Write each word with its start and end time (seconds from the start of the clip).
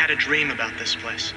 had 0.00 0.10
a 0.10 0.16
dream 0.16 0.50
about 0.50 0.78
this 0.78 0.96
place. 0.96 1.34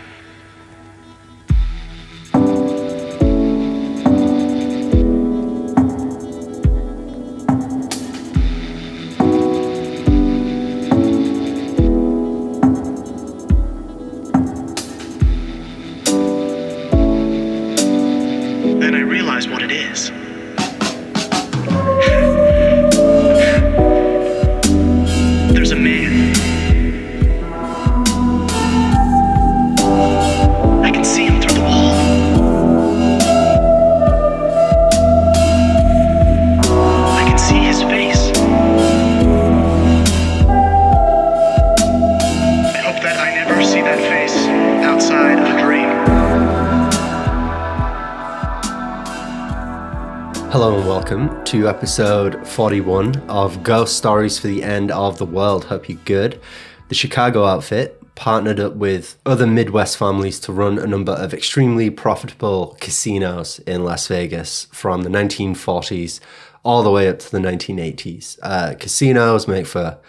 To 51.53 51.69
episode 51.69 52.47
41 52.47 53.15
of 53.29 53.61
Ghost 53.61 53.95
Stories 53.95 54.39
for 54.39 54.47
the 54.47 54.63
End 54.63 54.89
of 54.89 55.19
the 55.19 55.25
World. 55.25 55.65
Hope 55.65 55.87
you're 55.87 55.99
good. 56.03 56.41
The 56.89 56.95
Chicago 56.95 57.45
outfit 57.45 58.01
partnered 58.15 58.59
up 58.59 58.73
with 58.73 59.19
other 59.23 59.45
Midwest 59.45 59.95
families 59.95 60.39
to 60.39 60.51
run 60.51 60.79
a 60.79 60.87
number 60.87 61.11
of 61.11 61.31
extremely 61.31 61.91
profitable 61.91 62.75
casinos 62.79 63.59
in 63.67 63.83
Las 63.83 64.07
Vegas 64.07 64.65
from 64.71 65.03
the 65.03 65.11
1940s 65.11 66.19
all 66.63 66.81
the 66.81 66.89
way 66.89 67.07
up 67.07 67.19
to 67.19 67.31
the 67.31 67.37
1980s. 67.37 68.39
Uh, 68.41 68.73
casinos 68.73 69.47
make 69.47 69.67
for 69.67 69.99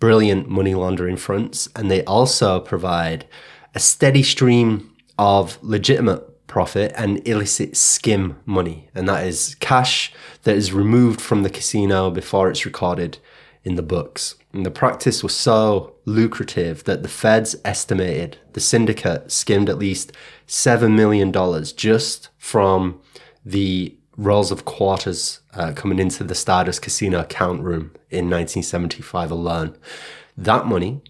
brilliant 0.00 0.48
money 0.48 0.74
laundering 0.74 1.18
fronts, 1.18 1.68
and 1.76 1.90
they 1.90 2.02
also 2.04 2.60
provide 2.60 3.26
a 3.74 3.78
steady 3.78 4.22
stream 4.22 4.90
of 5.18 5.62
legitimate 5.62 6.27
profit 6.48 6.92
and 6.96 7.26
illicit 7.28 7.76
skim 7.76 8.38
money. 8.44 8.88
And 8.94 9.08
that 9.08 9.24
is 9.24 9.54
cash 9.60 10.12
that 10.42 10.56
is 10.56 10.72
removed 10.72 11.20
from 11.20 11.44
the 11.44 11.50
casino 11.50 12.10
before 12.10 12.50
it's 12.50 12.66
recorded 12.66 13.18
in 13.62 13.76
the 13.76 13.82
books. 13.82 14.34
And 14.52 14.66
the 14.66 14.70
practice 14.70 15.22
was 15.22 15.34
so 15.34 15.94
lucrative 16.04 16.84
that 16.84 17.02
the 17.02 17.08
feds 17.08 17.54
estimated 17.64 18.38
the 18.54 18.60
syndicate 18.60 19.30
skimmed 19.30 19.68
at 19.68 19.78
least 19.78 20.12
$7 20.46 20.96
million 20.96 21.32
just 21.76 22.30
from 22.38 23.00
the 23.44 23.94
rolls 24.16 24.50
of 24.50 24.64
quarters 24.64 25.40
uh, 25.54 25.72
coming 25.76 25.98
into 25.98 26.24
the 26.24 26.34
Stardust 26.34 26.82
Casino 26.82 27.20
account 27.20 27.62
room 27.62 27.92
in 28.10 28.30
1975 28.30 29.30
alone. 29.30 29.76
That 30.36 30.66
money 30.66 31.02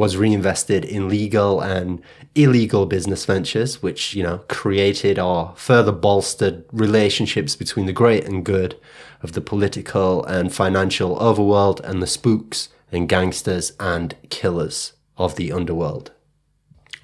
was 0.00 0.16
reinvested 0.16 0.82
in 0.82 1.10
legal 1.10 1.60
and 1.60 2.00
illegal 2.34 2.86
business 2.86 3.26
ventures, 3.26 3.82
which, 3.82 4.14
you 4.14 4.22
know, 4.22 4.38
created 4.48 5.18
or 5.18 5.52
further 5.56 5.92
bolstered 5.92 6.64
relationships 6.72 7.54
between 7.54 7.84
the 7.84 7.92
great 7.92 8.24
and 8.24 8.42
good 8.42 8.74
of 9.22 9.32
the 9.32 9.42
political 9.42 10.24
and 10.24 10.54
financial 10.54 11.18
overworld 11.18 11.80
and 11.80 12.00
the 12.02 12.06
spooks 12.06 12.70
and 12.90 13.10
gangsters 13.10 13.74
and 13.78 14.16
killers 14.30 14.94
of 15.18 15.36
the 15.36 15.52
underworld. 15.52 16.10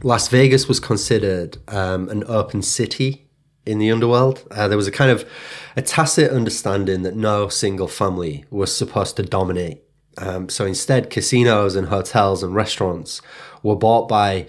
Las 0.02 0.28
Vegas 0.28 0.66
was 0.66 0.80
considered 0.80 1.58
um, 1.68 2.08
an 2.08 2.24
open 2.26 2.62
city 2.62 3.28
in 3.66 3.78
the 3.78 3.92
underworld. 3.92 4.42
Uh, 4.50 4.68
there 4.68 4.78
was 4.78 4.88
a 4.88 4.90
kind 4.90 5.10
of 5.10 5.28
a 5.76 5.82
tacit 5.82 6.30
understanding 6.30 7.02
that 7.02 7.14
no 7.14 7.48
single 7.48 7.88
family 7.88 8.46
was 8.48 8.74
supposed 8.74 9.16
to 9.16 9.22
dominate. 9.22 9.82
Um, 10.18 10.48
so 10.48 10.64
instead, 10.64 11.10
casinos 11.10 11.76
and 11.76 11.88
hotels 11.88 12.42
and 12.42 12.54
restaurants 12.54 13.20
were 13.62 13.76
bought 13.76 14.08
by 14.08 14.46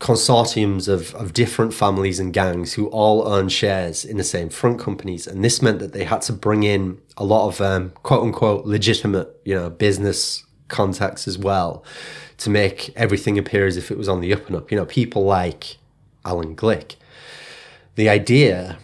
consortiums 0.00 0.88
of, 0.88 1.14
of 1.14 1.34
different 1.34 1.74
families 1.74 2.18
and 2.18 2.32
gangs 2.32 2.72
who 2.72 2.86
all 2.88 3.28
owned 3.28 3.52
shares 3.52 4.02
in 4.04 4.16
the 4.16 4.24
same 4.24 4.48
front 4.48 4.80
companies. 4.80 5.26
And 5.26 5.44
this 5.44 5.60
meant 5.60 5.78
that 5.78 5.92
they 5.92 6.04
had 6.04 6.22
to 6.22 6.32
bring 6.32 6.62
in 6.62 6.98
a 7.18 7.24
lot 7.24 7.48
of 7.48 7.60
um, 7.60 7.90
quote 8.02 8.22
unquote 8.22 8.64
legitimate, 8.64 9.28
you 9.44 9.54
know, 9.54 9.68
business 9.68 10.44
contacts 10.68 11.28
as 11.28 11.36
well 11.36 11.84
to 12.38 12.48
make 12.48 12.90
everything 12.96 13.38
appear 13.38 13.66
as 13.66 13.76
if 13.76 13.90
it 13.90 13.98
was 13.98 14.08
on 14.08 14.20
the 14.20 14.32
up 14.32 14.46
and 14.46 14.56
up. 14.56 14.70
You 14.70 14.78
know, 14.78 14.86
people 14.86 15.24
like 15.24 15.76
Alan 16.24 16.56
Glick. 16.56 16.96
The 17.96 18.08
idea 18.08 18.78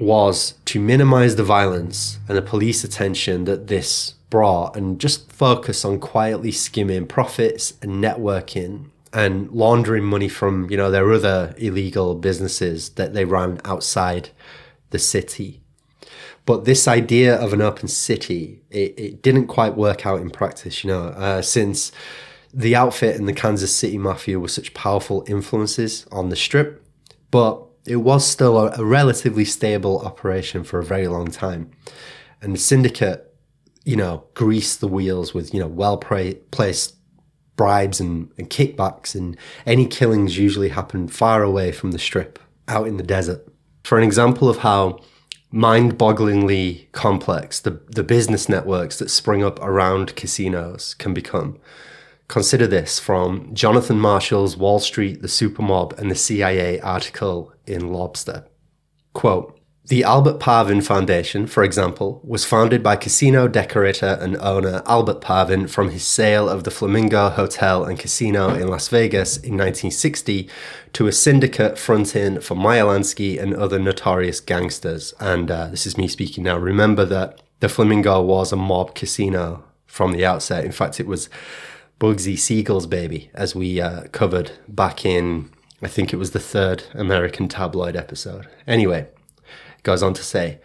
was 0.00 0.54
to 0.64 0.80
minimize 0.80 1.36
the 1.36 1.44
violence 1.44 2.18
and 2.26 2.38
the 2.38 2.42
police 2.42 2.82
attention 2.84 3.44
that 3.44 3.66
this 3.66 4.14
brought 4.34 4.76
and 4.76 4.98
just 4.98 5.30
focus 5.30 5.84
on 5.84 6.00
quietly 6.00 6.50
skimming 6.50 7.06
profits 7.06 7.74
and 7.80 8.02
networking 8.02 8.86
and 9.12 9.48
laundering 9.52 10.02
money 10.02 10.28
from, 10.28 10.68
you 10.68 10.76
know, 10.76 10.90
their 10.90 11.12
other 11.12 11.54
illegal 11.56 12.16
businesses 12.16 12.88
that 12.98 13.14
they 13.14 13.24
ran 13.24 13.60
outside 13.64 14.30
the 14.90 14.98
city. 14.98 15.60
But 16.46 16.64
this 16.64 16.88
idea 16.88 17.36
of 17.36 17.52
an 17.52 17.62
open 17.62 17.86
city, 17.86 18.60
it, 18.70 18.98
it 18.98 19.22
didn't 19.22 19.46
quite 19.46 19.76
work 19.76 20.04
out 20.04 20.20
in 20.20 20.30
practice, 20.30 20.82
you 20.82 20.90
know, 20.90 21.04
uh, 21.10 21.40
since 21.40 21.92
the 22.52 22.74
outfit 22.74 23.14
and 23.14 23.28
the 23.28 23.32
Kansas 23.32 23.72
City 23.72 23.98
Mafia 23.98 24.40
were 24.40 24.48
such 24.48 24.74
powerful 24.74 25.24
influences 25.28 26.08
on 26.10 26.28
the 26.30 26.34
strip. 26.34 26.84
But 27.30 27.62
it 27.86 27.98
was 27.98 28.26
still 28.26 28.58
a, 28.58 28.74
a 28.76 28.84
relatively 28.84 29.44
stable 29.44 30.00
operation 30.00 30.64
for 30.64 30.80
a 30.80 30.84
very 30.84 31.06
long 31.06 31.30
time. 31.30 31.70
And 32.42 32.52
the 32.52 32.58
syndicate, 32.58 33.30
you 33.84 33.96
know, 33.96 34.24
grease 34.34 34.76
the 34.76 34.88
wheels 34.88 35.34
with, 35.34 35.52
you 35.52 35.60
know, 35.60 35.66
well 35.66 35.96
placed 35.96 36.94
bribes 37.56 38.00
and, 38.00 38.30
and 38.36 38.50
kickbacks, 38.50 39.14
and 39.14 39.36
any 39.66 39.86
killings 39.86 40.38
usually 40.38 40.70
happen 40.70 41.08
far 41.08 41.42
away 41.42 41.72
from 41.72 41.92
the 41.92 41.98
strip, 41.98 42.38
out 42.68 42.88
in 42.88 42.96
the 42.96 43.02
desert. 43.02 43.46
For 43.84 43.98
an 43.98 44.04
example 44.04 44.48
of 44.48 44.58
how 44.58 45.00
mind 45.50 45.96
bogglingly 45.96 46.90
complex 46.90 47.60
the, 47.60 47.80
the 47.86 48.02
business 48.02 48.48
networks 48.48 48.98
that 48.98 49.08
spring 49.08 49.44
up 49.44 49.60
around 49.60 50.16
casinos 50.16 50.94
can 50.94 51.14
become. 51.14 51.60
Consider 52.26 52.66
this 52.66 52.98
from 52.98 53.54
Jonathan 53.54 54.00
Marshall's 54.00 54.56
Wall 54.56 54.80
Street, 54.80 55.20
the 55.20 55.28
Supermob, 55.28 55.96
and 55.98 56.10
the 56.10 56.16
CIA 56.16 56.80
article 56.80 57.52
in 57.66 57.92
Lobster. 57.92 58.46
Quote, 59.12 59.53
the 59.86 60.02
Albert 60.02 60.40
Parvin 60.40 60.80
Foundation, 60.80 61.46
for 61.46 61.62
example, 61.62 62.22
was 62.24 62.46
founded 62.46 62.82
by 62.82 62.96
casino 62.96 63.46
decorator 63.46 64.16
and 64.18 64.34
owner 64.38 64.82
Albert 64.86 65.20
Parvin 65.20 65.66
from 65.66 65.90
his 65.90 66.06
sale 66.06 66.48
of 66.48 66.64
the 66.64 66.70
Flamingo 66.70 67.28
Hotel 67.28 67.84
and 67.84 67.98
Casino 67.98 68.54
in 68.54 68.68
Las 68.68 68.88
Vegas 68.88 69.36
in 69.36 69.58
1960 69.58 70.48
to 70.94 71.06
a 71.06 71.12
syndicate 71.12 71.76
fronting 71.76 72.40
for 72.40 72.54
Meyer 72.54 72.84
Lansky 72.84 73.38
and 73.38 73.54
other 73.54 73.78
notorious 73.78 74.40
gangsters. 74.40 75.12
And 75.20 75.50
uh, 75.50 75.66
this 75.66 75.86
is 75.86 75.98
me 75.98 76.08
speaking 76.08 76.44
now. 76.44 76.56
Remember 76.56 77.04
that 77.04 77.42
the 77.60 77.68
Flamingo 77.68 78.22
was 78.22 78.52
a 78.52 78.56
mob 78.56 78.94
casino 78.94 79.64
from 79.86 80.12
the 80.12 80.24
outset. 80.24 80.64
In 80.64 80.72
fact, 80.72 80.98
it 80.98 81.06
was 81.06 81.28
Bugsy 82.00 82.38
Siegel's 82.38 82.86
baby, 82.86 83.30
as 83.34 83.54
we 83.54 83.82
uh, 83.82 84.04
covered 84.12 84.52
back 84.66 85.04
in, 85.04 85.50
I 85.82 85.88
think 85.88 86.12
it 86.12 86.16
was 86.16 86.30
the 86.30 86.40
third 86.40 86.84
American 86.94 87.48
tabloid 87.48 87.96
episode. 87.96 88.48
Anyway, 88.66 89.08
goes 89.84 90.02
on 90.02 90.14
to 90.14 90.22
say 90.22 90.58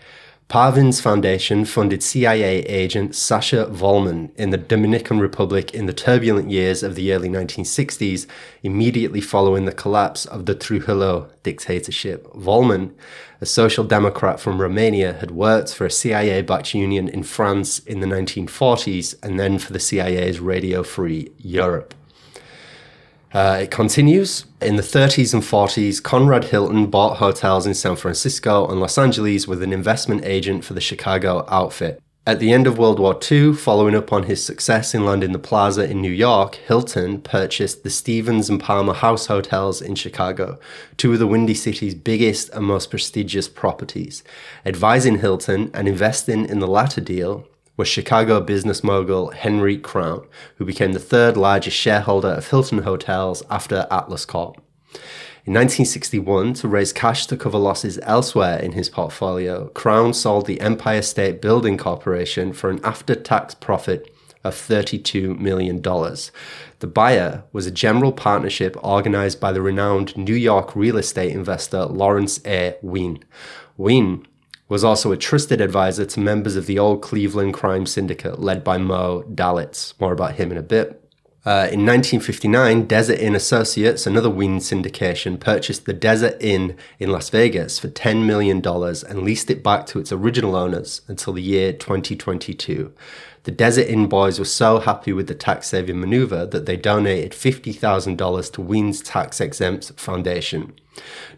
Parvin's 0.50 1.00
foundation 1.00 1.63
funded 1.63 2.02
CIA 2.02 2.62
agent 2.62 3.16
Sasha 3.16 3.68
Volman 3.68 4.35
in 4.35 4.50
the 4.50 4.57
Dominican 4.57 5.19
Republic 5.19 5.75
in 5.75 5.85
the 5.85 5.94
turbulent 5.94 6.50
years 6.50 6.81
of 6.81 6.96
the 6.96 7.13
early 7.13 7.29
1960s, 7.29 8.25
immediately 8.63 9.22
following 9.22 9.66
the 9.66 9.72
collapse 9.72 10.26
of 10.26 10.47
the 10.47 10.55
Trujillo 10.55 11.29
dictatorship. 11.43 12.26
Volman, 12.34 12.93
a 13.40 13.46
social 13.46 13.84
democrat 13.84 14.40
from 14.40 14.59
Romania, 14.59 15.14
had 15.14 15.29
worked 15.29 15.72
for 15.72 15.85
a 15.85 15.91
CIA 15.91 16.41
backed 16.41 16.73
union 16.73 17.08
in 17.08 17.22
France 17.22 17.78
in 17.78 17.99
the 17.99 18.08
1940s 18.08 19.14
and 19.22 19.40
then 19.40 19.59
for 19.59 19.72
the 19.72 19.79
CIA's 19.79 20.40
Radio 20.40 20.82
Free 20.82 21.32
Europe. 21.38 21.93
Uh, 23.34 23.59
it 23.61 23.72
continues. 23.72 24.46
In 24.61 24.76
the 24.76 24.81
30s 24.81 25.34
and 25.34 25.43
40s, 25.43 26.02
Conrad 26.02 26.46
Hilton 26.46 26.87
bought 26.87 27.17
hotels 27.17 27.67
in 27.67 27.76
San 27.76 27.96
Francisco 27.96 28.67
and 28.67 28.79
Los 28.79 28.97
Angeles 28.97 29.47
with 29.47 29.61
an 29.61 29.72
investment 29.72 30.26
agent 30.26 30.66
for 30.66 30.73
the 30.73 30.81
Chicago 30.81 31.46
outfit. 31.47 32.02
At 32.26 32.40
the 32.40 32.52
end 32.53 32.67
of 32.67 32.78
World 32.78 32.99
War 32.99 33.17
II, 33.31 33.53
following 33.53 33.96
up 33.96 34.14
on 34.14 34.23
his 34.23 34.43
success 34.43 34.93
in 34.93 35.05
landing 35.05 35.31
the 35.31 35.40
Plaza 35.40 35.90
in 35.90 36.02
New 36.02 36.11
York, 36.11 36.55
Hilton 36.55 37.22
purchased 37.22 37.84
the 37.84 37.90
Stevens 37.90 38.49
and 38.49 38.59
Palmer 38.59 38.93
House 38.93 39.28
hotels 39.28 39.81
in 39.81 39.96
Chicago, 39.96 40.59
two 40.97 41.14
of 41.14 41.20
the 41.20 41.26
Windy 41.26 41.55
City's 41.55 41.96
biggest 41.96 42.49
and 42.49 42.66
most 42.66 42.91
prestigious 42.91 43.47
properties. 43.47 44.23
Advising 44.66 45.20
Hilton 45.20 45.72
and 45.73 45.87
investing 45.87 46.47
in 46.47 46.59
the 46.59 46.67
latter 46.67 47.02
deal 47.02 47.47
was 47.79 47.87
Chicago 47.87 48.41
business 48.41 48.84
mogul 48.84 49.29
Henry 49.29 49.78
Crown, 49.78 50.28
who 50.58 50.66
became 50.66 50.91
the 50.91 50.99
third 50.99 51.37
largest 51.37 51.78
shareholder 51.78 52.28
of 52.28 52.49
Hilton 52.49 52.79
Hotels 52.79 53.41
after 53.49 53.87
Atlas 53.90 54.26
Corp. 54.26 54.58
In 55.46 55.53
1961, 55.53 56.55
to 56.55 56.67
raise 56.67 56.91
cash 56.91 57.26
to 57.28 57.37
cover 57.37 57.58
losses 57.58 57.97
elsewhere 58.03 58.59
in 58.59 58.73
his 58.73 58.90
portfolio, 58.90 59.70
Crown 59.70 60.14
sold 60.14 60.46
the 60.46 60.59
Empire 60.59 61.02
State 61.02 61.41
Building 61.41 61.78
Corporation 61.78 62.52
for 62.52 62.70
an 62.70 62.81
after 62.84 63.16
tax 63.16 63.55
profit 63.55 64.14
of 64.43 64.55
$32 64.55 65.40
million. 65.40 65.81
The 65.81 66.87
buyer 66.87 67.46
was 67.53 67.66
a 67.66 67.72
general 67.72 68.11
partnership 68.11 68.76
organized 68.84 69.40
by 69.40 69.53
the 69.53 69.61
renowned 69.61 70.17
New 70.17 70.35
York 70.35 70.76
real 70.76 70.97
estate 70.97 71.31
investor 71.31 71.85
Lawrence 71.85 72.46
A. 72.46 72.76
Wien. 72.81 73.23
Wien 73.78 74.28
was 74.69 74.83
also 74.83 75.11
a 75.11 75.17
trusted 75.17 75.59
advisor 75.59 76.05
to 76.05 76.19
members 76.19 76.55
of 76.55 76.67
the 76.67 76.79
old 76.79 77.01
Cleveland 77.01 77.53
crime 77.53 77.85
syndicate 77.85 78.39
led 78.39 78.63
by 78.63 78.77
Moe 78.77 79.23
Dalitz. 79.33 79.99
More 79.99 80.13
about 80.13 80.35
him 80.35 80.51
in 80.51 80.57
a 80.57 80.63
bit. 80.63 80.95
Uh, 81.45 81.66
in 81.71 81.85
1959, 81.85 82.85
Desert 82.85 83.17
Inn 83.17 83.33
Associates, 83.33 84.05
another 84.05 84.29
Wien 84.29 84.59
syndication, 84.59 85.39
purchased 85.39 85.85
the 85.85 85.93
Desert 85.93 86.37
Inn 86.39 86.75
in 86.99 87.11
Las 87.11 87.29
Vegas 87.29 87.79
for 87.79 87.87
$10 87.87 88.25
million 88.25 88.61
and 88.66 89.23
leased 89.23 89.49
it 89.49 89.63
back 89.63 89.85
to 89.87 89.99
its 89.99 90.11
original 90.11 90.55
owners 90.55 91.01
until 91.07 91.33
the 91.33 91.41
year 91.41 91.73
2022. 91.73 92.93
The 93.44 93.52
Desert 93.52 93.88
Inn 93.88 94.08
boys 94.08 94.38
were 94.38 94.46
so 94.46 94.80
happy 94.80 95.14
with 95.14 95.28
the 95.28 95.36
tax 95.36 95.70
saving 95.70 96.00
maneuver 96.00 96.46
that 96.46 96.66
they 96.66 96.76
donated 96.76 97.32
$50,000 97.32 98.52
to 98.53 98.62
Wien's 98.62 99.02
tax 99.02 99.40
exempt 99.40 99.91
foundation. 99.96 100.74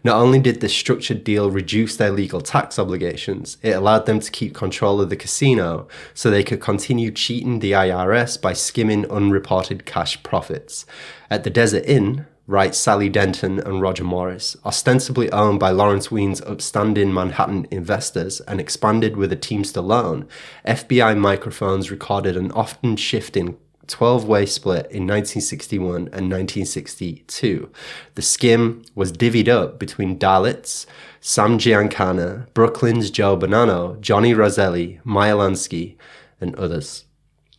Not 0.02 0.16
only 0.16 0.40
did 0.40 0.60
this 0.60 0.74
structured 0.74 1.22
deal 1.22 1.50
reduce 1.50 1.96
their 1.96 2.10
legal 2.10 2.40
tax 2.40 2.78
obligations, 2.78 3.58
it 3.62 3.76
allowed 3.76 4.06
them 4.06 4.18
to 4.18 4.30
keep 4.30 4.54
control 4.54 5.00
of 5.00 5.10
the 5.10 5.16
casino 5.16 5.86
so 6.14 6.30
they 6.30 6.42
could 6.42 6.60
continue 6.60 7.12
cheating 7.12 7.60
the 7.60 7.72
IRS 7.72 8.40
by 8.40 8.52
skimming 8.52 9.08
unreported 9.10 9.86
cash 9.86 10.20
profits. 10.24 10.84
At 11.30 11.44
the 11.44 11.50
Desert 11.50 11.84
Inn, 11.86 12.26
write 12.46 12.74
Sally 12.74 13.08
Denton 13.08 13.60
and 13.60 13.80
Roger 13.80 14.04
Morris, 14.04 14.56
ostensibly 14.64 15.30
owned 15.30 15.60
by 15.60 15.70
Lawrence 15.70 16.10
Wien's 16.10 16.40
upstanding 16.42 17.12
Manhattan 17.12 17.66
investors 17.70 18.40
and 18.40 18.60
expanded 18.60 19.16
with 19.16 19.32
a 19.32 19.36
Teamster 19.36 19.80
loan, 19.80 20.26
FBI 20.66 21.16
microphones 21.16 21.90
recorded 21.90 22.36
an 22.36 22.50
often 22.52 22.96
shifting 22.96 23.56
12 23.86 24.24
way 24.24 24.46
split 24.46 24.86
in 24.86 25.06
1961 25.06 25.94
and 25.94 26.30
1962. 26.30 27.70
The 28.14 28.22
skim 28.22 28.84
was 28.94 29.12
divvied 29.12 29.48
up 29.48 29.78
between 29.78 30.18
Dalitz, 30.18 30.86
Sam 31.20 31.58
Giancana, 31.58 32.52
Brooklyn's 32.54 33.10
Joe 33.10 33.36
Bonanno, 33.36 34.00
Johnny 34.00 34.34
Roselli, 34.34 35.00
Meyer 35.04 35.34
Lansky, 35.34 35.96
and 36.40 36.54
others. 36.56 37.04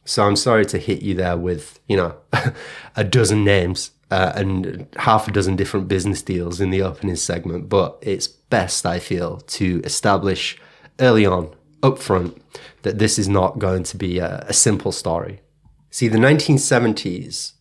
So 0.06 0.24
I'm 0.24 0.35
sorry 0.35 0.65
to 0.65 0.77
hit 0.77 1.01
you 1.01 1.13
there 1.13 1.38
with, 1.38 1.80
you 1.88 1.95
know, 1.95 2.18
a 2.95 3.03
dozen 3.03 3.44
names 3.44 3.91
uh, 4.11 4.33
and 4.35 4.88
half 4.97 5.27
a 5.27 5.31
dozen 5.31 5.55
different 5.55 5.88
business 5.88 6.21
deals 6.21 6.61
in 6.61 6.69
the 6.69 6.81
opening 6.81 7.15
segment, 7.15 7.69
but 7.69 7.97
it's 8.01 8.27
best, 8.27 8.85
I 8.85 9.00
feel, 9.00 9.38
to 9.38 9.81
establish 9.83 10.59
early 11.00 11.25
on, 11.25 11.53
upfront, 11.81 12.39
that 12.83 13.00
this 13.00 13.17
is 13.17 13.27
not 13.27 13.59
going 13.59 13.83
to 13.83 13.97
be 13.97 14.19
a, 14.19 14.45
a 14.47 14.53
simple 14.53 14.91
story. 14.91 15.41
See, 15.89 16.07
the 16.07 16.17
1970s 16.17 17.53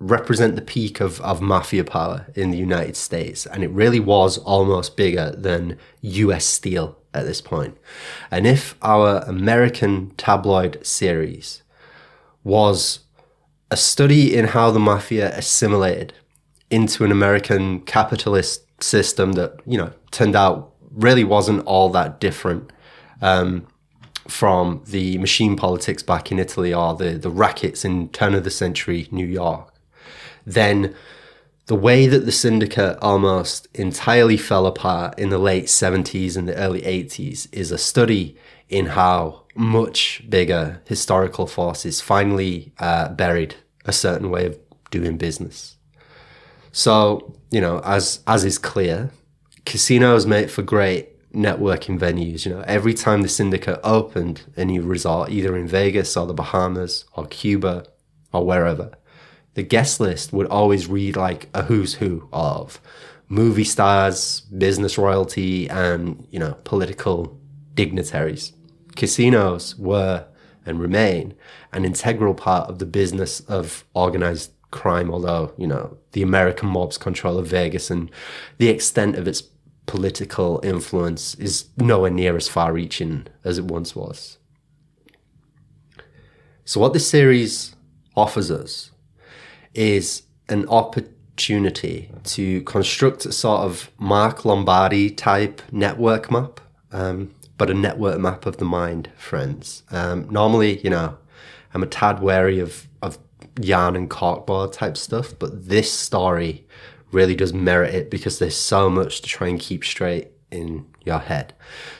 represent 0.00 0.56
the 0.56 0.62
peak 0.62 1.00
of, 1.00 1.20
of 1.20 1.42
mafia 1.42 1.84
power 1.84 2.26
in 2.34 2.50
the 2.50 2.58
United 2.58 2.96
States, 2.96 3.46
and 3.46 3.62
it 3.62 3.70
really 3.70 4.00
was 4.00 4.38
almost 4.38 4.96
bigger 4.96 5.30
than 5.30 5.78
US 6.00 6.44
Steel 6.44 6.96
at 7.12 7.26
this 7.26 7.40
point. 7.40 7.76
And 8.30 8.46
if 8.46 8.76
our 8.82 9.18
American 9.26 10.12
tabloid 10.16 10.84
series 10.84 11.62
was 12.42 13.00
a 13.70 13.76
study 13.76 14.34
in 14.34 14.46
how 14.46 14.70
the 14.70 14.80
mafia 14.80 15.36
assimilated 15.36 16.12
into 16.70 17.04
an 17.04 17.12
American 17.12 17.80
capitalist 17.80 18.64
system 18.82 19.32
that, 19.32 19.60
you 19.66 19.78
know, 19.78 19.92
turned 20.10 20.36
out 20.36 20.72
really 20.90 21.24
wasn't 21.24 21.64
all 21.66 21.88
that 21.90 22.20
different 22.20 22.72
um, 23.22 23.66
from 24.28 24.82
the 24.86 25.18
machine 25.18 25.56
politics 25.56 26.02
back 26.02 26.30
in 26.30 26.38
Italy 26.38 26.72
or 26.72 26.94
the, 26.94 27.12
the 27.12 27.30
rackets 27.30 27.84
in 27.84 28.08
turn 28.10 28.34
of 28.34 28.44
the 28.44 28.50
century 28.50 29.08
New 29.10 29.26
York, 29.26 29.72
then 30.46 30.94
the 31.66 31.74
way 31.76 32.06
that 32.06 32.24
the 32.24 32.32
syndicate 32.32 32.98
almost 33.00 33.68
entirely 33.74 34.36
fell 34.36 34.66
apart 34.66 35.16
in 35.18 35.28
the 35.28 35.38
late 35.38 35.66
70s 35.66 36.36
and 36.36 36.48
the 36.48 36.56
early 36.56 36.82
80s 36.82 37.46
is 37.52 37.70
a 37.70 37.78
study 37.78 38.36
in 38.68 38.86
how 38.86 39.44
much 39.60 40.22
bigger 40.28 40.80
historical 40.86 41.46
forces 41.46 42.00
finally 42.00 42.72
uh, 42.78 43.10
buried 43.10 43.54
a 43.84 43.92
certain 43.92 44.30
way 44.30 44.46
of 44.46 44.58
doing 44.90 45.18
business. 45.18 45.76
So, 46.72 47.36
you 47.50 47.60
know, 47.60 47.80
as 47.84 48.20
as 48.26 48.44
is 48.44 48.56
clear, 48.56 49.10
casinos 49.66 50.24
make 50.26 50.48
for 50.48 50.62
great 50.62 51.30
networking 51.32 51.98
venues. 51.98 52.46
You 52.46 52.54
know, 52.54 52.64
every 52.66 52.94
time 52.94 53.20
the 53.20 53.28
syndicate 53.28 53.80
opened 53.84 54.42
a 54.56 54.64
new 54.64 54.82
resort, 54.82 55.30
either 55.30 55.54
in 55.56 55.68
Vegas 55.68 56.16
or 56.16 56.26
the 56.26 56.34
Bahamas 56.34 57.04
or 57.14 57.26
Cuba 57.26 57.84
or 58.32 58.46
wherever, 58.46 58.92
the 59.54 59.62
guest 59.62 60.00
list 60.00 60.32
would 60.32 60.46
always 60.46 60.86
read 60.86 61.16
like 61.16 61.50
a 61.52 61.64
who's 61.64 61.94
who 61.94 62.28
of 62.32 62.80
movie 63.28 63.64
stars, 63.64 64.40
business 64.40 64.96
royalty, 64.96 65.68
and 65.68 66.26
you 66.30 66.38
know, 66.38 66.54
political 66.64 67.38
dignitaries. 67.74 68.52
Casinos 69.00 69.78
were 69.78 70.26
and 70.66 70.78
remain 70.78 71.32
an 71.72 71.86
integral 71.86 72.34
part 72.34 72.68
of 72.68 72.78
the 72.78 72.84
business 72.84 73.40
of 73.40 73.82
organized 73.94 74.52
crime, 74.72 75.10
although, 75.10 75.54
you 75.56 75.66
know, 75.66 75.96
the 76.12 76.20
American 76.20 76.68
mob's 76.68 76.98
control 76.98 77.38
of 77.38 77.46
Vegas 77.46 77.90
and 77.90 78.10
the 78.58 78.68
extent 78.68 79.16
of 79.16 79.26
its 79.26 79.42
political 79.86 80.60
influence 80.62 81.34
is 81.36 81.70
nowhere 81.78 82.10
near 82.10 82.36
as 82.36 82.46
far 82.46 82.74
reaching 82.74 83.26
as 83.42 83.56
it 83.56 83.64
once 83.64 83.96
was. 83.96 84.36
So, 86.66 86.78
what 86.78 86.92
this 86.92 87.08
series 87.08 87.74
offers 88.14 88.50
us 88.50 88.90
is 89.72 90.24
an 90.50 90.68
opportunity 90.68 92.10
to 92.24 92.60
construct 92.64 93.24
a 93.24 93.32
sort 93.32 93.62
of 93.62 93.90
Mark 93.98 94.44
Lombardi 94.44 95.08
type 95.08 95.62
network 95.72 96.30
map, 96.30 96.60
um, 96.92 97.34
but 97.60 97.68
a 97.68 97.74
network 97.74 98.18
map 98.18 98.46
of 98.46 98.56
the 98.56 98.64
mind, 98.64 99.10
friends. 99.18 99.82
Um, 99.90 100.26
normally, 100.30 100.80
you 100.80 100.88
know, 100.88 101.18
I'm 101.74 101.82
a 101.82 101.86
tad 101.86 102.22
wary 102.22 102.58
of, 102.58 102.88
of 103.02 103.18
yarn 103.60 103.96
and 103.96 104.08
corkboard 104.08 104.72
type 104.72 104.96
stuff, 104.96 105.34
but 105.38 105.68
this 105.68 105.92
story 105.92 106.66
really 107.12 107.36
does 107.36 107.52
merit 107.52 107.94
it 107.94 108.10
because 108.10 108.38
there's 108.38 108.56
so 108.56 108.88
much 108.88 109.20
to 109.20 109.28
try 109.28 109.48
and 109.48 109.60
keep 109.60 109.84
straight 109.84 110.28
in 110.50 110.86
your 111.04 111.18
head. 111.18 111.52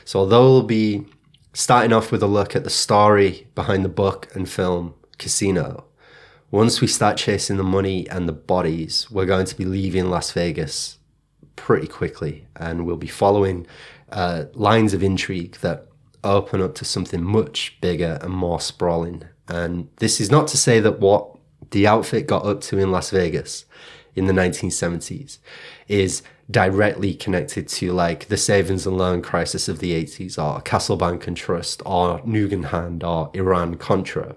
So, 0.03 0.21
although 0.21 0.45
we'll 0.45 0.63
be 0.63 1.05
starting 1.53 1.93
off 1.93 2.11
with 2.11 2.23
a 2.23 2.27
look 2.27 2.55
at 2.55 2.63
the 2.63 2.71
story 2.71 3.47
behind 3.53 3.85
the 3.85 3.89
book 3.89 4.29
and 4.33 4.49
film 4.49 4.95
Casino, 5.19 5.85
once 6.49 6.81
we 6.81 6.87
start 6.87 7.17
chasing 7.17 7.57
the 7.57 7.63
money 7.63 8.09
and 8.09 8.27
the 8.27 8.33
bodies, 8.33 9.11
we're 9.11 9.27
going 9.27 9.45
to 9.45 9.55
be 9.55 9.65
leaving 9.65 10.09
Las 10.09 10.31
Vegas 10.31 10.97
pretty 11.55 11.85
quickly 11.85 12.47
and 12.55 12.87
we'll 12.87 12.97
be 12.97 13.05
following 13.05 13.67
uh, 14.11 14.45
lines 14.53 14.93
of 14.93 15.03
intrigue 15.03 15.57
that 15.57 15.87
open 16.23 16.61
up 16.61 16.75
to 16.75 16.85
something 16.85 17.23
much 17.23 17.77
bigger 17.81 18.19
and 18.21 18.33
more 18.33 18.59
sprawling. 18.59 19.23
And 19.47 19.89
this 19.97 20.21
is 20.21 20.29
not 20.29 20.47
to 20.49 20.57
say 20.57 20.79
that 20.79 20.99
what 20.99 21.35
the 21.71 21.87
outfit 21.87 22.27
got 22.27 22.45
up 22.45 22.61
to 22.61 22.77
in 22.77 22.91
Las 22.91 23.09
Vegas 23.09 23.65
in 24.15 24.27
the 24.27 24.33
1970s 24.33 25.39
is 25.87 26.21
directly 26.49 27.13
connected 27.13 27.67
to 27.67 27.93
like 27.93 28.27
the 28.27 28.37
savings 28.37 28.85
and 28.85 28.97
loan 28.97 29.21
crisis 29.21 29.69
of 29.69 29.79
the 29.79 29.91
80s 29.91 30.37
or 30.37 30.61
Castle 30.61 30.97
Bank 30.97 31.27
and 31.27 31.37
Trust 31.37 31.81
or 31.85 32.19
Nugan 32.19 32.65
Hand 32.65 33.03
or 33.03 33.31
Iran 33.33 33.75
Contra. 33.75 34.35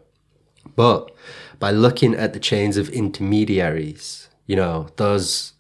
But 0.77 1.15
by 1.59 1.71
looking 1.71 2.15
at 2.15 2.33
the 2.33 2.41
chains 2.41 2.77
of 2.77 2.89
intermediaries, 2.91 4.29
you 4.47 4.57
know, 4.57 4.89
those 4.97 5.54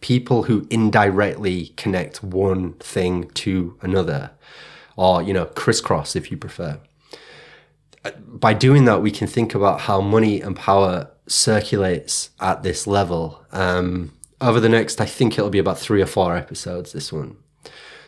people 0.00 0.44
who 0.44 0.66
indirectly 0.70 1.72
connect 1.76 2.22
one 2.22 2.74
thing 2.74 3.28
to 3.30 3.76
another, 3.82 4.30
or, 4.96 5.22
you 5.22 5.32
know, 5.32 5.46
crisscross 5.46 6.16
if 6.16 6.30
you 6.30 6.36
prefer. 6.36 6.80
By 8.26 8.54
doing 8.54 8.84
that, 8.86 9.02
we 9.02 9.10
can 9.10 9.26
think 9.26 9.54
about 9.54 9.82
how 9.82 10.00
money 10.00 10.40
and 10.40 10.56
power 10.56 11.10
circulates 11.26 12.30
at 12.40 12.62
this 12.62 12.86
level. 12.86 13.44
Um, 13.52 14.12
over 14.40 14.60
the 14.60 14.68
next, 14.68 15.00
I 15.00 15.06
think 15.06 15.36
it'll 15.36 15.50
be 15.50 15.58
about 15.58 15.78
three 15.78 16.00
or 16.00 16.06
four 16.06 16.36
episodes, 16.36 16.92
this 16.92 17.12
one. 17.12 17.36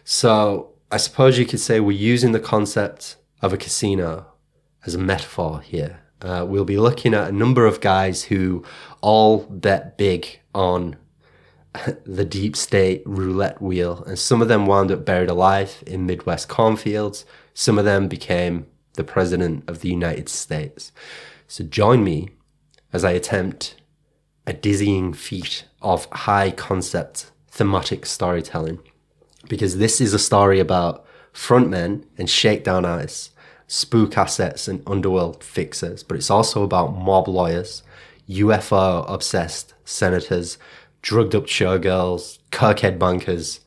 So 0.05 0.71
I 0.90 0.97
suppose 0.97 1.38
you 1.38 1.47
could 1.47 1.61
say 1.61 1.81
we're 1.81 1.97
using 1.97 2.33
the 2.33 2.40
concept 2.40 3.17
of 3.43 3.52
a 3.52 3.57
casino 3.57 4.26
as 4.87 4.95
a 4.95 4.99
metaphor 4.99 5.61
here. 5.61 6.00
Uh, 6.23 6.45
we'll 6.47 6.64
be 6.64 6.76
looking 6.79 7.14
at 7.14 7.29
a 7.29 7.33
number 7.33 7.67
of 7.67 7.81
guys 7.81 8.25
who 8.25 8.64
all 9.00 9.45
bet 9.49 9.97
big 9.97 10.40
on 10.55 10.97
the 12.05 12.25
deep 12.25 12.57
state 12.57 13.03
roulette 13.07 13.61
wheel, 13.62 14.03
and 14.07 14.19
some 14.19 14.43
of 14.43 14.49
them 14.49 14.67
wound 14.67 14.91
up 14.91 15.05
buried 15.05 15.31
alive 15.31 15.83
in 15.87 16.07
Midwest 16.07 16.49
cornfields. 16.49 17.25
Some 17.55 17.79
of 17.79 17.85
them 17.85 18.09
became 18.09 18.67
the 18.95 19.05
President 19.05 19.69
of 19.69 19.81
the 19.81 19.89
United 19.89 20.29
States. 20.29 20.93
So 21.47 21.65
join 21.65 22.05
me 22.05 22.31
as 22.93 23.05
I 23.05 23.12
attempt 23.12 23.77
a 24.47 24.53
dizzying 24.53 25.12
feat 25.12 25.65
of 25.81 26.07
high 26.07 26.50
concept 26.50 27.31
thematic 27.49 28.07
storytelling. 28.07 28.81
Because 29.49 29.79
this 29.79 30.00
is 30.00 30.12
a 30.12 30.19
story 30.19 30.61
about 30.61 31.05
frontmen 31.33 32.05
and 32.19 32.29
shakedown 32.29 32.85
artists, 32.85 33.31
spook 33.67 34.17
assets 34.19 34.67
and 34.67 34.83
underworld 34.87 35.45
fixers, 35.45 36.03
but 36.03 36.17
it's 36.17 36.31
also 36.31 36.62
about 36.62 36.97
mob 36.97 37.29
lawyers, 37.29 37.83
UFO 38.29 39.05
obsessed 39.09 39.75
senators, 39.85 40.59
drugged 41.02 41.35
up 41.35 41.47
showgirls, 41.47 42.38
cokehead 42.50 42.99
bankers, 42.99 43.61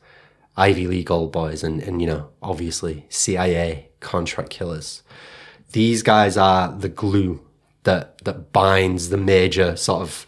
Ivy 0.56 0.86
League 0.86 1.10
old 1.10 1.32
boys, 1.32 1.64
and, 1.64 1.82
and 1.82 2.00
you 2.00 2.06
know, 2.06 2.30
obviously 2.42 3.06
CIA 3.08 3.88
contract 4.00 4.50
killers. 4.50 5.02
These 5.72 6.02
guys 6.02 6.36
are 6.36 6.70
the 6.72 6.88
glue 6.88 7.40
that 7.82 8.24
that 8.24 8.52
binds 8.52 9.08
the 9.08 9.16
major 9.16 9.76
sort 9.76 10.02
of 10.02 10.26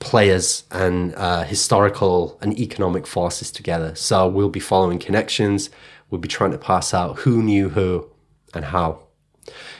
players 0.00 0.64
and 0.70 1.14
uh, 1.14 1.44
historical 1.44 2.38
and 2.40 2.58
economic 2.58 3.06
forces 3.06 3.50
together. 3.50 3.94
So 3.94 4.26
we'll 4.26 4.48
be 4.48 4.60
following 4.60 4.98
connections. 4.98 5.70
We'll 6.10 6.20
be 6.20 6.28
trying 6.28 6.52
to 6.52 6.58
pass 6.58 6.92
out 6.92 7.20
who 7.20 7.42
knew 7.42 7.70
who 7.70 8.10
and 8.54 8.66
how. 8.66 9.00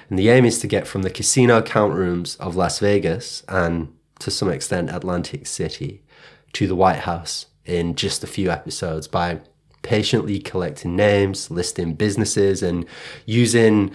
And 0.08 0.18
the 0.18 0.28
aim 0.28 0.44
is 0.44 0.58
to 0.60 0.66
get 0.66 0.86
from 0.86 1.02
the 1.02 1.10
casino 1.10 1.58
account 1.58 1.94
rooms 1.94 2.36
of 2.36 2.54
Las 2.54 2.78
Vegas 2.78 3.42
and 3.48 3.92
to 4.20 4.30
some 4.30 4.50
extent 4.50 4.90
Atlantic 4.90 5.46
City 5.46 6.02
to 6.54 6.66
the 6.66 6.76
White 6.76 7.00
House 7.00 7.46
in 7.64 7.94
just 7.94 8.24
a 8.24 8.26
few 8.26 8.50
episodes 8.50 9.06
by 9.08 9.40
patiently 9.82 10.38
collecting 10.38 10.96
names, 10.96 11.50
listing 11.50 11.94
businesses, 11.94 12.62
and 12.62 12.86
using 13.26 13.92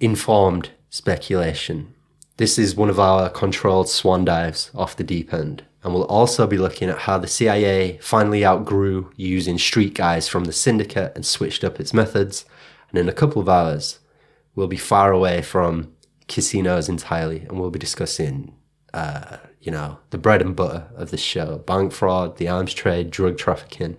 informed 0.00 0.70
speculation. 0.90 1.94
This 2.36 2.58
is 2.58 2.74
one 2.74 2.90
of 2.90 2.98
our 2.98 3.30
controlled 3.30 3.88
swan 3.88 4.24
dives 4.24 4.70
off 4.74 4.96
the 4.96 5.04
deep 5.04 5.32
end. 5.32 5.64
And 5.82 5.92
we'll 5.92 6.04
also 6.04 6.46
be 6.46 6.56
looking 6.56 6.88
at 6.88 7.00
how 7.00 7.18
the 7.18 7.28
CIA 7.28 7.98
finally 7.98 8.44
outgrew 8.44 9.12
using 9.16 9.58
street 9.58 9.94
guys 9.94 10.26
from 10.26 10.44
the 10.44 10.52
syndicate 10.52 11.12
and 11.14 11.26
switched 11.26 11.62
up 11.62 11.78
its 11.78 11.92
methods. 11.92 12.46
And 12.88 12.98
in 12.98 13.08
a 13.08 13.12
couple 13.12 13.42
of 13.42 13.48
hours, 13.48 13.98
we'll 14.54 14.66
be 14.66 14.78
far 14.78 15.12
away 15.12 15.42
from 15.42 15.92
casinos 16.26 16.88
entirely 16.88 17.40
and 17.40 17.60
we'll 17.60 17.70
be 17.70 17.78
discussing, 17.78 18.54
uh, 18.94 19.36
you 19.64 19.72
know, 19.72 19.98
the 20.10 20.18
bread 20.18 20.42
and 20.42 20.54
butter 20.54 20.86
of 20.94 21.10
the 21.10 21.16
show 21.16 21.56
bank 21.58 21.90
fraud, 21.90 22.36
the 22.36 22.48
arms 22.48 22.74
trade, 22.74 23.10
drug 23.10 23.38
trafficking. 23.38 23.96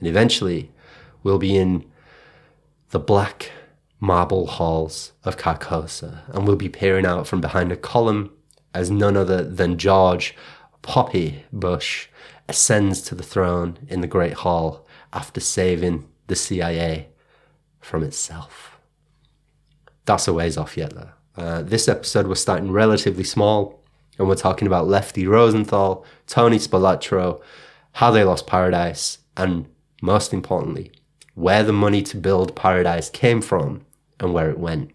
And 0.00 0.08
eventually, 0.08 0.72
we'll 1.22 1.38
be 1.38 1.56
in 1.56 1.84
the 2.90 2.98
black 2.98 3.52
marble 4.00 4.48
halls 4.48 5.12
of 5.24 5.36
Carcosa 5.36 6.22
and 6.28 6.46
we'll 6.46 6.56
be 6.56 6.68
peering 6.68 7.06
out 7.06 7.26
from 7.28 7.40
behind 7.40 7.70
a 7.70 7.76
column 7.76 8.32
as 8.74 8.90
none 8.90 9.16
other 9.16 9.44
than 9.44 9.78
George 9.78 10.34
Poppy 10.82 11.44
Bush 11.52 12.08
ascends 12.48 13.00
to 13.02 13.14
the 13.14 13.22
throne 13.22 13.78
in 13.88 14.00
the 14.00 14.06
Great 14.06 14.34
Hall 14.34 14.84
after 15.12 15.40
saving 15.40 16.08
the 16.26 16.36
CIA 16.36 17.08
from 17.80 18.02
itself. 18.02 18.78
That's 20.06 20.26
a 20.26 20.34
ways 20.34 20.56
off 20.56 20.76
yet, 20.76 20.92
though. 20.94 21.10
Uh, 21.36 21.62
this 21.62 21.88
episode 21.88 22.26
we're 22.26 22.34
starting 22.34 22.72
relatively 22.72 23.22
small, 23.24 23.77
and 24.18 24.28
we're 24.28 24.34
talking 24.34 24.66
about 24.66 24.88
Lefty 24.88 25.26
Rosenthal, 25.26 26.04
Tony 26.26 26.58
Spilotro, 26.58 27.40
how 27.92 28.10
they 28.10 28.24
lost 28.24 28.46
Paradise, 28.46 29.18
and 29.36 29.66
most 30.02 30.32
importantly, 30.32 30.92
where 31.34 31.62
the 31.62 31.72
money 31.72 32.02
to 32.02 32.16
build 32.16 32.56
Paradise 32.56 33.10
came 33.10 33.40
from 33.40 33.84
and 34.20 34.34
where 34.34 34.50
it 34.50 34.58
went. 34.58 34.90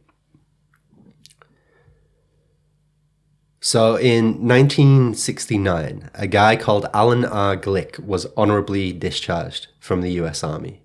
So 3.65 3.95
in 3.95 4.45
1969, 4.45 6.09
a 6.13 6.27
guy 6.27 6.57
called 6.57 6.85
Alan 6.93 7.23
R. 7.23 7.55
Glick 7.55 7.97
was 7.97 8.27
honorably 8.35 8.91
discharged 8.91 9.67
from 9.79 10.01
the 10.01 10.11
US 10.21 10.43
Army. 10.43 10.81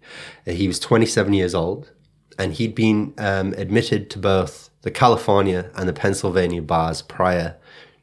He 0.47 0.68
was 0.68 0.78
27 0.78 1.33
years 1.33 1.57
old 1.57 1.90
and 2.38 2.52
he'd 2.52 2.76
been 2.76 3.14
um, 3.18 3.52
admitted 3.54 4.09
to 4.11 4.18
both 4.21 4.71
the 4.83 4.92
California 4.92 5.73
and 5.75 5.88
the 5.88 5.92
Pennsylvania 5.92 6.62
bars 6.62 7.02
prior 7.02 7.57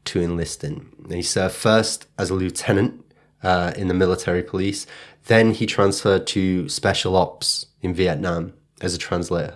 to 0.05 0.21
enlisting. 0.21 0.91
And 1.03 1.13
he 1.13 1.21
served 1.21 1.55
first 1.55 2.07
as 2.17 2.29
a 2.29 2.35
lieutenant 2.35 3.03
uh, 3.43 3.74
in 3.75 3.88
the 3.88 3.93
military 3.93 4.43
police, 4.43 4.88
then 5.27 5.51
he 5.51 5.65
transferred 5.65 6.27
to 6.27 6.69
special 6.69 7.15
ops 7.15 7.67
in 7.81 7.93
Vietnam 7.93 8.53
as 8.81 8.93
a 8.93 8.97
translator. 8.97 9.55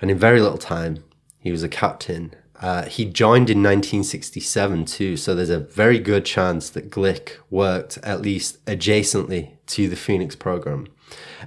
And 0.00 0.10
in 0.10 0.18
very 0.18 0.40
little 0.40 0.58
time, 0.58 1.04
he 1.38 1.50
was 1.50 1.62
a 1.62 1.68
captain 1.68 2.34
uh, 2.60 2.84
he 2.86 3.04
joined 3.04 3.50
in 3.50 3.58
1967 3.58 4.84
too, 4.84 5.16
so 5.16 5.34
there's 5.34 5.50
a 5.50 5.58
very 5.58 5.98
good 5.98 6.24
chance 6.24 6.70
that 6.70 6.90
Glick 6.90 7.32
worked 7.50 7.98
at 7.98 8.22
least 8.22 8.64
adjacently 8.66 9.50
to 9.66 9.88
the 9.88 9.96
Phoenix 9.96 10.36
program. 10.36 10.86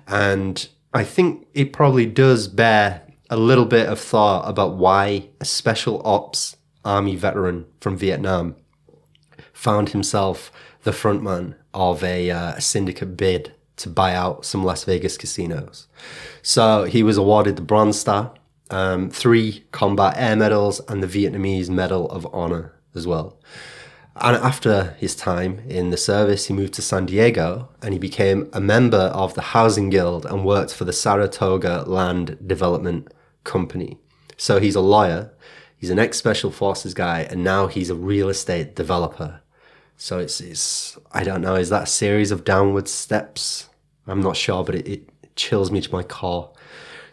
And 0.08 0.68
I 0.94 1.04
think 1.04 1.48
it 1.54 1.72
probably 1.72 2.06
does 2.06 2.48
bear 2.48 3.04
a 3.30 3.38
little 3.38 3.66
bit 3.66 3.88
of 3.88 4.00
thought 4.00 4.48
about 4.50 4.76
why 4.76 5.30
a 5.40 5.46
special 5.46 6.06
ops 6.06 6.57
army 6.88 7.16
veteran 7.16 7.66
from 7.82 7.98
Vietnam 7.98 8.56
found 9.54 9.90
himself 9.90 10.52
the 10.84 10.92
frontman 10.92 11.56
of 11.74 12.04
a, 12.04 12.32
uh, 12.32 12.60
syndicate 12.60 13.18
bid 13.18 13.54
to 13.76 13.90
buy 13.90 14.14
out 14.14 14.46
some 14.46 14.64
Las 14.64 14.84
Vegas 14.86 15.18
casinos. 15.18 15.88
So 16.42 16.86
he 16.86 17.04
was 17.04 17.18
awarded 17.18 17.56
the 17.56 17.62
Bronze 17.62 18.00
Star 18.00 18.34
um, 18.70 19.10
three 19.10 19.66
combat 19.72 20.16
air 20.18 20.36
medals, 20.36 20.82
and 20.88 21.02
the 21.02 21.08
Vietnamese 21.08 21.70
Medal 21.70 22.10
of 22.10 22.28
Honor 22.34 22.74
as 22.96 23.08
well. 23.08 23.40
And 24.20 24.36
after 24.36 24.96
his 24.98 25.16
time 25.16 25.60
in 25.68 25.92
the 25.92 25.98
service, 25.98 26.48
he 26.48 26.54
moved 26.54 26.74
to 26.74 26.82
San 26.82 27.06
Diego 27.06 27.70
and 27.84 27.94
he 27.94 28.00
became 28.00 28.50
a 28.52 28.60
member 28.60 28.98
of 28.98 29.36
the 29.36 29.42
Housing 29.42 29.92
Guild 29.92 30.26
and 30.26 30.44
worked 30.44 30.74
for 30.74 30.86
the 30.86 30.94
Saratoga 30.94 31.84
Land 31.86 32.38
Development 32.46 33.14
Company. 33.44 34.00
So 34.36 34.60
he's 34.60 34.76
a 34.76 34.82
lawyer, 34.82 35.32
he's 35.78 35.90
an 35.90 36.00
ex 36.00 36.18
special 36.18 36.52
forces 36.52 36.94
guy, 36.94 37.22
and 37.22 37.44
now 37.44 37.68
he's 37.68 37.90
a 37.90 37.96
real 37.96 38.30
estate 38.30 38.76
developer. 38.76 39.42
So 39.96 40.20
it's, 40.20 40.42
it's 40.42 40.98
I 41.12 41.24
don't 41.24 41.42
know, 41.42 41.56
is 41.56 41.70
that 41.70 41.84
a 41.84 41.88
series 41.88 42.32
of 42.32 42.44
downward 42.44 42.88
steps? 42.88 43.70
I'm 44.06 44.22
not 44.22 44.38
sure, 44.38 44.64
but 44.64 44.76
it, 44.76 44.88
it 44.88 45.36
chills 45.36 45.72
me 45.72 45.82
to 45.82 45.92
my 45.92 46.04
core. 46.04 46.52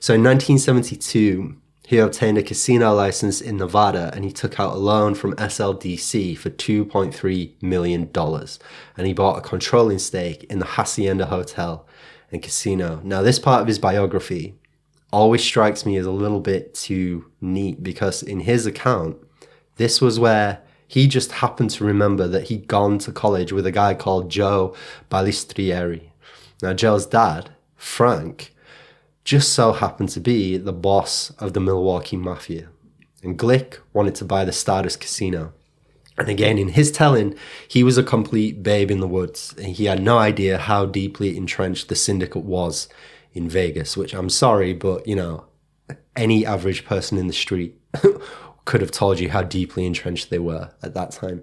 So 0.01 0.15
in 0.15 0.23
1972, 0.23 1.57
he 1.87 1.99
obtained 1.99 2.39
a 2.39 2.43
casino 2.43 2.95
license 2.95 3.41
in 3.41 3.59
Nevada 3.59 4.11
and 4.15 4.25
he 4.25 4.33
took 4.33 4.59
out 4.59 4.75
a 4.75 4.79
loan 4.79 5.15
from 5.15 5.35
SLDC 5.37 6.37
for 6.37 6.51
$2.3 6.51 7.63
million. 7.63 8.11
And 8.97 9.07
he 9.07 9.13
bought 9.13 9.39
a 9.39 9.49
controlling 9.49 9.99
stake 9.99 10.45
in 10.45 10.61
the 10.61 10.67
Hacienda 10.67 11.27
Hotel 11.27 11.87
and 12.33 12.43
Casino. 12.43 13.01
Now, 13.05 13.23
this 13.23 13.39
part 13.39 13.61
of 13.61 13.69
his 13.69 13.79
biography 13.79 14.55
always 15.15 15.45
strikes 15.45 15.87
me 15.87 15.97
as 15.97 16.07
a 16.07 16.11
little 16.11 16.41
bit 16.41 16.75
too 16.75 17.25
neat 17.41 17.83
because 17.83 18.23
in 18.23 18.41
his 18.41 18.67
account, 18.67 19.17
this 19.77 20.01
was 20.01 20.19
where 20.19 20.61
he 20.89 21.07
just 21.07 21.33
happened 21.33 21.71
to 21.71 21.85
remember 21.85 22.27
that 22.27 22.49
he'd 22.49 22.67
gone 22.67 22.99
to 22.99 23.13
college 23.13 23.53
with 23.53 23.65
a 23.65 23.71
guy 23.71 23.95
called 23.95 24.29
Joe 24.29 24.75
Balistrieri. 25.11 26.11
Now, 26.63 26.73
Joe's 26.73 27.07
dad, 27.07 27.51
Frank, 27.77 28.55
just 29.23 29.53
so 29.53 29.73
happened 29.73 30.09
to 30.11 30.21
be 30.21 30.57
the 30.57 30.73
boss 30.73 31.31
of 31.39 31.53
the 31.53 31.61
Milwaukee 31.61 32.17
Mafia. 32.17 32.69
And 33.23 33.39
Glick 33.39 33.79
wanted 33.93 34.17
to 34.17 34.25
buy 34.25 34.45
the 34.45 34.53
Stardust 34.53 35.01
Casino. 35.01 35.53
And 36.19 36.29
again, 36.29 36.59
in 36.59 36.69
his 36.69 36.91
telling, 36.93 37.37
he 37.69 37.83
was 37.83 37.97
a 37.97 38.03
complete 38.03 38.63
babe 38.63 38.91
in 38.91 39.01
the 39.01 39.09
woods. 39.09 39.55
And 39.57 39.69
he 39.69 39.85
had 39.85 40.03
no 40.03 40.19
idea 40.19 40.59
how 40.59 40.87
deeply 40.87 41.37
entrenched 41.37 41.89
the 41.89 41.95
syndicate 41.97 42.45
was 42.45 42.89
in 43.35 43.49
Vegas, 43.49 43.97
which 43.97 44.15
I'm 44.15 44.31
sorry, 44.31 44.73
but 44.73 45.07
you 45.07 45.17
know, 45.17 45.47
any 46.17 46.47
average 46.47 46.85
person 46.85 47.19
in 47.19 47.27
the 47.27 47.33
street 47.33 47.79
could 48.65 48.81
have 48.81 48.91
told 48.91 49.21
you 49.21 49.31
how 49.31 49.43
deeply 49.43 49.85
entrenched 49.85 50.31
they 50.31 50.39
were 50.39 50.71
at 50.83 50.95
that 50.95 51.11
time. 51.11 51.43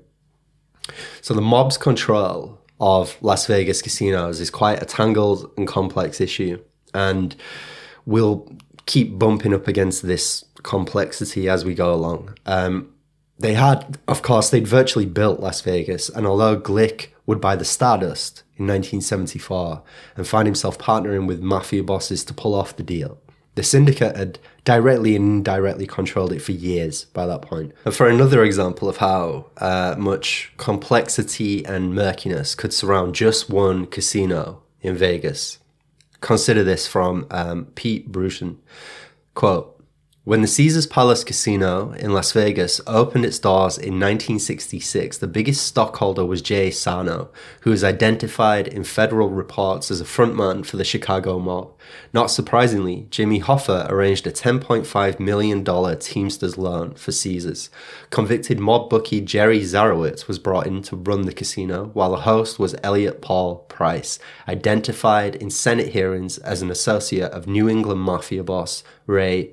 So 1.22 1.34
the 1.34 1.42
mob's 1.42 1.78
control 1.78 2.60
of 2.80 3.16
Las 3.22 3.46
Vegas 3.46 3.82
casinos 3.82 4.40
is 4.40 4.50
quite 4.50 4.82
a 4.82 4.86
tangled 4.86 5.52
and 5.56 5.68
complex 5.68 6.20
issue. 6.20 6.60
And 6.94 7.36
we'll 8.06 8.52
keep 8.88 9.20
bumping 9.20 9.54
up 9.54 9.68
against 9.68 10.02
this 10.02 10.44
complexity 10.64 11.48
as 11.48 11.64
we 11.64 11.76
go 11.76 11.94
along. 11.94 12.36
Um, 12.46 12.94
they 13.38 13.54
had, 13.54 14.00
of 14.08 14.22
course, 14.22 14.50
they'd 14.50 14.68
virtually 14.68 15.06
built 15.06 15.40
Las 15.40 15.62
Vegas, 15.62 16.10
and 16.10 16.28
although 16.28 16.60
Glick 16.60 17.08
would 17.26 17.42
buy 17.42 17.56
the 17.56 17.66
Stardust 17.66 18.44
in 18.62 18.68
1974 18.68 19.84
and 20.16 20.28
find 20.28 20.48
himself 20.48 20.78
partnering 20.78 21.28
with 21.28 21.42
mafia 21.42 21.84
bosses 21.84 22.24
to 22.26 22.34
pull 22.34 22.56
off 22.56 22.76
the 22.76 22.84
deal, 22.84 23.20
the 23.56 23.64
syndicate 23.64 24.16
had 24.16 24.40
directly 24.64 25.16
and 25.16 25.26
indirectly 25.26 25.86
controlled 25.86 26.32
it 26.32 26.42
for 26.42 26.54
years 26.54 27.06
by 27.06 27.26
that 27.26 27.42
point. 27.42 27.74
And 27.84 27.94
for 27.94 28.08
another 28.08 28.44
example 28.44 28.88
of 28.88 28.98
how 28.98 29.48
uh, 29.58 29.96
much 29.98 30.54
complexity 30.58 31.66
and 31.66 31.94
murkiness 31.94 32.56
could 32.56 32.74
surround 32.74 33.16
just 33.16 33.50
one 33.50 33.88
casino 33.88 34.62
in 34.82 34.96
Vegas, 34.96 35.60
Consider 36.22 36.64
this 36.64 36.88
from 36.88 37.26
um, 37.32 37.66
Pete 37.76 38.12
Brewton. 38.12 38.60
Quote, 39.34 39.71
When 40.24 40.44
the 40.44 40.48
Caesars 40.48 40.86
Palace 40.86 41.24
Casino 41.24 41.94
in 41.94 42.14
Las 42.14 42.32
Vegas 42.32 42.80
opened 42.86 43.26
its 43.26 43.40
doors 43.40 43.76
in 43.76 43.96
1966, 43.96 45.18
the 45.18 45.26
biggest 45.26 45.66
stockholder 45.66 46.24
was 46.24 46.44
Jay 46.44 46.70
Sarno, 46.70 47.32
who 47.62 47.72
was 47.72 47.84
identified 47.84 48.68
in 48.68 48.84
federal 48.84 49.30
reports 49.30 49.90
as 49.90 50.00
a 50.00 50.04
frontman 50.04 50.64
for 50.64 50.78
the 50.78 50.84
Chicago 50.84 51.40
mob. 51.40 51.72
Not 52.14 52.30
surprisingly, 52.30 53.08
Jimmy 53.10 53.42
Hoffa 53.42 53.90
arranged 53.90 54.28
a 54.28 54.32
$10.5 54.32 55.20
million 55.20 55.66
Teamsters 56.00 56.56
loan 56.56 56.94
for 56.94 57.12
Caesars. 57.12 57.72
Convicted 58.12 58.60
mob 58.60 58.92
bookie 58.92 59.22
Jerry 59.22 59.62
Zarowitz 59.62 60.28
was 60.28 60.38
brought 60.38 60.68
in 60.68 60.84
to 60.84 60.98
run 60.98 61.24
the 61.24 61.34
casino, 61.34 61.90
while 61.94 62.12
the 62.12 62.18
host 62.18 62.60
was 62.60 62.76
Elliot 62.84 63.24
Paul 63.24 63.66
Price, 63.70 64.20
identified 64.48 65.34
in 65.34 65.50
Senate 65.50 65.94
hearings 65.94 66.38
as 66.38 66.62
an 66.62 66.70
associate 66.70 67.32
of 67.32 67.48
New 67.48 67.68
England 67.68 68.02
mafia 68.02 68.44
boss 68.44 68.84
Ray 69.08 69.46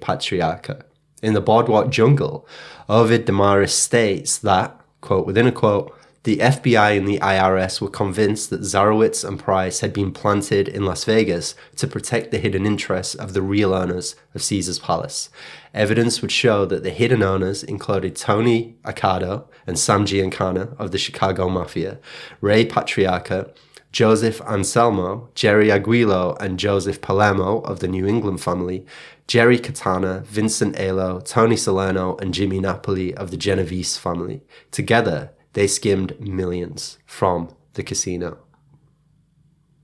In 1.23 1.35
the 1.35 1.41
Boardwalk 1.41 1.91
Jungle, 1.91 2.47
Ovid 2.88 3.27
Demaris 3.27 3.71
states 3.71 4.38
that, 4.38 4.81
quote, 5.00 5.27
within 5.27 5.47
a 5.47 5.53
quote, 5.53 5.95
the 6.25 6.38
FBI 6.38 6.99
and 6.99 7.09
the 7.09 7.19
IRS 7.21 7.81
were 7.81 7.88
convinced 7.88 8.50
that 8.50 8.61
Zarowitz 8.61 9.27
and 9.27 9.38
Price 9.38 9.81
had 9.81 9.93
been 9.93 10.12
planted 10.12 10.69
in 10.69 10.85
Las 10.85 11.05
Vegas 11.05 11.55
to 11.77 11.87
protect 11.87 12.31
the 12.31 12.38
hidden 12.38 12.67
interests 12.67 13.15
of 13.15 13.33
the 13.33 13.41
real 13.41 13.73
owners 13.73 14.15
of 14.35 14.43
Caesar's 14.43 14.79
Palace. 14.79 15.31
Evidence 15.73 16.21
would 16.21 16.33
show 16.33 16.67
that 16.67 16.83
the 16.83 16.91
hidden 16.91 17.23
owners 17.23 17.62
included 17.62 18.15
Tony 18.15 18.77
Accardo 18.85 19.47
and 19.67 19.79
Sam 19.79 20.05
Giancana 20.05 20.77
of 20.79 20.91
the 20.91 20.99
Chicago 20.99 21.49
Mafia, 21.49 21.99
Ray 22.41 22.67
Patriarca, 22.67 23.50
Joseph 23.91 24.43
Anselmo, 24.43 25.31
Jerry 25.35 25.69
Angiulo, 25.69 26.38
and 26.41 26.59
Joseph 26.59 27.00
Palermo 27.00 27.61
of 27.61 27.81
the 27.81 27.88
New 27.88 28.07
England 28.07 28.43
family, 28.43 28.85
Jerry 29.29 29.59
Catena, 29.59 30.25
Vincent 30.25 30.81
Alo, 30.81 31.21
Tony 31.21 31.55
Salerno, 31.55 32.17
and 32.17 32.33
Jimmy 32.33 32.61
Napoli 32.61 33.15
of 33.15 33.31
the 33.31 33.37
Genovese 33.37 33.99
family. 33.99 34.41
Together, 34.71 35.33
they 35.53 35.67
skimmed 35.67 36.19
millions 36.19 36.99
from 37.05 37.55
the 37.75 37.83
casino. 37.83 38.39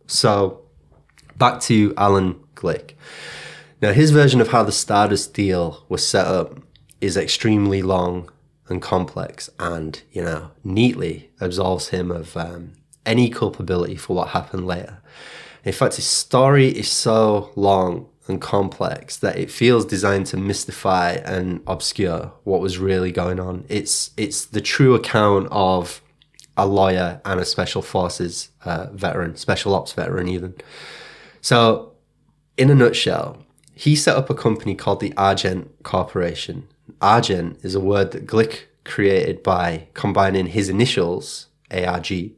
So, 0.07 0.63
back 1.37 1.61
to 1.63 1.93
Alan 1.99 2.41
Glick. 2.55 2.93
Now, 3.83 3.93
his 3.93 4.13
version 4.13 4.41
of 4.41 4.49
how 4.49 4.63
the 4.63 4.73
Stardust 4.73 5.35
deal 5.35 5.85
was 5.91 6.07
set 6.07 6.27
up 6.27 6.59
is 7.03 7.19
extremely 7.19 7.83
long 7.83 8.31
and 8.69 8.81
complex 8.81 9.51
and, 9.59 10.01
you 10.11 10.23
know, 10.23 10.53
neatly 10.65 11.31
absolves 11.39 11.89
him 11.89 12.11
of 12.11 12.35
um, 12.35 12.73
any 13.05 13.29
culpability 13.29 13.97
for 13.97 14.17
what 14.17 14.29
happened 14.29 14.67
later. 14.67 15.03
In 15.65 15.73
fact, 15.75 15.97
his 15.97 16.07
story 16.07 16.69
is 16.69 16.91
so 16.91 17.51
long 17.57 18.09
and 18.26 18.40
complex 18.40 19.16
that 19.19 19.37
it 19.37 19.50
feels 19.50 19.85
designed 19.85 20.26
to 20.26 20.37
mystify 20.37 21.12
and 21.12 21.62
obscure 21.66 22.33
what 22.45 22.61
was 22.61 22.78
really 22.78 23.12
going 23.12 23.38
on. 23.38 23.64
It's 23.69 24.11
it's 24.16 24.47
the 24.47 24.61
true 24.61 24.95
account 24.95 25.49
of 25.50 26.00
a 26.57 26.66
lawyer 26.66 27.21
and 27.25 27.40
a 27.40 27.45
special 27.45 27.83
forces 27.83 28.50
uh, 28.64 28.87
veteran, 28.93 29.37
special 29.37 29.75
ops 29.75 29.93
veteran, 29.93 30.28
even. 30.28 30.54
So, 31.40 31.93
in 32.57 32.71
a 32.71 32.75
nutshell, 32.75 33.45
he 33.75 33.97
set 33.97 34.16
up 34.16 34.31
a 34.31 34.35
company 34.35 34.75
called 34.75 35.00
the 35.00 35.12
Argent 35.16 35.83
Corporation. 35.83 36.69
Argent 37.00 37.59
is 37.62 37.75
a 37.75 37.81
word 37.81 38.12
that 38.12 38.26
Glick 38.26 38.62
created 38.85 39.43
by 39.43 39.88
combining 39.95 40.47
his 40.47 40.69
initials, 40.69 41.49
ARG, 41.71 42.31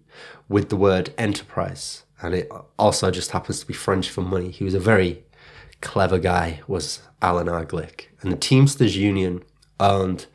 with 0.48 0.70
the 0.70 0.76
word 0.76 1.12
enterprise. 1.18 2.04
And 2.22 2.34
it 2.34 2.50
also 2.78 3.10
just 3.10 3.32
happens 3.32 3.60
to 3.60 3.66
be 3.66 3.74
French 3.74 4.08
for 4.08 4.22
money. 4.22 4.50
He 4.50 4.64
was 4.64 4.74
a 4.74 4.80
very 4.80 5.25
clever 5.80 6.18
guy, 6.18 6.60
was 6.66 7.02
Alan 7.22 7.48
R. 7.48 7.64
Glick. 7.64 8.06
And 8.20 8.32
the 8.32 8.36
Teamsters 8.36 8.96
Union 8.96 9.42
owned 9.78 10.26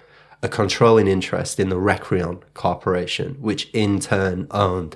a 0.43 0.49
controlling 0.49 1.07
interest 1.07 1.59
in 1.59 1.69
the 1.69 1.75
Recrion 1.75 2.41
Corporation, 2.53 3.35
which 3.39 3.69
in 3.71 3.99
turn 3.99 4.47
owned 4.51 4.95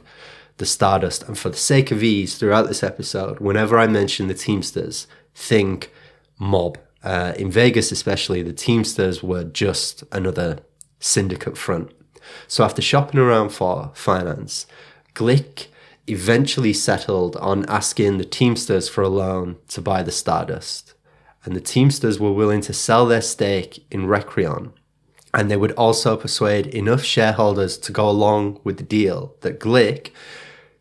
the 0.57 0.65
Stardust. 0.65 1.23
And 1.23 1.37
for 1.37 1.49
the 1.49 1.57
sake 1.57 1.91
of 1.91 2.03
ease, 2.03 2.37
throughout 2.37 2.67
this 2.67 2.83
episode, 2.83 3.39
whenever 3.39 3.77
I 3.77 3.87
mention 3.87 4.27
the 4.27 4.33
Teamsters, 4.33 5.07
think 5.33 5.91
mob. 6.39 6.77
Uh, 7.03 7.33
in 7.37 7.51
Vegas, 7.51 7.91
especially, 7.91 8.41
the 8.41 8.53
Teamsters 8.53 9.21
were 9.21 9.43
just 9.43 10.03
another 10.11 10.59
syndicate 10.99 11.57
front. 11.57 11.91
So 12.47 12.63
after 12.63 12.81
shopping 12.81 13.19
around 13.19 13.49
for 13.49 13.91
finance, 13.93 14.65
Glick 15.13 15.67
eventually 16.07 16.73
settled 16.73 17.35
on 17.37 17.65
asking 17.65 18.17
the 18.17 18.25
Teamsters 18.25 18.87
for 18.87 19.01
a 19.01 19.09
loan 19.09 19.57
to 19.69 19.81
buy 19.81 20.03
the 20.03 20.11
Stardust. 20.11 20.93
And 21.43 21.55
the 21.55 21.61
Teamsters 21.61 22.19
were 22.19 22.33
willing 22.33 22.61
to 22.61 22.73
sell 22.73 23.05
their 23.05 23.21
stake 23.21 23.85
in 23.91 24.07
Recrion. 24.07 24.71
And 25.33 25.51
they 25.51 25.57
would 25.57 25.73
also 25.73 26.15
persuade 26.15 26.67
enough 26.67 27.03
shareholders 27.03 27.77
to 27.79 27.91
go 27.91 28.09
along 28.09 28.59
with 28.63 28.77
the 28.77 28.83
deal 28.83 29.35
that 29.41 29.59
Glick, 29.59 30.11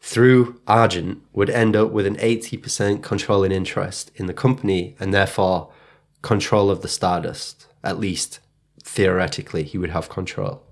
through 0.00 0.60
Argent, 0.66 1.22
would 1.32 1.50
end 1.50 1.74
up 1.74 1.90
with 1.90 2.06
an 2.06 2.16
80% 2.16 3.02
controlling 3.02 3.52
interest 3.52 4.10
in 4.14 4.26
the 4.26 4.34
company 4.34 4.96
and 5.00 5.12
therefore 5.12 5.72
control 6.22 6.70
of 6.70 6.82
the 6.82 6.88
Stardust. 6.88 7.66
At 7.82 7.98
least 7.98 8.40
theoretically, 8.82 9.64
he 9.64 9.78
would 9.78 9.90
have 9.90 10.08
control. 10.08 10.63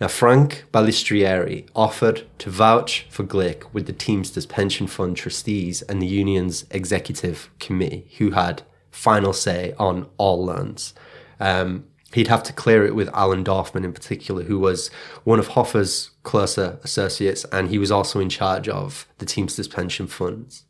Now, 0.00 0.08
Frank 0.08 0.64
Balistrieri 0.72 1.66
offered 1.74 2.26
to 2.38 2.50
vouch 2.50 3.06
for 3.08 3.24
Glick 3.24 3.72
with 3.72 3.86
the 3.86 3.92
Teamsters 3.92 4.46
Pension 4.46 4.86
Fund 4.86 5.16
trustees 5.16 5.82
and 5.82 6.02
the 6.02 6.06
union's 6.06 6.66
executive 6.70 7.50
committee, 7.58 8.10
who 8.18 8.32
had 8.32 8.62
final 8.90 9.32
say 9.32 9.74
on 9.78 10.06
all 10.18 10.44
loans. 10.44 10.94
Um, 11.40 11.86
he'd 12.12 12.28
have 12.28 12.42
to 12.44 12.52
clear 12.52 12.86
it 12.86 12.94
with 12.94 13.08
Alan 13.14 13.44
Dorfman 13.44 13.84
in 13.84 13.92
particular, 13.92 14.44
who 14.44 14.58
was 14.58 14.90
one 15.24 15.38
of 15.38 15.48
Hoffa's 15.48 16.10
closer 16.22 16.78
associates, 16.82 17.44
and 17.52 17.68
he 17.68 17.78
was 17.78 17.90
also 17.90 18.20
in 18.20 18.28
charge 18.28 18.68
of 18.68 19.06
the 19.18 19.26
Teamsters 19.26 19.68
Pension 19.68 20.06
Funds. 20.06 20.64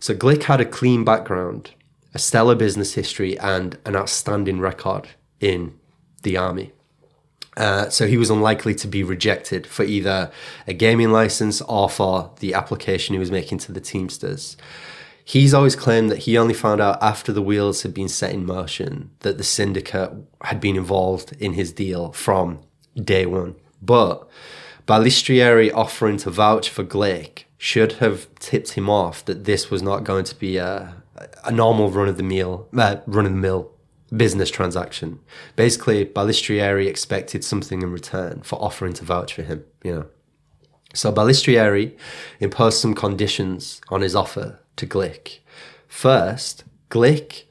So 0.00 0.14
Glick 0.14 0.44
had 0.44 0.60
a 0.60 0.64
clean 0.64 1.04
background, 1.04 1.72
a 2.14 2.18
stellar 2.18 2.54
business 2.54 2.94
history, 2.94 3.38
and 3.38 3.78
an 3.84 3.96
outstanding 3.96 4.60
record 4.60 5.08
in 5.40 5.78
the 6.22 6.36
army. 6.36 6.72
Uh, 7.58 7.90
so 7.90 8.06
he 8.06 8.16
was 8.16 8.30
unlikely 8.30 8.72
to 8.72 8.86
be 8.86 9.02
rejected 9.02 9.66
for 9.66 9.82
either 9.82 10.30
a 10.68 10.72
gaming 10.72 11.10
license 11.10 11.60
or 11.62 11.90
for 11.90 12.30
the 12.38 12.54
application 12.54 13.14
he 13.14 13.18
was 13.18 13.32
making 13.32 13.58
to 13.58 13.72
the 13.72 13.80
Teamsters. 13.80 14.56
He's 15.24 15.52
always 15.52 15.74
claimed 15.74 16.08
that 16.10 16.20
he 16.20 16.38
only 16.38 16.54
found 16.54 16.80
out 16.80 17.02
after 17.02 17.32
the 17.32 17.42
wheels 17.42 17.82
had 17.82 17.92
been 17.92 18.08
set 18.08 18.32
in 18.32 18.46
motion 18.46 19.10
that 19.20 19.38
the 19.38 19.44
syndicate 19.44 20.12
had 20.42 20.60
been 20.60 20.76
involved 20.76 21.36
in 21.40 21.54
his 21.54 21.72
deal 21.72 22.12
from 22.12 22.60
day 22.94 23.26
one. 23.26 23.56
But 23.82 24.26
Balistrieri 24.86 25.72
offering 25.74 26.16
to 26.18 26.30
vouch 26.30 26.70
for 26.70 26.84
Glick 26.84 27.44
should 27.58 27.94
have 27.94 28.32
tipped 28.36 28.70
him 28.70 28.88
off 28.88 29.24
that 29.24 29.44
this 29.44 29.68
was 29.68 29.82
not 29.82 30.04
going 30.04 30.24
to 30.24 30.34
be 30.36 30.58
a, 30.58 30.94
a 31.44 31.50
normal 31.50 31.90
run 31.90 32.08
of 32.08 32.16
the 32.16 32.42
uh, 32.42 33.00
run 33.06 33.26
of 33.26 33.32
the 33.32 33.38
mill 33.38 33.72
business 34.16 34.50
transaction. 34.50 35.20
Basically, 35.56 36.04
Balistrieri 36.04 36.86
expected 36.86 37.44
something 37.44 37.82
in 37.82 37.92
return 37.92 38.42
for 38.42 38.56
offering 38.56 38.92
to 38.94 39.04
vouch 39.04 39.34
for 39.34 39.42
him, 39.42 39.64
you 39.82 39.94
know. 39.94 40.06
So 40.94 41.12
Balistrieri 41.12 41.96
imposed 42.40 42.78
some 42.78 42.94
conditions 42.94 43.80
on 43.88 44.00
his 44.00 44.16
offer 44.16 44.60
to 44.76 44.86
Glick. 44.86 45.40
First, 45.86 46.64
Glick 46.90 47.44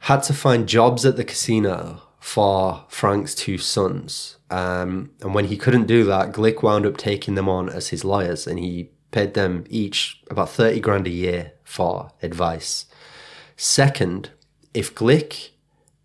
had 0.00 0.22
to 0.24 0.34
find 0.34 0.68
jobs 0.68 1.06
at 1.06 1.16
the 1.16 1.24
casino 1.24 2.02
for 2.18 2.84
Frank's 2.88 3.34
two 3.34 3.58
sons. 3.58 4.36
Um, 4.50 5.10
and 5.20 5.34
when 5.34 5.46
he 5.46 5.56
couldn't 5.56 5.86
do 5.86 6.04
that, 6.04 6.32
Glick 6.32 6.62
wound 6.62 6.84
up 6.84 6.96
taking 6.96 7.34
them 7.34 7.48
on 7.48 7.68
as 7.70 7.88
his 7.88 8.04
lawyers 8.04 8.46
and 8.46 8.58
he 8.58 8.90
paid 9.10 9.34
them 9.34 9.64
each 9.68 10.22
about 10.30 10.50
30 10.50 10.80
grand 10.80 11.06
a 11.06 11.10
year 11.10 11.52
for 11.64 12.10
advice. 12.22 12.86
Second, 13.56 14.30
if 14.74 14.94
Glick 14.94 15.49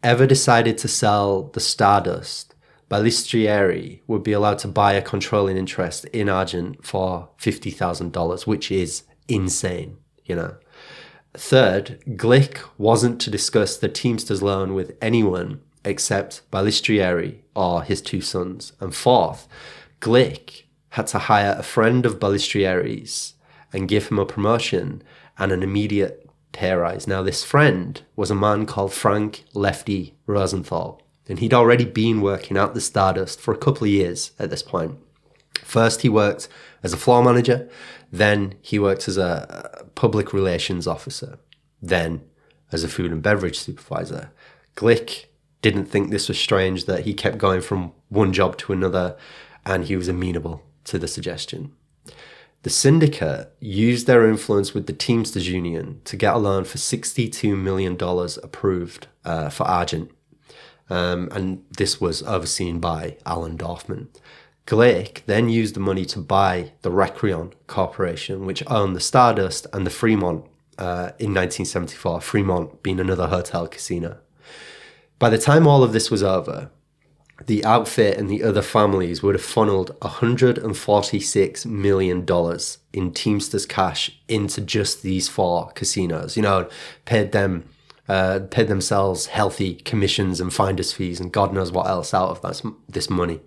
ever 0.06 0.28
decided 0.28 0.78
to 0.78 0.88
sell 0.88 1.50
the 1.54 1.60
Stardust, 1.60 2.54
Balistrieri 2.92 4.02
would 4.06 4.22
be 4.22 4.34
allowed 4.34 4.60
to 4.60 4.68
buy 4.68 4.94
a 4.94 5.02
controlling 5.02 5.58
interest 5.58 6.06
in 6.06 6.30
Argent 6.30 6.86
for 6.86 7.30
$50,000, 7.40 8.46
which 8.46 8.72
is 8.72 9.02
insane, 9.28 9.98
you 10.24 10.36
know. 10.36 10.58
Third, 11.34 12.00
Glick 12.10 12.60
wasn't 12.78 13.20
to 13.22 13.32
discuss 13.32 13.78
the 13.78 13.90
Teamsters 13.90 14.44
loan 14.44 14.76
with 14.76 14.96
anyone 15.02 15.62
except 15.84 16.50
Balistrieri 16.52 17.40
or 17.56 17.82
his 17.82 18.00
two 18.00 18.22
sons. 18.22 18.74
And 18.80 18.94
fourth, 18.94 19.48
Glick 20.02 20.66
had 20.90 21.08
to 21.08 21.18
hire 21.18 21.56
a 21.58 21.64
friend 21.64 22.06
of 22.06 22.20
Balistrieri's 22.20 23.34
and 23.74 23.90
give 23.90 24.10
him 24.10 24.20
a 24.20 24.26
promotion 24.26 25.02
and 25.40 25.52
an 25.52 25.64
immediate 25.64 26.25
rise. 26.62 27.08
Now, 27.08 27.22
this 27.22 27.44
friend 27.44 28.02
was 28.16 28.32
a 28.32 28.36
man 28.36 28.66
called 28.66 28.94
Frank 28.94 29.46
Lefty 29.54 30.16
Rosenthal, 30.26 31.02
and 31.28 31.40
he'd 31.40 31.54
already 31.54 31.86
been 31.86 32.22
working 32.22 32.58
out 32.58 32.74
the 32.74 32.82
Stardust 32.82 33.40
for 33.40 33.54
a 33.54 33.58
couple 33.58 33.86
of 33.86 33.92
years 33.92 34.32
at 34.40 34.50
this 34.50 34.64
point. 34.64 34.98
First, 35.64 36.02
he 36.02 36.10
worked 36.10 36.48
as 36.84 36.94
a 36.94 36.98
floor 36.98 37.24
manager, 37.24 37.70
then, 38.12 38.56
he 38.62 38.80
worked 38.80 39.08
as 39.08 39.18
a 39.18 39.86
public 39.96 40.32
relations 40.32 40.88
officer, 40.88 41.40
then, 41.82 42.22
as 42.72 42.84
a 42.84 42.88
food 42.88 43.12
and 43.12 43.22
beverage 43.22 43.60
supervisor. 43.60 44.32
Glick 44.76 45.26
didn't 45.62 45.86
think 45.86 46.12
this 46.12 46.28
was 46.28 46.40
strange 46.40 46.86
that 46.86 47.06
he 47.06 47.14
kept 47.14 47.38
going 47.38 47.62
from 47.62 47.92
one 48.10 48.32
job 48.34 48.58
to 48.58 48.74
another 48.74 49.18
and 49.66 49.86
he 49.86 49.96
was 49.96 50.08
amenable 50.08 50.62
to 50.84 51.00
the 51.00 51.08
suggestion. 51.08 51.74
The 52.66 52.72
syndicate 52.72 53.54
used 53.60 54.08
their 54.08 54.28
influence 54.28 54.74
with 54.74 54.88
the 54.88 54.92
Teamsters 54.94 55.48
Union 55.48 56.02
to 56.06 56.18
get 56.18 56.34
a 56.34 56.40
loan 56.40 56.64
for 56.64 56.80
$62 56.80 57.56
million 57.56 57.96
approved 58.42 59.06
uh, 59.24 59.50
for 59.50 59.66
Argent. 59.66 60.10
Um, 60.90 61.30
and 61.32 61.64
this 61.78 62.02
was 62.02 62.24
overseen 62.24 62.80
by 62.80 63.18
Alan 63.24 63.56
Dorfman. 63.56 64.08
Glick 64.66 65.24
then 65.28 65.48
used 65.48 65.76
the 65.76 65.80
money 65.80 66.06
to 66.06 66.20
buy 66.20 66.72
the 66.82 66.90
Recrion 66.90 67.54
Corporation, 67.68 68.48
which 68.48 68.64
owned 68.66 68.96
the 68.96 69.00
Stardust 69.00 69.68
and 69.72 69.86
the 69.86 69.92
Fremont 69.92 70.46
uh, 70.80 71.14
in 71.20 71.36
1974, 71.36 72.20
Fremont 72.20 72.82
being 72.82 73.00
another 73.00 73.28
hotel 73.28 73.68
casino. 73.68 74.18
By 75.20 75.30
the 75.30 75.38
time 75.38 75.68
all 75.68 75.84
of 75.84 75.94
this 75.94 76.10
was 76.10 76.24
over, 76.24 76.72
the 77.44 77.66
outfit 77.66 78.18
and 78.18 78.30
the 78.30 78.44
other 78.44 78.62
families 78.62 79.22
would 79.22 79.36
have 79.36 79.44
funneled 79.44 79.98
$146 80.00 81.66
million 81.66 82.26
in 82.94 83.14
Teamsters 83.14 83.66
cash 83.66 84.18
into 84.28 84.62
just 84.62 85.04
these 85.04 85.28
four 85.28 85.72
casinos. 85.72 86.38
You 86.38 86.44
know, 86.44 86.70
paid 87.04 87.34
them, 87.34 87.68
uh, 88.08 88.40
paid 88.50 88.68
themselves 88.68 89.28
healthy 89.28 89.76
commissions 89.76 90.40
and 90.40 90.54
finder's 90.54 90.94
fees 90.94 91.20
and 91.20 91.32
God 91.32 91.54
knows 91.54 91.72
what 91.72 91.88
else 91.88 92.14
out 92.14 92.30
of 92.30 92.42
that, 92.42 92.62
this 92.88 93.10
money. 93.10 93.42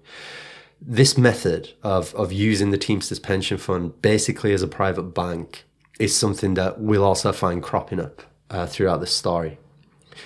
This 0.81 1.16
method 1.18 1.72
of, 1.83 2.14
of 2.14 2.31
using 2.31 2.70
the 2.70 2.79
Teamsters 2.79 3.18
pension 3.18 3.59
fund 3.59 4.01
basically 4.03 4.53
as 4.53 4.62
a 4.62 4.68
private 4.68 5.14
bank 5.14 5.64
is 5.98 6.14
something 6.14 6.55
that 6.55 6.79
we'll 6.79 7.03
also 7.03 7.33
find 7.33 7.62
cropping 7.62 8.01
up 8.01 8.22
uh, 8.51 8.66
throughout 8.66 9.01
the 9.01 9.07
story. 9.07 9.59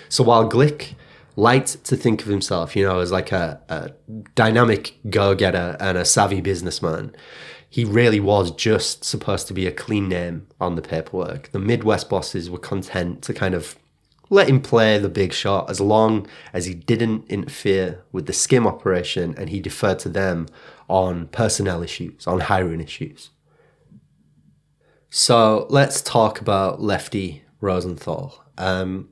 So 0.08 0.24
while 0.24 0.50
Glick 0.50 0.94
liked 1.36 1.84
to 1.84 1.96
think 1.96 2.22
of 2.22 2.28
himself, 2.28 2.76
you 2.76 2.84
know, 2.84 3.00
as 3.00 3.10
like 3.10 3.32
a, 3.32 3.60
a 3.68 3.92
dynamic 4.34 4.98
go-getter 5.08 5.76
and 5.80 5.96
a 5.96 6.04
savvy 6.04 6.40
businessman, 6.40 7.14
he 7.68 7.84
really 7.84 8.20
was 8.20 8.50
just 8.50 9.04
supposed 9.04 9.48
to 9.48 9.54
be 9.54 9.66
a 9.66 9.72
clean 9.72 10.08
name 10.08 10.46
on 10.60 10.74
the 10.74 10.82
paperwork. 10.82 11.50
The 11.52 11.58
Midwest 11.58 12.10
bosses 12.10 12.50
were 12.50 12.58
content 12.58 13.22
to 13.22 13.32
kind 13.32 13.54
of 13.54 13.76
let 14.28 14.48
him 14.48 14.60
play 14.60 14.98
the 14.98 15.08
big 15.08 15.32
shot 15.32 15.68
as 15.70 15.80
long 15.80 16.26
as 16.52 16.66
he 16.66 16.74
didn't 16.74 17.26
interfere 17.28 18.02
with 18.12 18.26
the 18.26 18.32
skim 18.32 18.66
operation 18.66 19.34
and 19.36 19.50
he 19.50 19.60
deferred 19.60 19.98
to 20.00 20.08
them 20.08 20.48
on 20.88 21.28
personnel 21.28 21.82
issues, 21.82 22.26
on 22.26 22.40
hiring 22.40 22.80
issues. 22.80 23.30
So 25.08 25.66
let's 25.68 26.00
talk 26.00 26.40
about 26.40 26.80
Lefty 26.80 27.44
Rosenthal. 27.60 28.42
Um, 28.56 29.10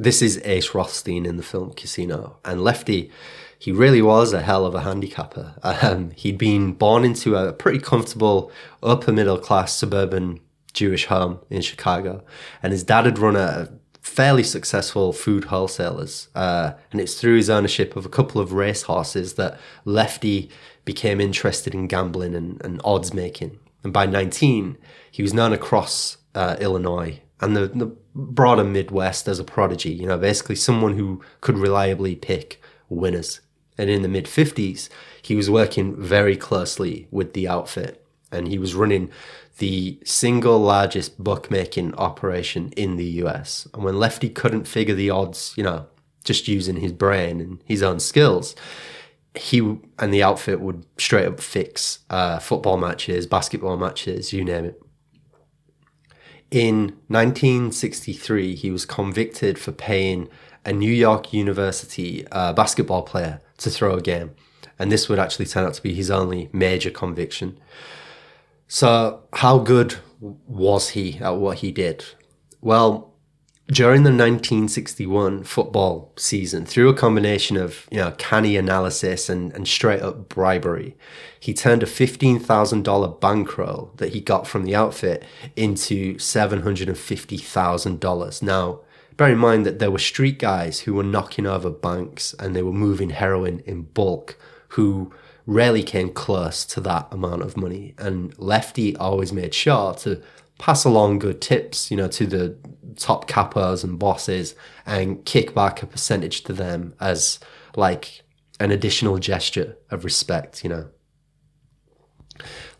this 0.00 0.22
is 0.22 0.40
Ace 0.44 0.74
Rothstein 0.74 1.26
in 1.26 1.36
the 1.36 1.42
film 1.42 1.74
Casino. 1.74 2.38
And 2.42 2.64
Lefty, 2.64 3.10
he 3.58 3.70
really 3.70 4.00
was 4.00 4.32
a 4.32 4.40
hell 4.40 4.64
of 4.64 4.74
a 4.74 4.80
handicapper. 4.80 5.54
Um, 5.62 6.12
he'd 6.12 6.38
been 6.38 6.72
born 6.72 7.04
into 7.04 7.36
a 7.36 7.52
pretty 7.52 7.78
comfortable 7.78 8.50
upper 8.82 9.12
middle 9.12 9.36
class 9.36 9.74
suburban 9.74 10.40
Jewish 10.72 11.06
home 11.06 11.40
in 11.50 11.60
Chicago. 11.60 12.24
And 12.62 12.72
his 12.72 12.82
dad 12.82 13.04
had 13.04 13.18
run 13.18 13.36
a 13.36 13.68
fairly 14.00 14.42
successful 14.42 15.12
food 15.12 15.44
wholesalers. 15.44 16.28
Uh, 16.34 16.72
and 16.90 17.00
it's 17.00 17.20
through 17.20 17.36
his 17.36 17.50
ownership 17.50 17.94
of 17.94 18.06
a 18.06 18.10
couple 18.10 18.40
of 18.40 18.54
race 18.54 18.84
horses 18.84 19.34
that 19.34 19.58
Lefty 19.84 20.48
became 20.86 21.20
interested 21.20 21.74
in 21.74 21.86
gambling 21.88 22.34
and, 22.34 22.58
and 22.64 22.80
odds 22.84 23.12
making. 23.12 23.58
And 23.84 23.92
by 23.92 24.06
19, 24.06 24.78
he 25.10 25.22
was 25.22 25.34
known 25.34 25.52
across 25.52 26.16
uh, 26.34 26.56
Illinois 26.58 27.20
and 27.40 27.54
the, 27.54 27.66
the 27.68 27.96
broader 28.26 28.64
Midwest 28.64 29.28
as 29.28 29.38
a 29.38 29.44
prodigy, 29.44 29.90
you 29.90 30.06
know, 30.06 30.18
basically 30.18 30.56
someone 30.56 30.96
who 30.96 31.22
could 31.40 31.58
reliably 31.58 32.16
pick 32.16 32.60
winners. 32.88 33.40
And 33.78 33.88
in 33.88 34.02
the 34.02 34.08
mid 34.08 34.26
50s, 34.26 34.88
he 35.22 35.34
was 35.34 35.48
working 35.48 35.96
very 35.96 36.36
closely 36.36 37.08
with 37.10 37.32
the 37.32 37.48
outfit 37.48 38.04
and 38.32 38.48
he 38.48 38.58
was 38.58 38.74
running 38.74 39.10
the 39.58 39.98
single 40.04 40.58
largest 40.58 41.22
bookmaking 41.22 41.94
operation 41.96 42.72
in 42.76 42.96
the 42.96 43.04
US. 43.22 43.68
And 43.74 43.84
when 43.84 43.98
Lefty 43.98 44.28
couldn't 44.28 44.68
figure 44.68 44.94
the 44.94 45.10
odds, 45.10 45.52
you 45.56 45.64
know, 45.64 45.86
just 46.24 46.48
using 46.48 46.76
his 46.76 46.92
brain 46.92 47.40
and 47.40 47.62
his 47.64 47.82
own 47.82 48.00
skills, 48.00 48.54
he 49.34 49.58
and 49.98 50.12
the 50.12 50.22
outfit 50.22 50.60
would 50.60 50.86
straight 50.98 51.26
up 51.26 51.40
fix 51.40 52.00
uh, 52.10 52.38
football 52.38 52.76
matches, 52.76 53.26
basketball 53.26 53.76
matches, 53.76 54.32
you 54.32 54.44
name 54.44 54.64
it. 54.66 54.82
In 56.50 56.96
1963, 57.06 58.56
he 58.56 58.70
was 58.70 58.84
convicted 58.84 59.58
for 59.58 59.70
paying 59.70 60.28
a 60.64 60.72
New 60.72 60.92
York 60.92 61.32
University 61.32 62.26
uh, 62.32 62.52
basketball 62.52 63.02
player 63.02 63.40
to 63.58 63.70
throw 63.70 63.94
a 63.94 64.00
game. 64.00 64.32
And 64.78 64.90
this 64.90 65.08
would 65.08 65.18
actually 65.18 65.46
turn 65.46 65.64
out 65.64 65.74
to 65.74 65.82
be 65.82 65.94
his 65.94 66.10
only 66.10 66.48
major 66.52 66.90
conviction. 66.90 67.58
So, 68.66 69.22
how 69.34 69.58
good 69.58 69.96
was 70.20 70.90
he 70.90 71.18
at 71.18 71.36
what 71.36 71.58
he 71.58 71.70
did? 71.70 72.04
Well, 72.60 73.09
during 73.70 74.02
the 74.02 74.10
1961 74.10 75.44
football 75.44 76.12
season, 76.16 76.66
through 76.66 76.88
a 76.88 76.94
combination 76.94 77.56
of 77.56 77.86
you 77.90 77.98
know 77.98 78.10
canny 78.18 78.56
analysis 78.56 79.28
and, 79.28 79.52
and 79.52 79.68
straight 79.68 80.02
up 80.02 80.28
bribery, 80.28 80.96
he 81.38 81.54
turned 81.54 81.84
a 81.84 81.86
$15,000 81.86 83.20
bankroll 83.20 83.92
that 83.96 84.12
he 84.12 84.20
got 84.20 84.46
from 84.46 84.64
the 84.64 84.74
outfit 84.74 85.24
into 85.54 86.16
$750,000. 86.16 88.42
Now, 88.42 88.80
bear 89.16 89.32
in 89.32 89.38
mind 89.38 89.64
that 89.66 89.78
there 89.78 89.90
were 89.90 89.98
street 89.98 90.38
guys 90.38 90.80
who 90.80 90.94
were 90.94 91.04
knocking 91.04 91.46
over 91.46 91.70
banks 91.70 92.34
and 92.38 92.56
they 92.56 92.62
were 92.62 92.72
moving 92.72 93.10
heroin 93.10 93.62
in 93.66 93.82
bulk 93.82 94.38
who 94.70 95.12
rarely 95.46 95.82
came 95.82 96.10
close 96.10 96.64
to 96.64 96.80
that 96.80 97.08
amount 97.10 97.42
of 97.42 97.56
money. 97.56 97.94
And 97.98 98.36
Lefty 98.38 98.96
always 98.96 99.32
made 99.32 99.54
sure 99.54 99.94
to 99.94 100.22
pass 100.60 100.84
along 100.84 101.18
good 101.18 101.40
tips, 101.40 101.90
you 101.90 101.96
know, 101.96 102.06
to 102.06 102.26
the 102.26 102.56
top 102.96 103.26
cappers 103.26 103.82
and 103.82 103.98
bosses 103.98 104.54
and 104.84 105.24
kick 105.24 105.54
back 105.54 105.82
a 105.82 105.86
percentage 105.86 106.42
to 106.44 106.52
them 106.52 106.94
as 107.00 107.40
like 107.76 108.22
an 108.60 108.70
additional 108.70 109.18
gesture 109.18 109.78
of 109.90 110.04
respect, 110.04 110.62
you 110.62 110.68
know. 110.68 110.88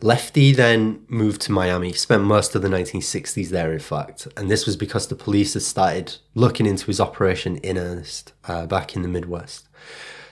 Lefty 0.03 0.53
then 0.53 1.05
moved 1.09 1.40
to 1.43 1.53
Miami, 1.53 1.93
spent 1.93 2.23
most 2.23 2.55
of 2.55 2.62
the 2.62 2.69
1960s 2.69 3.49
there, 3.49 3.73
in 3.73 3.79
fact, 3.79 4.29
and 4.37 4.51
this 4.51 4.66
was 4.66 4.77
because 4.77 5.09
the 5.09 5.14
police 5.14 5.55
had 5.55 5.62
started 5.62 6.16
looking 6.35 6.66
into 6.66 6.87
his 6.87 7.01
operation 7.01 7.57
in 7.59 7.79
earnest 7.79 8.33
uh, 8.47 8.66
back 8.66 8.95
in 8.95 9.03
the 9.03 9.09
Midwest. 9.09 9.69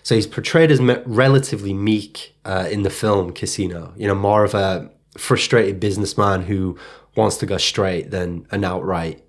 So 0.03 0.15
he's 0.15 0.27
portrayed 0.27 0.71
as 0.71 0.81
me- 0.81 1.03
relatively 1.05 1.75
meek 1.75 2.35
uh, 2.45 2.69
in 2.71 2.83
the 2.83 2.91
film 2.91 3.33
Casino, 3.33 3.93
you 3.97 4.07
know, 4.07 4.15
more 4.15 4.45
of 4.45 4.55
a 4.55 4.91
frustrated 5.19 5.81
businessman 5.81 6.43
who 6.43 6.79
wants 7.19 7.37
to 7.37 7.47
go 7.47 7.59
straight 7.59 8.11
than 8.11 8.47
an 8.51 8.65
outright 8.65 9.23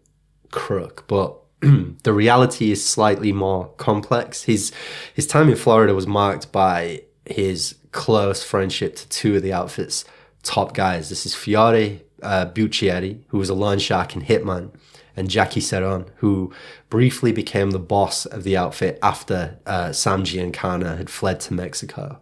crook. 0.51 1.05
But 1.07 1.35
the 1.59 2.13
reality 2.13 2.71
is 2.71 2.85
slightly 2.85 3.33
more 3.33 3.69
complex. 3.73 4.43
His 4.43 4.71
his 5.13 5.27
time 5.27 5.49
in 5.49 5.55
Florida 5.57 5.93
was 5.93 6.07
marked 6.07 6.51
by 6.51 7.01
his 7.25 7.75
close 7.91 8.43
friendship 8.43 8.95
to 8.95 9.09
two 9.09 9.35
of 9.35 9.41
the 9.41 9.51
outfit's 9.51 10.05
top 10.43 10.73
guys. 10.73 11.09
This 11.09 11.25
is 11.25 11.35
Fiore 11.35 12.03
uh, 12.21 12.45
Buccieri, 12.45 13.23
who 13.29 13.39
was 13.39 13.49
a 13.49 13.53
loan 13.53 13.79
shark 13.79 14.13
and 14.13 14.23
hitman, 14.23 14.71
and 15.17 15.29
Jackie 15.29 15.59
Cerone, 15.59 16.07
who 16.17 16.53
briefly 16.89 17.31
became 17.31 17.71
the 17.71 17.79
boss 17.79 18.25
of 18.25 18.43
the 18.43 18.55
outfit 18.55 18.99
after 19.01 19.57
uh, 19.65 19.91
Sam 19.91 20.23
Giancana 20.23 20.97
had 20.97 21.09
fled 21.09 21.39
to 21.41 21.53
Mexico. 21.53 22.19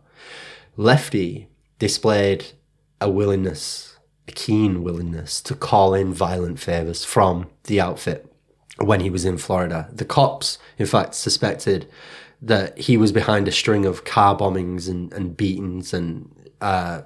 Lefty 0.77 1.49
displayed 1.77 2.47
a 2.99 3.09
willingness 3.09 3.86
a 4.27 4.31
keen 4.31 4.83
willingness 4.83 5.41
to 5.41 5.55
call 5.55 5.93
in 5.93 6.13
violent 6.13 6.59
favors 6.59 7.03
from 7.03 7.49
the 7.63 7.79
outfit 7.79 8.31
when 8.79 8.99
he 8.99 9.09
was 9.09 9.25
in 9.25 9.37
Florida. 9.37 9.89
The 9.91 10.05
cops, 10.05 10.59
in 10.77 10.85
fact, 10.85 11.15
suspected 11.15 11.89
that 12.41 12.77
he 12.77 12.97
was 12.97 13.11
behind 13.11 13.47
a 13.47 13.51
string 13.51 13.85
of 13.85 14.05
car 14.05 14.37
bombings 14.37 14.87
and, 14.87 15.11
and 15.13 15.35
beatings 15.35 15.93
and 15.93 16.29
uh, 16.61 17.01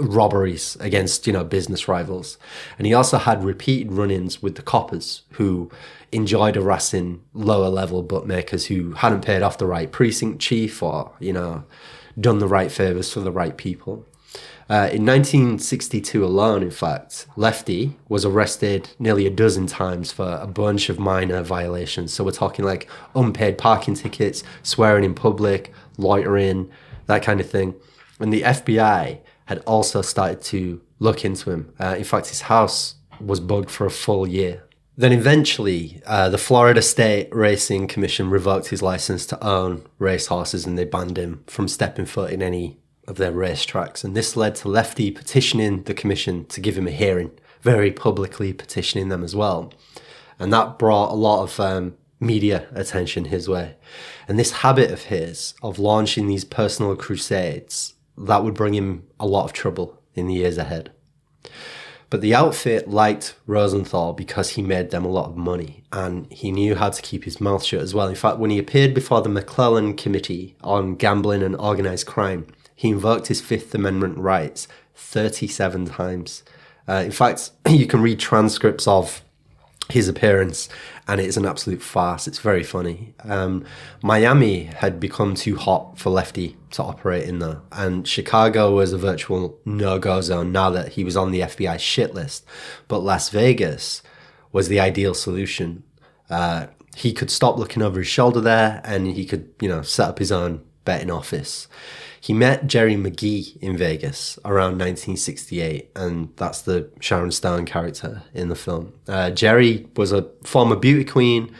robberies 0.00 0.76
against 0.80 1.26
you 1.26 1.32
know 1.32 1.44
business 1.44 1.86
rivals 1.86 2.38
and 2.78 2.86
he 2.86 2.94
also 2.94 3.18
had 3.18 3.44
repeated 3.44 3.92
run-ins 3.92 4.42
with 4.42 4.54
the 4.54 4.62
coppers 4.62 5.22
who 5.32 5.70
enjoyed 6.10 6.56
harassing 6.56 7.22
lower 7.34 7.68
level 7.68 8.02
bookmakers 8.02 8.66
who 8.66 8.92
hadn't 8.92 9.24
paid 9.24 9.42
off 9.42 9.58
the 9.58 9.66
right 9.66 9.92
precinct 9.92 10.40
chief 10.40 10.82
or 10.82 11.12
you 11.20 11.32
know 11.32 11.62
done 12.18 12.38
the 12.38 12.48
right 12.48 12.72
favors 12.72 13.12
for 13.12 13.20
the 13.20 13.30
right 13.30 13.56
people 13.56 14.06
uh, 14.70 14.88
in 14.92 15.04
1962 15.04 16.24
alone, 16.24 16.62
in 16.62 16.70
fact, 16.70 17.26
Lefty 17.34 17.96
was 18.08 18.24
arrested 18.24 18.88
nearly 19.00 19.26
a 19.26 19.30
dozen 19.30 19.66
times 19.66 20.12
for 20.12 20.38
a 20.40 20.46
bunch 20.46 20.88
of 20.88 20.96
minor 20.96 21.42
violations. 21.42 22.12
So 22.12 22.22
we're 22.22 22.30
talking 22.30 22.64
like 22.64 22.88
unpaid 23.16 23.58
parking 23.58 23.96
tickets, 23.96 24.44
swearing 24.62 25.02
in 25.02 25.12
public, 25.12 25.72
loitering, 25.98 26.70
that 27.06 27.24
kind 27.24 27.40
of 27.40 27.50
thing. 27.50 27.74
And 28.20 28.32
the 28.32 28.42
FBI 28.42 29.18
had 29.46 29.58
also 29.66 30.02
started 30.02 30.40
to 30.42 30.80
look 31.00 31.24
into 31.24 31.50
him. 31.50 31.74
Uh, 31.80 31.96
in 31.98 32.04
fact, 32.04 32.28
his 32.28 32.42
house 32.42 32.94
was 33.20 33.40
bugged 33.40 33.70
for 33.70 33.86
a 33.86 33.90
full 33.90 34.24
year. 34.24 34.62
Then 34.96 35.10
eventually, 35.12 36.00
uh, 36.06 36.28
the 36.28 36.38
Florida 36.38 36.80
State 36.80 37.34
Racing 37.34 37.88
Commission 37.88 38.30
revoked 38.30 38.68
his 38.68 38.82
license 38.82 39.26
to 39.26 39.44
own 39.44 39.84
racehorses 39.98 40.64
and 40.64 40.78
they 40.78 40.84
banned 40.84 41.18
him 41.18 41.42
from 41.48 41.66
stepping 41.66 42.06
foot 42.06 42.30
in 42.30 42.40
any 42.40 42.76
of 43.10 43.16
their 43.16 43.32
racetracks. 43.32 44.04
And 44.04 44.16
this 44.16 44.36
led 44.36 44.54
to 44.56 44.68
Lefty 44.68 45.10
petitioning 45.10 45.82
the 45.82 45.94
commission 45.94 46.46
to 46.46 46.60
give 46.60 46.78
him 46.78 46.86
a 46.86 46.92
hearing, 46.92 47.32
very 47.60 47.90
publicly 47.90 48.52
petitioning 48.52 49.08
them 49.08 49.24
as 49.24 49.36
well. 49.36 49.72
And 50.38 50.52
that 50.52 50.78
brought 50.78 51.10
a 51.10 51.14
lot 51.14 51.42
of 51.42 51.60
um, 51.60 51.96
media 52.20 52.68
attention 52.72 53.26
his 53.26 53.48
way. 53.48 53.76
And 54.28 54.38
this 54.38 54.52
habit 54.52 54.90
of 54.90 55.04
his 55.04 55.54
of 55.62 55.78
launching 55.78 56.28
these 56.28 56.44
personal 56.44 56.94
crusades, 56.96 57.94
that 58.16 58.44
would 58.44 58.54
bring 58.54 58.74
him 58.74 59.06
a 59.18 59.26
lot 59.26 59.44
of 59.44 59.52
trouble 59.52 60.00
in 60.14 60.28
the 60.28 60.34
years 60.34 60.56
ahead. 60.56 60.92
But 62.10 62.20
the 62.20 62.34
outfit 62.34 62.88
liked 62.88 63.36
Rosenthal 63.46 64.14
because 64.14 64.50
he 64.50 64.62
made 64.62 64.90
them 64.90 65.04
a 65.04 65.10
lot 65.10 65.26
of 65.26 65.36
money 65.36 65.84
and 65.92 66.30
he 66.32 66.50
knew 66.50 66.74
how 66.74 66.90
to 66.90 67.02
keep 67.02 67.24
his 67.24 67.40
mouth 67.40 67.62
shut 67.62 67.80
as 67.80 67.94
well. 67.94 68.08
In 68.08 68.16
fact, 68.16 68.38
when 68.38 68.50
he 68.50 68.58
appeared 68.58 68.94
before 68.94 69.22
the 69.22 69.28
McClellan 69.28 69.96
Committee 69.96 70.56
on 70.62 70.96
Gambling 70.96 71.42
and 71.42 71.54
Organized 71.56 72.06
Crime, 72.06 72.46
he 72.80 72.88
invoked 72.88 73.26
his 73.26 73.42
Fifth 73.42 73.74
Amendment 73.74 74.16
rights 74.16 74.66
37 74.94 75.84
times. 75.84 76.42
Uh, 76.88 77.02
in 77.04 77.10
fact, 77.10 77.50
you 77.68 77.86
can 77.86 78.00
read 78.00 78.18
transcripts 78.18 78.88
of 78.88 79.22
his 79.90 80.08
appearance 80.08 80.70
and 81.06 81.20
it's 81.20 81.36
an 81.36 81.44
absolute 81.44 81.82
farce. 81.82 82.26
It's 82.26 82.38
very 82.38 82.62
funny. 82.62 83.12
Um, 83.22 83.66
Miami 84.02 84.62
had 84.62 84.98
become 84.98 85.34
too 85.34 85.56
hot 85.56 85.98
for 85.98 86.08
Lefty 86.08 86.56
to 86.70 86.82
operate 86.82 87.28
in 87.28 87.38
there, 87.40 87.60
and 87.70 88.08
Chicago 88.08 88.74
was 88.74 88.94
a 88.94 88.98
virtual 88.98 89.58
no 89.66 89.98
go 89.98 90.22
zone 90.22 90.50
now 90.50 90.70
that 90.70 90.92
he 90.92 91.04
was 91.04 91.18
on 91.18 91.32
the 91.32 91.40
FBI 91.40 91.78
shit 91.78 92.14
list. 92.14 92.46
But 92.88 93.00
Las 93.00 93.28
Vegas 93.28 94.02
was 94.52 94.68
the 94.68 94.80
ideal 94.80 95.12
solution. 95.12 95.82
Uh, 96.30 96.68
he 96.96 97.12
could 97.12 97.30
stop 97.30 97.58
looking 97.58 97.82
over 97.82 97.98
his 97.98 98.08
shoulder 98.08 98.40
there 98.40 98.80
and 98.84 99.06
he 99.06 99.26
could, 99.26 99.50
you 99.60 99.68
know, 99.68 99.82
set 99.82 100.08
up 100.08 100.18
his 100.18 100.32
own 100.32 100.64
betting 100.86 101.10
office. 101.10 101.68
He 102.22 102.34
met 102.34 102.66
Geri 102.66 102.96
McGee 102.96 103.56
in 103.62 103.78
Vegas 103.78 104.38
around 104.44 104.78
1968, 104.78 105.90
and 105.96 106.28
that's 106.36 106.60
the 106.60 106.90
Sharon 107.00 107.30
Stone 107.30 107.64
character 107.64 108.22
in 108.34 108.50
the 108.50 108.54
film. 108.54 108.92
Uh, 109.08 109.30
Geri 109.30 109.88
was 109.96 110.12
a 110.12 110.28
former 110.44 110.76
beauty 110.76 111.04
queen 111.04 111.50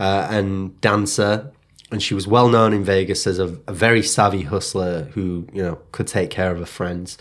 uh, 0.00 0.26
and 0.30 0.80
dancer, 0.80 1.52
and 1.92 2.02
she 2.02 2.14
was 2.14 2.26
well 2.26 2.48
known 2.48 2.72
in 2.72 2.82
Vegas 2.82 3.26
as 3.26 3.38
a, 3.38 3.58
a, 3.66 3.74
very 3.74 4.02
savvy 4.02 4.42
hustler 4.42 5.04
who, 5.12 5.46
you 5.52 5.62
know, 5.62 5.78
could 5.92 6.06
take 6.06 6.30
care 6.30 6.50
of 6.50 6.58
her 6.58 6.66
friends. 6.66 7.18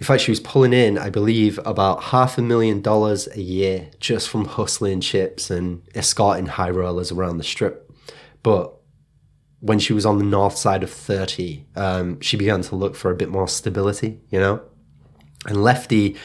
In 0.00 0.04
fact, 0.04 0.22
she 0.22 0.32
was 0.32 0.40
pulling 0.40 0.72
in, 0.72 0.98
I 0.98 1.10
believe, 1.10 1.60
about 1.64 2.02
half 2.04 2.36
a 2.38 2.42
million 2.42 2.82
dollars 2.82 3.28
a 3.28 3.40
year 3.40 3.88
just 4.00 4.28
from 4.28 4.46
hustling 4.46 5.00
chips 5.00 5.48
and 5.48 5.80
escorting 5.94 6.46
high 6.46 6.70
rollers 6.70 7.12
around 7.12 7.38
the 7.38 7.44
strip. 7.44 7.88
But 8.42 8.74
when 9.62 9.78
she 9.78 9.92
was 9.92 10.04
on 10.04 10.18
the 10.18 10.24
north 10.24 10.56
side 10.56 10.82
of 10.82 10.90
30, 10.90 11.64
um, 11.76 12.20
she 12.20 12.36
began 12.36 12.62
to 12.62 12.74
look 12.74 12.96
for 12.96 13.12
a 13.12 13.14
bit 13.14 13.30
more 13.30 13.46
stability, 13.46 14.20
you 14.28 14.38
know? 14.38 14.60
And 15.46 15.62
Lefty 15.62 16.16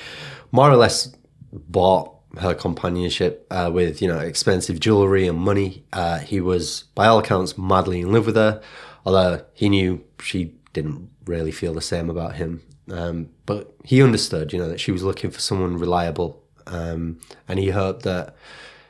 more 0.52 0.72
or 0.72 0.76
less 0.76 1.16
bought 1.52 2.16
her 2.40 2.56
companionship 2.56 3.46
uh, 3.52 3.70
with, 3.72 4.02
you 4.02 4.08
know, 4.08 4.18
expensive 4.18 4.80
jewelry 4.80 5.28
and 5.28 5.38
money. 5.38 5.86
Uh, 5.94 6.18
he 6.18 6.42
was, 6.42 6.86
by 6.96 7.06
all 7.06 7.20
accounts, 7.20 7.60
madly 7.60 8.02
in 8.02 8.12
love 8.12 8.26
with 8.26 8.36
her, 8.36 8.60
although 9.06 9.46
he 9.54 9.70
knew 9.70 10.04
she 10.20 10.56
didn't 10.74 11.08
really 11.26 11.52
feel 11.52 11.76
the 11.76 11.82
same 11.82 12.10
about 12.10 12.38
him. 12.38 12.64
Um, 12.92 13.30
but 13.46 13.72
he 13.84 14.02
understood, 14.02 14.52
you 14.52 14.58
know, 14.58 14.68
that 14.68 14.80
she 14.80 14.92
was 14.92 15.04
looking 15.04 15.30
for 15.30 15.42
someone 15.42 15.78
reliable. 15.78 16.42
Um, 16.66 17.20
and 17.48 17.60
he 17.60 17.70
hoped 17.70 18.02
that 18.02 18.36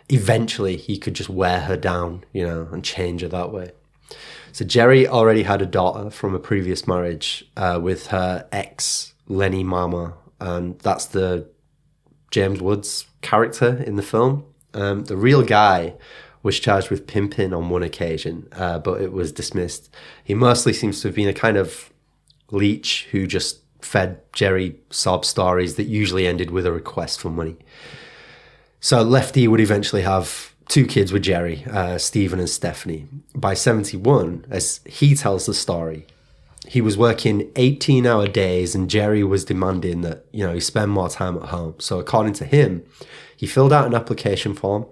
eventually 0.08 0.78
he 0.78 0.98
could 0.98 1.16
just 1.16 1.30
wear 1.30 1.62
her 1.62 1.76
down, 1.76 2.24
you 2.32 2.48
know, 2.48 2.70
and 2.72 2.82
change 2.82 3.24
her 3.24 3.28
that 3.28 3.52
way. 3.52 3.72
So 4.52 4.66
Geri 4.66 5.08
already 5.08 5.44
had 5.44 5.62
a 5.62 5.66
daughter 5.66 6.10
from 6.10 6.34
a 6.34 6.40
previous 6.40 6.88
marriage 6.88 7.50
uh, 7.56 7.80
with 7.82 8.08
her 8.08 8.48
ex 8.52 9.14
Lenny 9.28 9.64
Marmor, 9.64 10.14
and 10.40 10.80
that's 10.80 11.06
the 11.06 11.50
James 12.32 12.62
Woods 12.62 13.06
character 13.22 13.84
in 13.84 13.96
the 13.96 14.04
film. 14.04 14.46
Um, 14.74 15.06
the 15.06 15.18
real 15.18 15.44
guy 15.44 15.96
was 16.44 16.60
charged 16.60 16.90
with 16.90 17.08
pimping 17.08 17.54
on 17.54 17.70
one 17.70 17.84
occasion, 17.84 18.48
uh, 18.54 18.80
but 18.80 19.02
it 19.02 19.12
was 19.12 19.32
dismissed. 19.32 19.94
He 20.24 20.34
mostly 20.34 20.74
seems 20.74 21.02
to 21.02 21.10
have 21.10 21.16
been 21.16 21.28
a 21.28 21.34
kind 21.34 21.58
of 21.58 21.92
leech 22.52 23.08
who 23.12 23.28
just 23.28 23.62
fed 23.82 24.22
Geri 24.34 24.80
sob 24.90 25.26
stories 25.26 25.76
that 25.76 25.84
usually 25.84 26.28
ended 26.28 26.52
with 26.52 26.66
a 26.66 26.72
request 26.72 27.20
for 27.20 27.30
money. 27.30 27.58
So 28.80 29.02
Lefty 29.02 29.48
would 29.48 29.60
eventually 29.60 30.04
have 30.04 30.56
two 30.68 30.86
kids 30.86 31.12
with 31.12 31.24
Geri, 31.24 31.66
uh, 31.66 31.98
Stephen 31.98 32.40
and 32.40 32.50
Stephanie. 32.50 33.08
By 33.36 33.54
71, 33.54 34.46
as 34.50 34.82
he 34.86 35.16
tells 35.16 35.46
the 35.46 35.54
story, 35.54 36.06
he 36.68 36.82
was 36.82 36.98
working 36.98 37.50
18 37.56 38.06
hour 38.06 38.28
days 38.28 38.76
and 38.76 38.90
Geri 38.90 39.24
was 39.24 39.46
demanding 39.46 40.02
that, 40.02 40.26
you 40.32 40.46
know, 40.46 40.54
he 40.54 40.60
spend 40.60 40.92
more 40.92 41.10
time 41.10 41.38
at 41.38 41.50
home. 41.50 41.76
So 41.80 42.00
according 42.00 42.34
to 42.34 42.46
him, 42.46 42.84
he 43.36 43.48
filled 43.48 43.72
out 43.72 43.88
an 43.88 43.94
application 43.94 44.54
form 44.54 44.86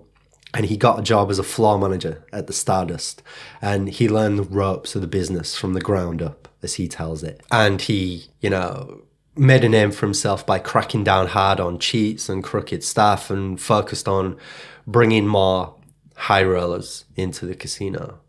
and 0.54 0.68
he 0.68 0.78
got 0.78 1.00
a 1.00 1.04
job 1.04 1.30
as 1.30 1.38
a 1.38 1.44
floor 1.44 1.78
manager 1.78 2.24
at 2.32 2.48
the 2.48 2.54
Stardust. 2.54 3.22
And 3.62 3.90
he 3.90 4.08
learned 4.08 4.40
the 4.40 4.44
ropes 4.44 4.96
of 4.96 5.02
the 5.02 5.08
business 5.08 5.58
from 5.58 5.74
the 5.74 5.82
ground 5.82 6.22
up, 6.22 6.48
as 6.64 6.76
he 6.76 6.88
tells 6.88 7.24
it. 7.24 7.42
And 7.52 7.82
he, 7.82 8.28
you 8.40 8.50
know, 8.50 9.02
made 9.36 9.66
a 9.66 9.70
name 9.70 9.92
for 9.92 10.06
himself 10.06 10.46
by 10.46 10.60
cracking 10.60 11.04
down 11.04 11.28
hard 11.28 11.60
on 11.60 11.78
cheats 11.78 12.30
and 12.30 12.42
crooked 12.42 12.86
staff 12.86 13.30
and 13.30 13.60
focused 13.60 14.08
on 14.08 14.38
bringing 14.88 15.28
more 15.28 15.76
high 16.16 16.44
rollers 16.44 17.06
into 17.16 17.46
the 17.46 17.56
casino. 17.56 18.20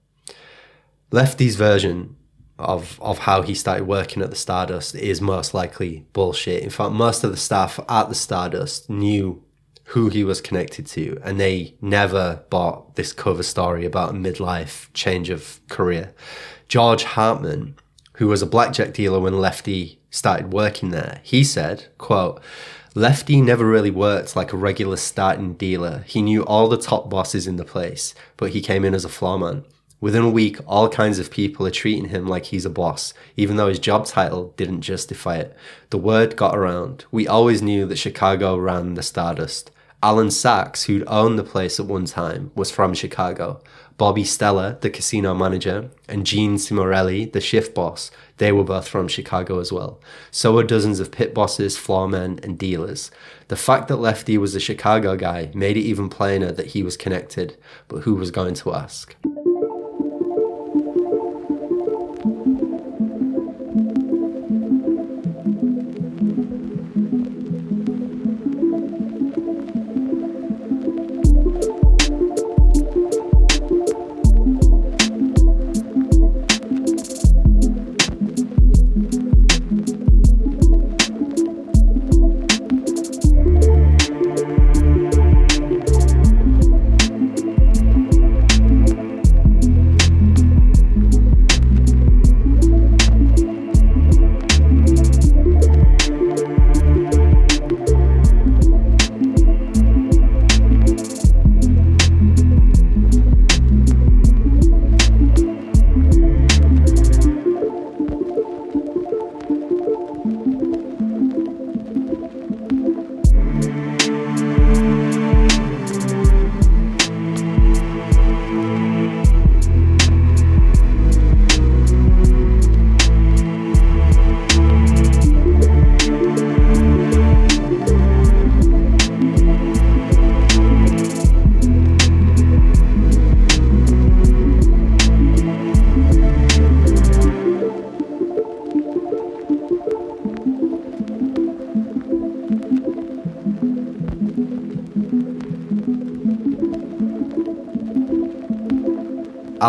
Lefty's 1.11 1.57
version 1.57 2.16
of 2.59 2.99
of 3.01 3.19
how 3.19 3.42
he 3.42 3.55
started 3.55 3.87
working 3.87 4.23
at 4.23 4.31
the 4.31 4.37
Stardust 4.37 4.95
is 4.95 5.21
most 5.21 5.55
likely 5.55 6.07
bullshit. 6.12 6.62
In 6.62 6.71
fact, 6.71 6.92
most 6.92 7.23
of 7.23 7.31
the 7.31 7.37
staff 7.37 7.79
at 7.88 8.09
the 8.09 8.14
Stardust 8.14 8.88
knew 8.88 9.42
who 9.90 10.09
he 10.09 10.25
was 10.25 10.40
connected 10.40 10.87
to, 10.87 11.21
and 11.23 11.38
they 11.38 11.75
never 11.81 12.42
bought 12.51 12.97
this 12.97 13.12
cover 13.12 13.42
story 13.42 13.85
about 13.85 14.11
a 14.11 14.14
midlife 14.14 14.92
change 14.95 15.31
of 15.31 15.61
career. 15.69 16.12
George 16.66 17.05
Hartman, 17.05 17.77
who 18.14 18.27
was 18.27 18.42
a 18.42 18.47
blackjack 18.47 18.92
dealer 18.95 19.21
when 19.21 19.38
Lefty 19.38 20.01
started 20.11 20.53
working 20.53 20.90
there, 20.90 21.21
he 21.23 21.45
said, 21.45 21.87
quote, 21.99 22.42
Lefty 22.97 23.43
never 23.43 23.67
really 23.67 23.91
worked 23.91 24.35
like 24.37 24.55
a 24.55 24.57
regular 24.57 24.97
starting 24.97 25.53
dealer. 25.53 26.03
He 26.07 26.23
knew 26.23 26.43
all 26.47 26.67
the 26.67 26.79
top 26.79 27.11
bosses 27.11 27.47
in 27.47 27.57
the 27.57 27.63
place, 27.65 28.15
but 28.39 28.53
he 28.53 28.63
came 28.63 28.87
in 28.87 28.95
as 28.95 29.05
a 29.05 29.11
floorman. 29.11 29.65
Within 30.01 30.23
a 30.23 30.31
week, 30.31 30.57
all 30.67 30.89
kinds 30.89 31.19
of 31.19 31.31
people 31.31 31.67
are 31.67 31.71
treating 31.71 32.09
him 32.09 32.27
like 32.27 32.47
he's 32.47 32.65
a 32.65 32.71
boss, 32.71 33.13
even 33.37 33.57
though 33.57 33.69
his 33.69 33.79
job 33.79 34.07
title 34.07 34.55
didn't 34.57 34.81
justify 34.81 35.37
it. 35.37 35.55
The 35.91 35.99
word 35.99 36.37
got 36.37 36.57
around. 36.57 37.05
We 37.11 37.29
always 37.29 37.61
knew 37.61 37.85
that 37.85 37.99
Chicago 37.99 38.57
ran 38.57 38.95
the 38.95 39.03
Stardust. 39.03 39.71
Alan 40.03 40.31
Sachs, 40.31 40.85
who'd 40.85 41.05
owned 41.07 41.39
the 41.39 41.45
place 41.45 41.79
at 41.79 41.85
one 41.85 42.07
time, 42.07 42.51
was 42.55 42.71
from 42.71 42.95
Chicago. 42.95 43.61
Bobby 43.99 44.25
Stella, 44.25 44.77
the 44.83 44.91
casino 44.91 45.35
manager, 45.35 45.91
and 46.07 46.27
Gene 46.27 46.57
Cimorelli, 46.57 47.33
the 47.33 47.41
shift 47.41 47.75
boss, 47.75 48.11
they 48.37 48.53
were 48.53 48.65
both 48.65 48.87
from 48.87 49.09
Chicago 49.09 49.59
as 49.59 49.73
well. 49.73 49.99
So 50.31 50.53
were 50.53 50.65
dozens 50.65 51.01
of 51.01 51.11
pit 51.11 51.33
bosses, 51.33 51.79
floormen, 51.79 52.39
and 52.45 52.59
dealers. 52.59 53.11
The 53.49 53.57
fact 53.57 53.89
that 53.89 53.97
Lefty 53.97 54.37
was 54.37 54.55
a 54.55 54.61
Chicago 54.61 55.17
guy 55.17 55.51
made 55.55 55.79
it 55.79 55.81
even 55.81 56.11
plainer 56.11 56.53
that 56.53 56.69
he 56.69 56.83
was 56.83 56.97
connected, 56.97 57.57
but 57.89 58.03
who 58.03 58.15
was 58.15 58.31
going 58.31 58.55
to 58.55 58.75
ask? 58.75 59.17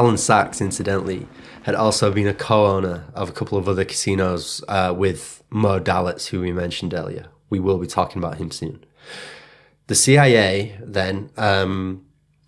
Alan 0.08 0.18
Sachs, 0.18 0.62
incidentally, 0.62 1.28
had 1.64 1.76
also 1.76 2.14
been 2.14 2.30
a 2.30 2.34
co-owner 2.34 3.04
of 3.14 3.28
a 3.28 3.34
couple 3.34 3.58
of 3.58 3.68
other 3.68 3.84
casinos 3.84 4.64
uh, 4.70 4.94
with 4.96 5.44
Moe 5.50 5.82
Dalitz, 5.82 6.28
who 6.28 6.40
we 6.40 6.54
mentioned 6.54 6.94
earlier. 6.94 7.26
We 7.50 7.60
will 7.60 7.78
be 7.78 7.88
talking 7.88 8.24
about 8.24 8.38
him 8.38 8.50
soon. 8.50 8.86
The 9.88 9.96
CIA 9.96 10.78
then 10.82 11.30
um, 11.36 12.06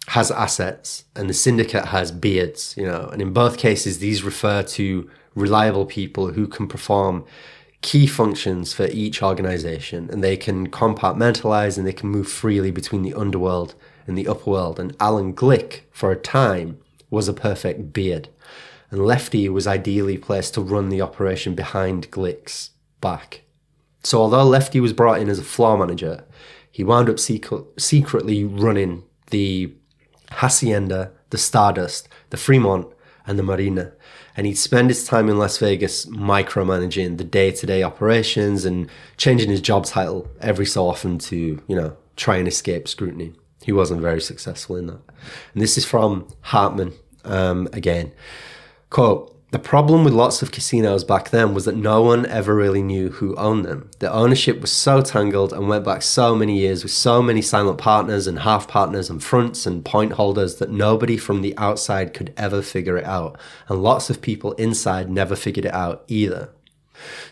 has 0.07 0.31
assets, 0.31 1.03
and 1.17 1.29
the 1.29 1.33
syndicate 1.33 1.87
has 1.87 2.13
beards. 2.13 2.75
You 2.77 2.85
know, 2.85 3.09
and 3.11 3.21
in 3.21 3.33
both 3.33 3.57
cases, 3.57 3.99
these 3.99 4.23
refer 4.23 4.63
to 4.63 5.09
reliable 5.35 5.85
people 5.85 6.31
who 6.31 6.47
can 6.47 6.65
perform 6.65 7.25
key 7.81 8.07
functions 8.07 8.71
for 8.71 8.85
each 8.85 9.21
organization, 9.21 10.09
and 10.09 10.23
they 10.23 10.37
can 10.37 10.69
compartmentalize 10.69 11.77
and 11.77 11.85
they 11.85 11.91
can 11.91 12.07
move 12.07 12.29
freely 12.29 12.71
between 12.71 13.01
the 13.01 13.13
underworld 13.15 13.75
and 14.07 14.17
the 14.17 14.29
upper 14.29 14.49
world. 14.49 14.79
And 14.79 14.95
Alan 15.01 15.33
Glick, 15.33 15.81
for 15.91 16.09
a 16.09 16.15
time, 16.15 16.79
was 17.09 17.27
a 17.27 17.33
perfect 17.33 17.93
beard. 17.93 18.29
And 18.91 19.05
Lefty 19.05 19.47
was 19.49 19.67
ideally 19.67 20.17
placed 20.17 20.53
to 20.55 20.61
run 20.61 20.89
the 20.89 21.01
operation 21.01 21.53
behind 21.53 22.11
Glick's 22.11 22.71
back. 23.01 23.41
So, 24.03 24.19
although 24.19 24.43
Lefty 24.43 24.79
was 24.79 24.93
brought 24.93 25.19
in 25.19 25.29
as 25.29 25.39
a 25.39 25.43
floor 25.43 25.77
manager, 25.77 26.23
he 26.71 26.83
wound 26.83 27.09
up 27.09 27.19
secret, 27.19 27.65
secretly 27.77 28.43
running 28.43 29.03
the 29.31 29.73
Hacienda, 30.31 31.11
the 31.29 31.37
Stardust, 31.37 32.07
the 32.29 32.37
Fremont, 32.37 32.87
and 33.27 33.37
the 33.37 33.43
Marina. 33.43 33.91
And 34.35 34.47
he'd 34.47 34.57
spend 34.57 34.89
his 34.89 35.05
time 35.05 35.29
in 35.29 35.37
Las 35.37 35.57
Vegas 35.57 36.05
micromanaging 36.05 37.17
the 37.17 37.23
day 37.23 37.51
to 37.51 37.65
day 37.65 37.83
operations 37.83 38.65
and 38.65 38.89
changing 39.17 39.49
his 39.49 39.61
job 39.61 39.85
title 39.85 40.27
every 40.39 40.65
so 40.65 40.87
often 40.87 41.19
to, 41.19 41.61
you 41.67 41.75
know, 41.75 41.97
try 42.15 42.37
and 42.37 42.47
escape 42.47 42.87
scrutiny. 42.87 43.33
He 43.63 43.71
wasn't 43.71 44.01
very 44.01 44.21
successful 44.21 44.75
in 44.75 44.87
that. 44.87 45.01
And 45.53 45.61
this 45.61 45.77
is 45.77 45.85
from 45.85 46.27
Hartman 46.41 46.93
um, 47.25 47.67
again. 47.73 48.11
Quote, 48.89 49.35
the 49.51 49.57
problem 49.57 50.03
with 50.03 50.13
lots 50.13 50.43
of 50.43 50.51
casinos 50.51 51.03
back 51.03 51.31
then 51.31 51.55
was 51.55 51.65
that 51.65 51.75
no 51.75 52.03
one 52.03 52.27
ever 52.27 52.53
really 52.53 52.83
knew 52.83 53.09
who 53.09 53.35
owned 53.35 53.65
them. 53.65 53.89
The 53.97 54.11
ownership 54.11 54.61
was 54.61 54.71
so 54.71 55.01
tangled 55.01 55.53
and 55.53 55.67
went 55.67 55.83
back 55.83 56.03
so 56.03 56.35
many 56.35 56.59
years 56.59 56.83
with 56.83 56.91
so 56.91 57.23
many 57.23 57.41
silent 57.41 57.79
partners 57.79 58.27
and 58.27 58.39
half 58.39 58.67
partners 58.67 59.09
and 59.09 59.23
fronts 59.23 59.65
and 59.65 59.83
point 59.83 60.13
holders 60.13 60.57
that 60.57 60.69
nobody 60.69 61.17
from 61.17 61.41
the 61.41 61.57
outside 61.57 62.13
could 62.13 62.31
ever 62.37 62.61
figure 62.61 62.95
it 62.95 63.05
out. 63.05 63.39
And 63.67 63.81
lots 63.81 64.11
of 64.11 64.21
people 64.21 64.51
inside 64.53 65.09
never 65.09 65.35
figured 65.35 65.65
it 65.65 65.73
out 65.73 66.03
either. 66.07 66.51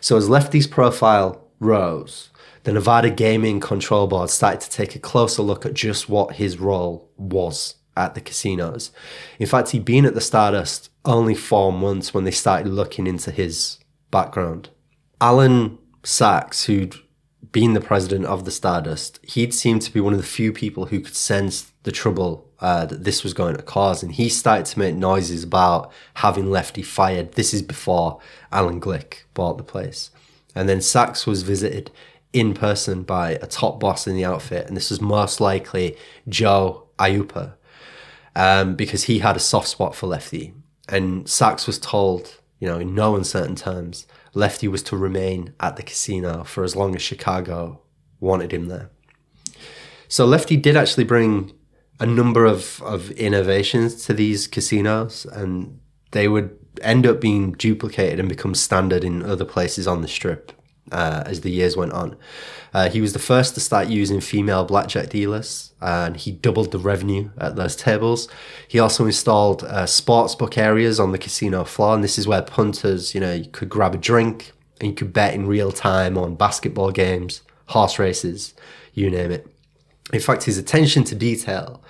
So 0.00 0.16
as 0.16 0.28
Lefty's 0.28 0.66
profile 0.66 1.44
rose, 1.60 2.30
the 2.68 2.74
Nevada 2.74 3.08
Gaming 3.08 3.60
Control 3.60 4.06
Board 4.06 4.28
started 4.28 4.60
to 4.60 4.68
take 4.68 4.94
a 4.94 4.98
closer 4.98 5.40
look 5.40 5.64
at 5.64 5.72
just 5.72 6.10
what 6.10 6.34
his 6.34 6.60
role 6.60 7.10
was 7.16 7.76
at 7.96 8.14
the 8.14 8.20
casinos. 8.20 8.90
In 9.38 9.46
fact, 9.46 9.70
he'd 9.70 9.86
been 9.86 10.04
at 10.04 10.14
the 10.14 10.20
Stardust 10.20 10.90
only 11.02 11.34
four 11.34 11.72
months 11.72 12.12
when 12.12 12.24
they 12.24 12.30
started 12.30 12.68
looking 12.68 13.06
into 13.06 13.30
his 13.30 13.78
background. 14.10 14.68
Alan 15.18 15.78
Sachs, 16.04 16.64
who'd 16.64 16.96
been 17.52 17.72
the 17.72 17.80
president 17.80 18.26
of 18.26 18.44
the 18.44 18.50
Stardust, 18.50 19.18
he'd 19.22 19.54
seemed 19.54 19.80
to 19.80 19.90
be 19.90 20.00
one 20.00 20.12
of 20.12 20.18
the 20.18 20.26
few 20.26 20.52
people 20.52 20.84
who 20.84 21.00
could 21.00 21.16
sense 21.16 21.72
the 21.84 21.90
trouble 21.90 22.50
uh, 22.60 22.84
that 22.84 23.02
this 23.02 23.24
was 23.24 23.32
going 23.32 23.56
to 23.56 23.62
cause. 23.62 24.02
And 24.02 24.12
he 24.12 24.28
started 24.28 24.66
to 24.66 24.78
make 24.78 24.94
noises 24.94 25.42
about 25.42 25.90
having 26.16 26.50
Lefty 26.50 26.82
fired. 26.82 27.32
This 27.32 27.54
is 27.54 27.62
before 27.62 28.20
Alan 28.52 28.78
Glick 28.78 29.22
bought 29.32 29.56
the 29.56 29.64
place. 29.64 30.10
And 30.54 30.68
then 30.68 30.82
Sachs 30.82 31.26
was 31.26 31.42
visited 31.44 31.90
in 32.32 32.54
person 32.54 33.02
by 33.02 33.32
a 33.32 33.46
top 33.46 33.80
boss 33.80 34.06
in 34.06 34.14
the 34.14 34.24
outfit. 34.24 34.66
And 34.66 34.76
this 34.76 34.90
was 34.90 35.00
most 35.00 35.40
likely 35.40 35.96
Joe 36.28 36.88
Aiuppa, 36.98 37.54
um, 38.36 38.74
because 38.74 39.04
he 39.04 39.20
had 39.20 39.36
a 39.36 39.40
soft 39.40 39.68
spot 39.68 39.94
for 39.94 40.06
Lefty. 40.06 40.54
And 40.88 41.28
Sachs 41.28 41.66
was 41.66 41.78
told, 41.78 42.36
you 42.58 42.68
know, 42.68 42.78
in 42.78 42.94
no 42.94 43.16
uncertain 43.16 43.56
terms, 43.56 44.06
Lefty 44.34 44.68
was 44.68 44.82
to 44.84 44.96
remain 44.96 45.54
at 45.60 45.76
the 45.76 45.82
casino 45.82 46.44
for 46.44 46.64
as 46.64 46.76
long 46.76 46.94
as 46.94 47.02
Chicago 47.02 47.80
wanted 48.20 48.52
him 48.52 48.66
there. 48.66 48.90
So 50.08 50.24
Lefty 50.24 50.56
did 50.56 50.76
actually 50.76 51.04
bring 51.04 51.52
a 52.00 52.06
number 52.06 52.46
of, 52.46 52.82
of 52.82 53.10
innovations 53.12 54.04
to 54.06 54.14
these 54.14 54.46
casinos, 54.46 55.26
and 55.26 55.80
they 56.12 56.28
would 56.28 56.56
end 56.80 57.06
up 57.06 57.20
being 57.20 57.52
duplicated 57.52 58.20
and 58.20 58.28
become 58.28 58.54
standard 58.54 59.02
in 59.02 59.22
other 59.22 59.44
places 59.44 59.86
on 59.86 60.00
the 60.00 60.08
strip 60.08 60.52
uh, 60.92 61.22
as 61.26 61.40
the 61.42 61.50
years 61.50 61.76
went 61.76 61.92
on. 61.92 62.16
Uh, 62.74 62.88
he 62.90 63.00
was 63.00 63.12
the 63.12 63.18
first 63.18 63.54
to 63.54 63.60
start 63.60 63.88
using 63.88 64.20
female 64.20 64.64
blackjack 64.64 65.08
dealers, 65.08 65.72
and 65.80 66.16
he 66.16 66.30
doubled 66.30 66.70
the 66.70 66.78
revenue 66.78 67.30
at 67.38 67.56
those 67.56 67.74
tables. 67.74 68.28
He 68.66 68.78
also 68.78 69.06
installed 69.06 69.64
uh, 69.64 69.84
sportsbook 69.84 70.58
areas 70.58 71.00
on 71.00 71.12
the 71.12 71.18
casino 71.18 71.64
floor, 71.64 71.94
and 71.94 72.04
this 72.04 72.18
is 72.18 72.26
where 72.26 72.42
punters, 72.42 73.14
you 73.14 73.20
know, 73.20 73.32
you 73.32 73.48
could 73.50 73.68
grab 73.68 73.94
a 73.94 73.98
drink 73.98 74.52
and 74.80 74.90
you 74.90 74.94
could 74.94 75.12
bet 75.12 75.34
in 75.34 75.46
real 75.46 75.72
time 75.72 76.16
on 76.16 76.34
basketball 76.34 76.90
games, 76.90 77.42
horse 77.66 77.98
races, 77.98 78.54
you 78.92 79.10
name 79.10 79.30
it. 79.30 79.46
In 80.12 80.20
fact, 80.20 80.44
his 80.44 80.58
attention 80.58 81.04
to 81.04 81.14
detail 81.14 81.82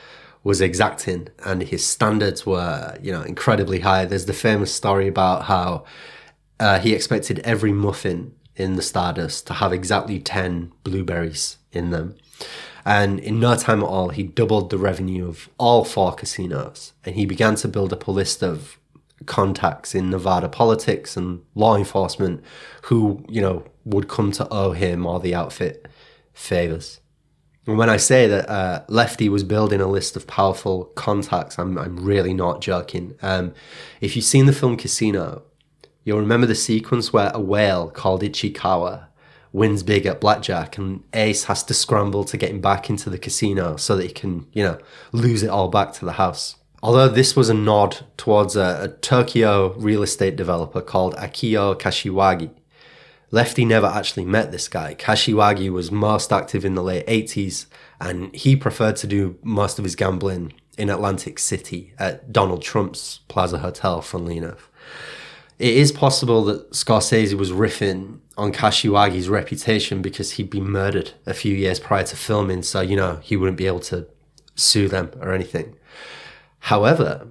was 0.44 0.61
exacting, 0.61 1.28
and 1.44 1.62
his 1.62 1.84
standards 1.84 2.46
were, 2.46 2.96
you 3.02 3.12
know, 3.12 3.22
incredibly 3.22 3.80
high. 3.80 4.04
There's 4.04 4.26
the 4.26 4.32
famous 4.32 4.72
story 4.72 5.08
about 5.08 5.44
how 5.44 5.84
uh, 6.61 6.78
he 6.78 6.94
expected 6.94 7.40
every 7.40 7.72
muffin 7.72 8.34
in 8.59 8.75
the 8.75 8.83
Stardust 8.83 9.47
to 9.47 9.55
have 9.55 9.73
exactly 9.73 10.18
10 10.18 10.73
blueberries 10.85 11.59
in 11.73 11.90
them. 11.90 12.16
And 12.85 13.18
in 13.21 13.38
no 13.38 13.55
time 13.57 13.83
at 13.83 13.87
all, 13.87 14.09
he 14.09 14.23
doubled 14.23 14.71
the 14.71 14.79
revenue 14.79 15.29
of 15.29 15.49
all 15.59 15.85
four 15.85 16.14
casinos. 16.14 16.92
And 17.05 17.14
he 17.14 17.27
began 17.27 17.55
to 17.57 17.68
build 17.68 17.92
up 17.92 18.07
a 18.07 18.11
list 18.11 18.42
of 18.42 18.79
contacts 19.27 19.94
in 19.94 20.11
Nevada 20.11 20.49
politics 20.49 21.16
and 21.16 21.42
law 21.55 21.77
enforcement 21.77 22.42
who, 22.83 23.25
you 23.29 23.40
know, 23.40 23.64
would 23.85 24.09
come 24.09 24.33
to 24.33 24.49
owe 24.51 24.73
him 24.73 25.07
or 25.07 25.21
the 25.21 25.35
outfit 25.35 25.87
favors. 26.33 27.01
And 27.66 27.77
when 27.77 27.90
I 27.90 27.99
say 27.99 28.27
that 28.27 28.49
uh, 28.49 28.85
Lefty 28.88 29.29
was 29.29 29.44
building 29.44 29.83
a 29.83 29.87
list 29.87 30.16
of 30.16 30.27
powerful 30.27 30.87
contacts, 30.94 31.59
I'm, 31.59 31.77
I'm 31.77 32.03
really 32.03 32.33
not 32.33 32.62
joking. 32.62 33.14
Um, 33.21 33.53
if 34.01 34.16
you've 34.16 34.25
seen 34.25 34.47
the 34.47 34.55
film 34.55 34.79
Casino, 34.79 35.42
You'll 36.04 36.20
remember 36.20 36.46
the 36.46 36.54
sequence 36.54 37.12
where 37.12 37.30
a 37.34 37.40
whale 37.40 37.90
called 37.90 38.22
Ichikawa 38.22 39.08
wins 39.52 39.82
big 39.82 40.06
at 40.06 40.20
blackjack 40.20 40.78
and 40.78 41.02
Ace 41.12 41.44
has 41.44 41.62
to 41.64 41.74
scramble 41.74 42.24
to 42.24 42.37
get 42.37 42.50
him 42.50 42.61
back 42.61 42.88
into 42.90 43.11
the 43.11 43.18
casino 43.18 43.76
so 43.76 43.96
that 43.96 44.04
he 44.04 44.12
can, 44.12 44.46
you 44.52 44.62
know, 44.62 44.78
lose 45.12 45.42
it 45.42 45.50
all 45.50 45.68
back 45.68 45.92
to 45.94 46.04
the 46.04 46.12
house. 46.12 46.56
Although 46.82 47.08
this 47.08 47.34
was 47.34 47.48
a 47.48 47.54
nod 47.54 48.06
towards 48.16 48.54
a, 48.56 48.78
a 48.82 48.88
Tokyo 48.88 49.74
real 49.74 50.02
estate 50.02 50.37
developer 50.37 50.80
called 50.80 51.16
Akio 51.16 51.78
Kashiwagi, 51.78 52.50
Lefty 53.30 53.66
never 53.66 53.87
actually 53.87 54.24
met 54.24 54.52
this 54.52 54.68
guy. 54.68 54.94
Kashiwagi 54.94 55.70
was 55.70 55.92
most 55.92 56.32
active 56.32 56.64
in 56.64 56.74
the 56.74 56.82
late 56.82 57.06
80s 57.06 57.66
and 58.00 58.34
he 58.34 58.56
preferred 58.56 58.96
to 58.96 59.06
do 59.06 59.37
most 59.42 59.78
of 59.78 59.84
his 59.84 59.96
gambling 59.96 60.54
in 60.78 60.88
Atlantic 60.88 61.38
City 61.38 61.92
at 61.98 62.32
Donald 62.32 62.62
Trump's 62.62 63.20
Plaza 63.28 63.58
Hotel, 63.58 64.00
funnily 64.00 64.38
enough 64.38 64.67
it 65.59 65.75
is 65.75 65.90
possible 65.90 66.44
that 66.44 66.71
Scorsese 66.71 67.35
was 67.35 67.50
riffing 67.50 68.21
on 68.37 68.52
Kashiwagi's 68.52 69.29
reputation 69.29 70.00
because 70.02 70.33
he'd 70.33 70.50
been 70.50 70.71
murdered 70.71 71.13
a 71.27 71.35
few 71.35 71.54
years 71.54 71.81
prior 71.81 72.04
to 72.04 72.17
filming, 72.17 72.63
so 72.63 72.81
you 72.81 72.96
know 72.96 73.17
he 73.23 73.37
wouldn't 73.37 73.59
be 73.59 73.67
able 73.67 73.81
to 73.81 74.06
sue 74.54 74.88
them 74.88 75.11
or 75.21 75.33
anything. 75.33 75.75
However, 76.61 77.29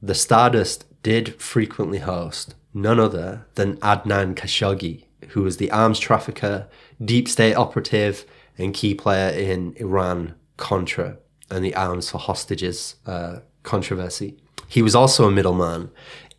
the 0.00 0.14
Stardust 0.14 0.84
did 1.02 1.40
frequently 1.40 1.98
host 1.98 2.54
none 2.72 3.00
other 3.00 3.46
than 3.54 3.76
Adnan 3.78 4.34
Khashoggi, 4.34 5.04
who 5.30 5.42
was 5.42 5.56
the 5.56 5.70
arms 5.70 5.98
trafficker, 5.98 6.68
deep 7.04 7.28
state 7.28 7.54
operative, 7.54 8.24
and 8.58 8.74
key 8.74 8.94
player 8.94 9.30
in 9.30 9.74
Iran 9.76 10.34
Contra 10.56 11.18
and 11.50 11.64
the 11.64 11.74
arms 11.74 12.10
for 12.10 12.18
hostages 12.18 12.96
uh, 13.06 13.40
controversy. 13.62 14.36
He 14.68 14.82
was 14.82 14.94
also 14.94 15.26
a 15.26 15.30
middleman 15.30 15.90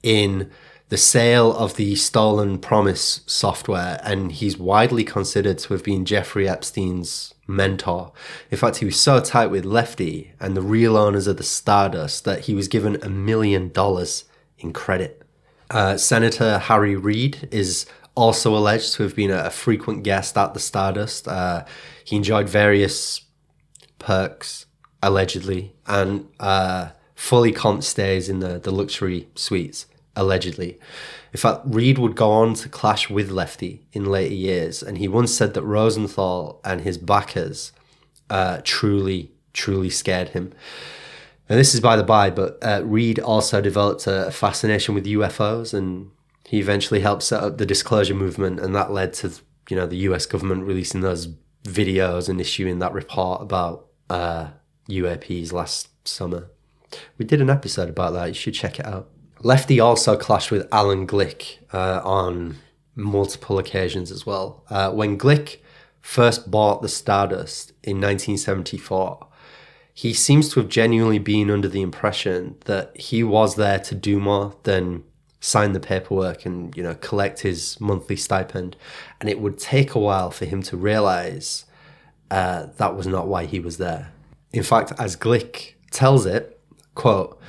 in 0.04 0.52
the 0.90 0.98
sale 0.98 1.56
of 1.56 1.76
the 1.76 1.96
stolen 1.96 2.60
PROMIS 2.60 3.22
software 3.26 4.00
and 4.04 4.32
he's 4.32 4.58
widely 4.58 5.04
considered 5.04 5.58
to 5.60 5.74
have 5.74 5.84
been 5.84 6.06
jeffrey 6.06 6.48
epstein's 6.48 7.34
mentor. 7.48 8.12
In 8.52 8.58
fact 8.58 8.78
he 8.78 8.86
was 8.86 9.00
so 9.00 9.20
tight 9.20 9.48
with 9.48 9.66
lefty 9.66 10.34
and 10.40 10.56
the 10.56 10.62
real 10.62 10.96
owners 10.96 11.28
of 11.28 11.38
the 11.38 11.44
stardust 11.44 12.24
that 12.26 12.42
he 12.42 12.54
was 12.54 12.68
given 12.68 13.02
a 13.02 13.10
million 13.10 13.70
dollars 13.70 14.26
in 14.60 14.74
credit. 14.74 15.24
Uh, 15.72 15.98
senator 15.98 16.60
harry 16.60 16.96
reid 16.96 17.48
is 17.52 17.88
also 18.14 18.56
alleged 18.56 18.94
to 18.94 19.04
have 19.04 19.16
been 19.16 19.32
a, 19.32 19.50
frequent 19.50 20.04
guest 20.04 20.38
at 20.38 20.54
the 20.54 20.60
stardust. 20.60 21.28
Uh, 21.28 21.66
he 22.04 22.16
enjoyed 22.16 22.48
various 22.48 23.22
perks 24.00 24.68
allegedly 25.02 25.74
and 25.88 26.28
uh, 26.40 26.90
fully 27.16 27.52
comp 27.52 27.84
stays 27.84 28.30
in 28.30 28.40
the, 28.40 28.60
the 28.60 28.72
luxury 28.72 29.28
suites 29.36 29.88
allegedly. 30.16 30.80
In 31.34 31.40
fact, 31.40 31.62
Reid 31.66 31.98
would 31.98 32.16
go 32.16 32.32
on 32.32 32.54
to 32.56 32.70
clash 32.70 33.10
with 33.10 33.30
Lefty 33.30 33.86
in 33.94 34.06
later 34.06 34.34
years, 34.34 34.82
and 34.82 34.98
he 34.98 35.08
once 35.08 35.34
said 35.34 35.54
that 35.54 35.64
Rosenthal 35.64 36.62
and 36.64 36.82
his 36.82 36.98
backers 36.98 37.72
uh, 38.30 38.62
truly, 38.64 39.32
truly 39.54 39.90
scared 39.90 40.30
him. 40.30 40.54
And 41.48 41.60
this 41.60 41.76
is 41.76 41.80
by 41.80 41.96
the 41.96 42.04
by, 42.04 42.30
but 42.30 42.58
uh, 42.62 42.82
Reid 42.84 43.20
also 43.20 43.62
developed 43.62 44.08
a 44.08 44.32
fascination 44.32 44.96
with 44.96 45.06
UFOs, 45.06 45.74
and 45.74 46.12
he 46.48 46.60
eventually 46.60 47.02
helped 47.02 47.24
set 47.24 47.44
up 47.44 47.58
the 47.58 47.66
disclosure 47.66 48.16
movement, 48.16 48.60
and 48.60 48.76
that 48.76 48.92
led 48.92 49.14
to 49.16 49.34
you 49.70 49.76
know 49.76 49.88
the 49.88 49.98
U.S. 49.98 50.26
government 50.26 50.66
releasing 50.66 51.02
those 51.02 51.28
videos 51.64 52.30
and 52.30 52.40
issuing 52.40 52.80
that 52.80 52.94
report 52.94 53.42
about 53.42 53.88
uh, 54.10 54.50
UAPs 54.90 55.52
last 55.52 55.90
summer. 56.08 56.50
We 57.18 57.26
did 57.26 57.42
an 57.42 57.50
episode 57.50 57.90
about 57.90 58.14
that. 58.14 58.28
You 58.28 58.34
should 58.34 58.54
check 58.54 58.80
it 58.80 58.86
out. 58.86 59.10
Lefty 59.42 59.80
also 59.80 60.18
clashed 60.18 60.52
with 60.52 60.68
Alan 60.72 61.06
Glick 61.06 61.58
uh, 61.74 62.02
on 62.04 62.58
multiple 62.96 63.60
occasions 63.60 64.12
as 64.12 64.26
well. 64.26 64.64
Uh, 64.70 64.92
when 64.92 65.18
Glick 65.18 65.58
first 66.02 66.50
bought 66.50 66.82
the 66.82 66.90
Stardust 66.90 67.72
in 67.84 67.98
1974, 67.98 69.28
he 69.94 70.14
seems 70.14 70.50
to 70.50 70.60
have 70.60 70.70
genuinely 70.70 71.20
been 71.20 71.50
under 71.50 71.68
the 71.68 71.82
impression 71.82 72.56
that 72.66 72.96
he 73.00 73.24
was 73.24 73.56
there 73.56 73.80
to 73.80 73.96
do 73.96 74.20
more 74.20 74.56
than 74.64 75.04
sign 75.40 75.74
the 75.74 75.80
paperwork 75.80 76.46
and 76.46 76.76
you 76.76 76.82
know 76.82 76.96
collect 76.96 77.42
his 77.42 77.80
monthly 77.80 78.16
stipend, 78.16 78.76
and 79.20 79.30
it 79.30 79.40
would 79.40 79.58
take 79.58 79.96
a 79.96 80.00
while 80.00 80.32
for 80.32 80.46
him 80.46 80.62
to 80.64 80.76
realize 80.76 81.66
uh, 82.32 82.68
that 82.78 82.96
was 82.96 83.08
not 83.08 83.28
why 83.28 83.46
he 83.46 83.60
was 83.60 83.78
there. 83.78 84.12
In 84.52 84.64
fact, 84.64 84.92
as 84.98 85.16
Glick 85.16 85.74
tells 85.92 86.26
it, 86.26 86.60
quote, 86.96 87.40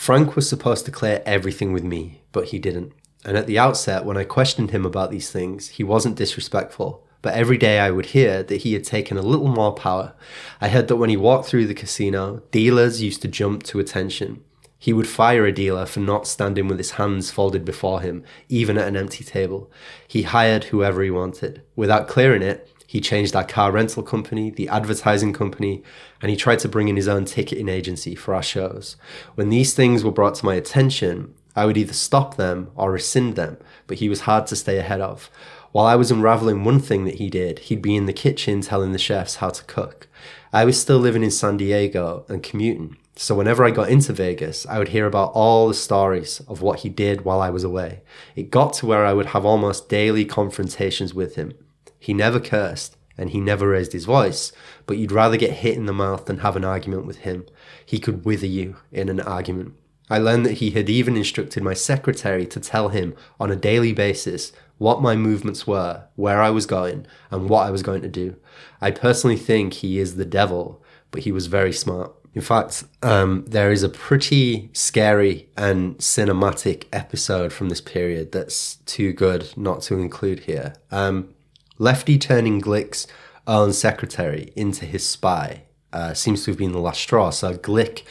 Frank 0.00 0.34
was 0.34 0.48
supposed 0.48 0.86
to 0.86 0.90
clear 0.90 1.22
everything 1.26 1.74
with 1.74 1.84
me, 1.84 2.22
but 2.32 2.46
he 2.46 2.58
didn't. 2.58 2.94
And 3.22 3.36
at 3.36 3.46
the 3.46 3.58
outset, 3.58 4.06
when 4.06 4.16
I 4.16 4.24
questioned 4.24 4.70
him 4.70 4.86
about 4.86 5.10
these 5.10 5.30
things, 5.30 5.68
he 5.68 5.84
wasn't 5.84 6.16
disrespectful. 6.16 7.06
But 7.20 7.34
every 7.34 7.58
day 7.58 7.78
I 7.78 7.90
would 7.90 8.06
hear 8.06 8.42
that 8.44 8.62
he 8.62 8.72
had 8.72 8.82
taken 8.82 9.18
a 9.18 9.22
little 9.22 9.48
more 9.48 9.74
power. 9.74 10.14
I 10.58 10.70
heard 10.70 10.88
that 10.88 10.96
when 10.96 11.10
he 11.10 11.18
walked 11.18 11.48
through 11.48 11.66
the 11.66 11.74
casino, 11.74 12.42
dealers 12.50 13.02
used 13.02 13.20
to 13.20 13.28
jump 13.28 13.62
to 13.64 13.78
attention. 13.78 14.42
He 14.78 14.94
would 14.94 15.06
fire 15.06 15.44
a 15.44 15.52
dealer 15.52 15.84
for 15.84 16.00
not 16.00 16.26
standing 16.26 16.66
with 16.66 16.78
his 16.78 16.92
hands 16.92 17.30
folded 17.30 17.66
before 17.66 18.00
him, 18.00 18.24
even 18.48 18.78
at 18.78 18.88
an 18.88 18.96
empty 18.96 19.22
table. 19.22 19.70
He 20.08 20.22
hired 20.22 20.64
whoever 20.64 21.02
he 21.02 21.10
wanted. 21.10 21.60
Without 21.76 22.08
clearing 22.08 22.40
it, 22.40 22.66
he 22.90 23.00
changed 23.00 23.36
our 23.36 23.44
car 23.44 23.70
rental 23.70 24.02
company, 24.02 24.50
the 24.50 24.68
advertising 24.68 25.32
company, 25.32 25.80
and 26.20 26.28
he 26.28 26.36
tried 26.36 26.58
to 26.58 26.68
bring 26.68 26.88
in 26.88 26.96
his 26.96 27.06
own 27.06 27.24
ticketing 27.24 27.68
agency 27.68 28.16
for 28.16 28.34
our 28.34 28.42
shows. 28.42 28.96
When 29.36 29.48
these 29.48 29.74
things 29.74 30.02
were 30.02 30.10
brought 30.10 30.34
to 30.34 30.44
my 30.44 30.56
attention, 30.56 31.32
I 31.54 31.66
would 31.66 31.76
either 31.76 31.92
stop 31.92 32.36
them 32.36 32.72
or 32.74 32.90
rescind 32.90 33.36
them, 33.36 33.58
but 33.86 33.98
he 33.98 34.08
was 34.08 34.22
hard 34.22 34.48
to 34.48 34.56
stay 34.56 34.76
ahead 34.76 35.00
of. 35.00 35.30
While 35.70 35.86
I 35.86 35.94
was 35.94 36.10
unraveling 36.10 36.64
one 36.64 36.80
thing 36.80 37.04
that 37.04 37.20
he 37.20 37.30
did, 37.30 37.60
he'd 37.60 37.80
be 37.80 37.94
in 37.94 38.06
the 38.06 38.12
kitchen 38.12 38.60
telling 38.60 38.90
the 38.90 38.98
chefs 38.98 39.36
how 39.36 39.50
to 39.50 39.62
cook. 39.66 40.08
I 40.52 40.64
was 40.64 40.80
still 40.80 40.98
living 40.98 41.22
in 41.22 41.30
San 41.30 41.58
Diego 41.58 42.24
and 42.28 42.42
commuting, 42.42 42.96
so 43.14 43.36
whenever 43.36 43.64
I 43.64 43.70
got 43.70 43.88
into 43.88 44.12
Vegas, 44.12 44.66
I 44.66 44.78
would 44.78 44.88
hear 44.88 45.06
about 45.06 45.30
all 45.34 45.68
the 45.68 45.74
stories 45.74 46.40
of 46.48 46.60
what 46.60 46.80
he 46.80 46.88
did 46.88 47.24
while 47.24 47.40
I 47.40 47.50
was 47.50 47.62
away. 47.62 48.00
It 48.34 48.50
got 48.50 48.72
to 48.74 48.86
where 48.86 49.06
I 49.06 49.12
would 49.12 49.26
have 49.26 49.46
almost 49.46 49.88
daily 49.88 50.24
confrontations 50.24 51.14
with 51.14 51.36
him. 51.36 51.52
He 52.00 52.12
never 52.12 52.40
cursed 52.40 52.96
and 53.16 53.30
he 53.30 53.40
never 53.40 53.68
raised 53.68 53.92
his 53.92 54.06
voice, 54.06 54.50
but 54.86 54.96
you'd 54.96 55.12
rather 55.12 55.36
get 55.36 55.50
hit 55.50 55.76
in 55.76 55.84
the 55.84 55.92
mouth 55.92 56.24
than 56.24 56.38
have 56.38 56.56
an 56.56 56.64
argument 56.64 57.06
with 57.06 57.18
him. 57.18 57.46
He 57.84 57.98
could 57.98 58.24
wither 58.24 58.46
you 58.46 58.76
in 58.90 59.10
an 59.10 59.20
argument. 59.20 59.74
I 60.08 60.18
learned 60.18 60.46
that 60.46 60.54
he 60.54 60.70
had 60.70 60.88
even 60.88 61.16
instructed 61.16 61.62
my 61.62 61.74
secretary 61.74 62.46
to 62.46 62.58
tell 62.58 62.88
him 62.88 63.14
on 63.38 63.50
a 63.50 63.56
daily 63.56 63.92
basis 63.92 64.52
what 64.78 65.02
my 65.02 65.14
movements 65.14 65.66
were, 65.66 66.04
where 66.16 66.40
I 66.40 66.48
was 66.48 66.64
going, 66.64 67.06
and 67.30 67.50
what 67.50 67.66
I 67.66 67.70
was 67.70 67.82
going 67.82 68.00
to 68.00 68.08
do. 68.08 68.36
I 68.80 68.90
personally 68.90 69.36
think 69.36 69.74
he 69.74 69.98
is 69.98 70.16
the 70.16 70.24
devil, 70.24 70.82
but 71.10 71.22
he 71.24 71.30
was 71.30 71.46
very 71.46 71.72
smart. 71.72 72.12
In 72.32 72.40
fact, 72.40 72.84
um, 73.02 73.44
there 73.46 73.70
is 73.70 73.82
a 73.82 73.88
pretty 73.88 74.70
scary 74.72 75.48
and 75.56 75.98
cinematic 75.98 76.84
episode 76.92 77.52
from 77.52 77.68
this 77.68 77.80
period 77.80 78.32
that's 78.32 78.76
too 78.86 79.12
good 79.12 79.52
not 79.56 79.82
to 79.82 79.98
include 79.98 80.40
here. 80.40 80.74
Um, 80.90 81.34
Lefty 81.80 82.18
turning 82.18 82.60
Glick's 82.60 83.06
own 83.46 83.72
secretary 83.72 84.52
into 84.54 84.84
his 84.84 85.08
spy 85.08 85.62
uh, 85.94 86.12
seems 86.12 86.44
to 86.44 86.50
have 86.50 86.58
been 86.58 86.72
the 86.72 86.78
last 86.78 87.00
straw. 87.00 87.30
So 87.30 87.54
Glick 87.54 88.02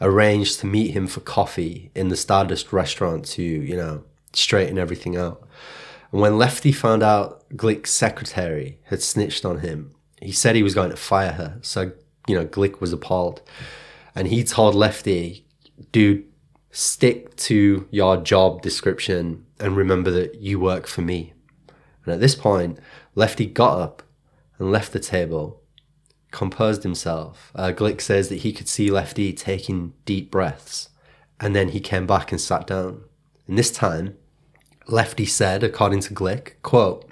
arranged 0.00 0.60
to 0.60 0.66
meet 0.66 0.92
him 0.92 1.08
for 1.08 1.18
coffee 1.18 1.90
in 1.92 2.06
the 2.06 2.16
Stardust 2.16 2.72
restaurant 2.72 3.24
to, 3.30 3.42
you 3.42 3.76
know, 3.76 4.04
straighten 4.32 4.78
everything 4.78 5.16
out. 5.16 5.42
And 6.12 6.20
when 6.20 6.38
Lefty 6.38 6.70
found 6.70 7.02
out 7.02 7.44
Glick's 7.50 7.90
secretary 7.90 8.78
had 8.84 9.02
snitched 9.02 9.44
on 9.44 9.58
him, 9.58 9.96
he 10.22 10.30
said 10.30 10.54
he 10.54 10.62
was 10.62 10.74
going 10.74 10.90
to 10.90 10.96
fire 10.96 11.32
her. 11.32 11.58
So, 11.62 11.90
you 12.28 12.36
know, 12.36 12.46
Glick 12.46 12.80
was 12.80 12.92
appalled. 12.92 13.42
And 14.14 14.28
he 14.28 14.44
told 14.44 14.76
Lefty, 14.76 15.44
dude, 15.90 16.24
stick 16.70 17.34
to 17.38 17.88
your 17.90 18.18
job 18.18 18.62
description 18.62 19.46
and 19.58 19.76
remember 19.76 20.12
that 20.12 20.36
you 20.36 20.60
work 20.60 20.86
for 20.86 21.02
me. 21.02 21.32
And 22.06 22.14
at 22.14 22.20
this 22.20 22.36
point, 22.36 22.78
Lefty 23.16 23.46
got 23.46 23.80
up 23.80 24.02
and 24.58 24.70
left 24.70 24.92
the 24.92 25.00
table, 25.00 25.60
composed 26.30 26.82
himself. 26.82 27.50
Uh, 27.54 27.72
Glick 27.74 28.00
says 28.02 28.28
that 28.28 28.40
he 28.40 28.52
could 28.52 28.68
see 28.68 28.90
Lefty 28.90 29.32
taking 29.32 29.94
deep 30.04 30.30
breaths, 30.30 30.90
and 31.40 31.56
then 31.56 31.70
he 31.70 31.80
came 31.80 32.06
back 32.06 32.30
and 32.30 32.40
sat 32.40 32.66
down. 32.66 33.02
And 33.48 33.58
this 33.58 33.70
time, 33.70 34.16
Lefty 34.86 35.24
said, 35.24 35.64
according 35.64 36.00
to 36.00 36.14
Glick, 36.14 36.52
quote, 36.62 37.10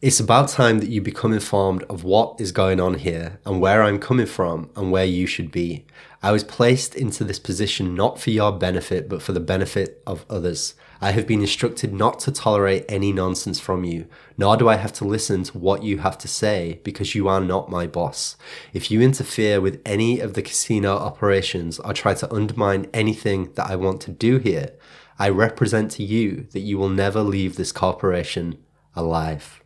it's 0.00 0.18
about 0.18 0.48
time 0.48 0.78
that 0.78 0.88
you 0.88 1.02
become 1.02 1.32
informed 1.32 1.82
of 1.90 2.04
what 2.04 2.40
is 2.40 2.50
going 2.50 2.80
on 2.80 2.94
here 2.94 3.38
and 3.44 3.60
where 3.60 3.82
I'm 3.82 3.98
coming 3.98 4.26
from 4.26 4.70
and 4.76 4.90
where 4.90 5.04
you 5.04 5.26
should 5.26 5.50
be. 5.50 5.84
I 6.20 6.32
was 6.32 6.42
placed 6.42 6.96
into 6.96 7.22
this 7.22 7.38
position 7.38 7.94
not 7.94 8.18
for 8.20 8.30
your 8.30 8.50
benefit, 8.50 9.08
but 9.08 9.22
for 9.22 9.32
the 9.32 9.40
benefit 9.40 10.02
of 10.04 10.26
others. 10.28 10.74
I 11.00 11.12
have 11.12 11.28
been 11.28 11.40
instructed 11.40 11.92
not 11.92 12.18
to 12.20 12.32
tolerate 12.32 12.84
any 12.88 13.12
nonsense 13.12 13.60
from 13.60 13.84
you, 13.84 14.06
nor 14.36 14.56
do 14.56 14.68
I 14.68 14.76
have 14.76 14.92
to 14.94 15.04
listen 15.04 15.44
to 15.44 15.56
what 15.56 15.84
you 15.84 15.98
have 15.98 16.18
to 16.18 16.26
say 16.26 16.80
because 16.82 17.14
you 17.14 17.28
are 17.28 17.40
not 17.40 17.70
my 17.70 17.86
boss. 17.86 18.36
If 18.72 18.90
you 18.90 19.00
interfere 19.00 19.60
with 19.60 19.80
any 19.86 20.18
of 20.18 20.34
the 20.34 20.42
casino 20.42 20.96
operations 20.96 21.78
or 21.78 21.92
try 21.92 22.14
to 22.14 22.34
undermine 22.34 22.88
anything 22.92 23.52
that 23.52 23.70
I 23.70 23.76
want 23.76 24.00
to 24.02 24.10
do 24.10 24.38
here, 24.38 24.72
I 25.20 25.28
represent 25.28 25.92
to 25.92 26.02
you 26.02 26.48
that 26.50 26.60
you 26.60 26.78
will 26.78 26.88
never 26.88 27.22
leave 27.22 27.54
this 27.54 27.70
corporation 27.70 28.58
alive. 28.96 29.62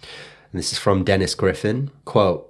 And 0.00 0.58
this 0.58 0.72
is 0.72 0.78
from 0.78 1.04
Dennis 1.04 1.36
Griffin. 1.36 1.92
Quote, 2.04 2.48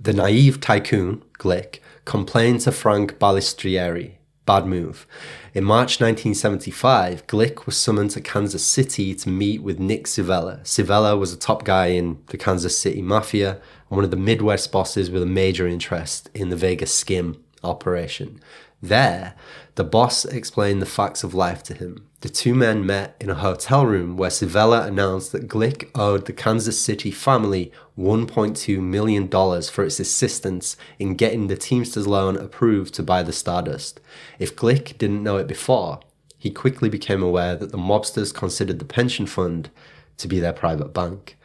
the 0.00 0.12
naive 0.12 0.60
tycoon, 0.60 1.22
Glick, 1.38 1.78
complained 2.04 2.60
to 2.62 2.72
Frank 2.72 3.18
Balistrieri, 3.18 4.12
bad 4.46 4.66
move. 4.66 5.06
In 5.54 5.64
March 5.64 6.00
1975, 6.00 7.26
Glick 7.26 7.66
was 7.66 7.76
summoned 7.76 8.10
to 8.12 8.20
Kansas 8.20 8.64
City 8.64 9.14
to 9.14 9.28
meet 9.28 9.62
with 9.62 9.78
Nick 9.78 10.06
Civella. 10.06 10.60
Civella 10.62 11.18
was 11.18 11.32
a 11.32 11.38
top 11.38 11.64
guy 11.64 11.86
in 11.86 12.22
the 12.28 12.38
Kansas 12.38 12.78
City 12.78 13.02
Mafia 13.02 13.52
and 13.52 13.96
one 13.96 14.04
of 14.04 14.10
the 14.10 14.16
Midwest 14.16 14.72
bosses 14.72 15.10
with 15.10 15.22
a 15.22 15.26
major 15.26 15.68
interest 15.68 16.30
in 16.34 16.48
the 16.48 16.56
Vegas 16.56 16.94
skim 16.94 17.42
operation. 17.62 18.40
There, 18.82 19.34
the 19.74 19.84
boss 19.84 20.24
explained 20.26 20.82
the 20.82 20.86
facts 20.86 21.24
of 21.24 21.34
life 21.34 21.62
to 21.64 21.74
him. 21.74 22.06
The 22.20 22.28
two 22.28 22.54
men 22.54 22.84
met 22.84 23.16
in 23.18 23.30
a 23.30 23.34
hotel 23.34 23.86
room 23.86 24.16
where 24.16 24.30
Civella 24.30 24.86
announced 24.86 25.32
that 25.32 25.48
Glick 25.48 25.90
owed 25.94 26.26
the 26.26 26.32
Kansas 26.32 26.78
City 26.78 27.10
family 27.10 27.72
$1.2 27.98 28.80
million 28.80 29.28
for 29.28 29.84
its 29.84 29.98
assistance 29.98 30.76
in 30.98 31.14
getting 31.14 31.46
the 31.46 31.56
Teamsters 31.56 32.06
loan 32.06 32.36
approved 32.36 32.92
to 32.94 33.02
buy 33.02 33.22
the 33.22 33.32
Stardust. 33.32 34.00
If 34.38 34.54
Glick 34.54 34.98
didn't 34.98 35.22
know 35.22 35.38
it 35.38 35.46
before, 35.46 36.00
he 36.38 36.50
quickly 36.50 36.88
became 36.88 37.22
aware 37.22 37.56
that 37.56 37.72
the 37.72 37.78
mobsters 37.78 38.34
considered 38.34 38.78
the 38.78 38.84
pension 38.84 39.26
fund 39.26 39.70
to 40.18 40.28
be 40.28 40.38
their 40.38 40.52
private 40.52 40.92
bank. 40.92 41.38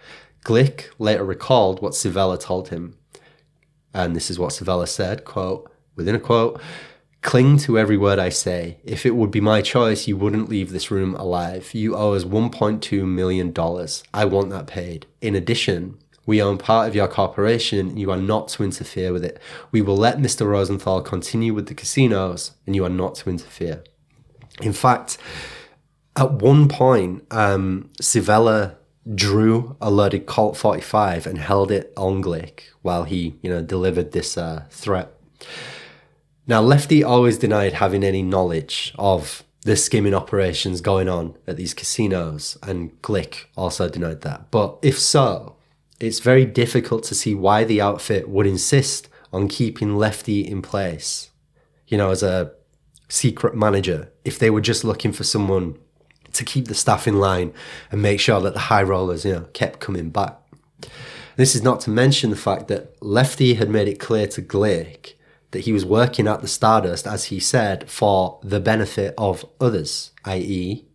Glick 0.44 0.90
later 1.00 1.24
recalled 1.24 1.82
what 1.82 1.94
Civella 1.94 2.40
told 2.40 2.70
him. 2.70 2.98
And 3.94 4.16
this 4.16 4.30
is 4.30 4.38
what 4.38 4.52
Civella 4.52 4.88
said, 4.88 5.24
quote, 5.24 5.72
within 5.96 6.16
a 6.16 6.20
quote, 6.20 6.62
Cling 7.22 7.58
to 7.60 7.78
every 7.78 7.98
word 7.98 8.20
I 8.20 8.30
say. 8.30 8.78
If 8.84 9.06
it 9.06 9.16
would 9.16 9.32
be 9.32 9.42
my 9.42 9.62
choice, 9.62 10.08
you 10.08 10.16
wouldn't 10.16 10.50
leave 10.50 10.72
this 10.72 10.92
room 10.92 11.16
alive. 11.16 11.74
You 11.74 11.96
owe 11.96 12.14
us 12.14 12.24
$1.2 12.24 13.06
million. 13.06 13.54
I 14.14 14.26
want 14.26 14.50
that 14.52 14.68
paid. 14.68 15.08
In 15.22 15.36
addition, 15.36 15.98
we 16.26 16.42
own 16.42 16.58
part 16.58 16.88
of 16.88 16.96
your 16.96 17.08
corporation. 17.08 17.90
and 17.90 18.00
You 18.00 18.12
are 18.12 18.18
not 18.18 18.50
to 18.50 18.64
interfere 18.64 19.12
with 19.12 19.26
it. 19.26 19.42
We 19.72 19.82
will 19.82 19.98
let 19.98 20.20
Mr. 20.20 20.48
Rosenthal 20.48 21.02
continue 21.02 21.54
with 21.54 21.68
the 21.68 21.74
casinos, 21.74 22.52
and 22.66 22.76
you 22.76 22.86
are 22.86 22.90
not 22.90 23.16
to 23.16 23.30
interfere. 23.30 23.84
In 24.62 24.74
fact, 24.74 25.18
at 26.16 26.34
one 26.34 26.68
point, 26.68 27.26
um, 27.32 27.90
Civella 28.02 28.76
drew 29.16 29.76
a 29.80 29.90
loaded 29.90 30.26
Colt 30.26 30.58
45 30.58 31.28
and 31.28 31.38
held 31.38 31.72
it 31.72 31.94
on 31.96 32.22
Glick 32.22 32.62
while 32.82 33.06
he, 33.06 33.36
you 33.42 33.50
know, 33.50 33.62
delivered 33.62 34.12
this 34.12 34.38
uh, 34.38 34.66
threat. 34.70 35.14
Now, 36.48 36.62
Lefty 36.62 37.04
always 37.04 37.38
denied 37.38 37.74
having 37.74 38.04
any 38.04 38.24
knowledge 38.24 38.94
of 38.98 39.44
the 39.64 39.76
skimming 39.76 40.14
operations 40.14 40.80
going 40.80 41.10
on 41.10 41.36
at 41.46 41.58
these 41.58 41.74
casinos, 41.74 42.58
and 42.64 43.00
Glick 43.02 43.46
also 43.58 43.90
denied 43.90 44.22
that. 44.22 44.50
But 44.50 44.80
if 44.82 44.98
so, 44.98 45.58
it's 46.00 46.20
very 46.20 46.46
difficult 46.46 47.04
to 47.04 47.16
see 47.16 47.36
why 47.36 47.66
the 47.66 47.82
outfit 47.82 48.30
would 48.30 48.48
insist 48.48 49.10
on 49.34 49.50
keeping 49.50 49.98
Lefty 49.98 50.40
in 50.40 50.62
place. 50.62 51.30
you 51.88 51.98
know, 51.98 52.12
as 52.12 52.24
a 52.24 52.52
secret 53.08 53.56
manager, 53.56 54.12
if 54.26 54.38
they 54.38 54.50
were 54.50 54.62
just 54.62 54.84
looking 54.84 55.14
for 55.14 55.24
someone 55.24 55.78
to 56.34 56.44
keep 56.44 56.68
the 56.68 56.76
staff 56.76 57.08
in 57.08 57.20
line 57.20 57.54
and 57.92 58.02
make 58.02 58.20
sure 58.20 58.42
that 58.42 58.54
the 58.54 58.60
high 58.60 58.84
rollers, 58.84 59.26
you 59.26 59.34
know, 59.34 59.48
kept 59.54 59.80
coming 59.80 60.10
back. 60.10 60.38
This 61.38 61.56
is 61.56 61.64
not 61.64 61.80
to 61.82 61.90
mention 61.90 62.30
the 62.30 62.36
fact 62.36 62.68
that 62.68 63.02
Lefty 63.02 63.56
had 63.56 63.70
made 63.70 63.88
it 63.88 64.00
clear 64.00 64.28
to 64.28 64.42
Glick 64.42 65.14
that 65.52 65.62
he 65.62 65.74
was 65.74 65.86
working 65.86 66.28
at 66.28 66.42
the 66.42 66.48
Stardust, 66.48 67.08
as 67.08 67.26
he 67.26 67.40
said, 67.40 67.90
for 67.90 68.40
the 68.44 68.60
benefit 68.60 69.14
of 69.18 69.46
others, 69.60 70.12
i.e., 70.26 70.86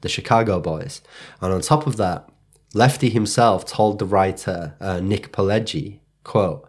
the 0.00 0.08
Chicago 0.08 0.60
boys. 0.60 1.00
And 1.40 1.52
on 1.52 1.60
top 1.60 1.86
of 1.86 1.96
that, 1.96 2.28
Lefty 2.72 3.10
himself 3.10 3.66
told 3.66 3.98
the 3.98 4.06
writer 4.06 4.74
uh, 4.80 5.00
Nick 5.00 5.32
Pileggi, 5.32 5.98
quote, 6.24 6.68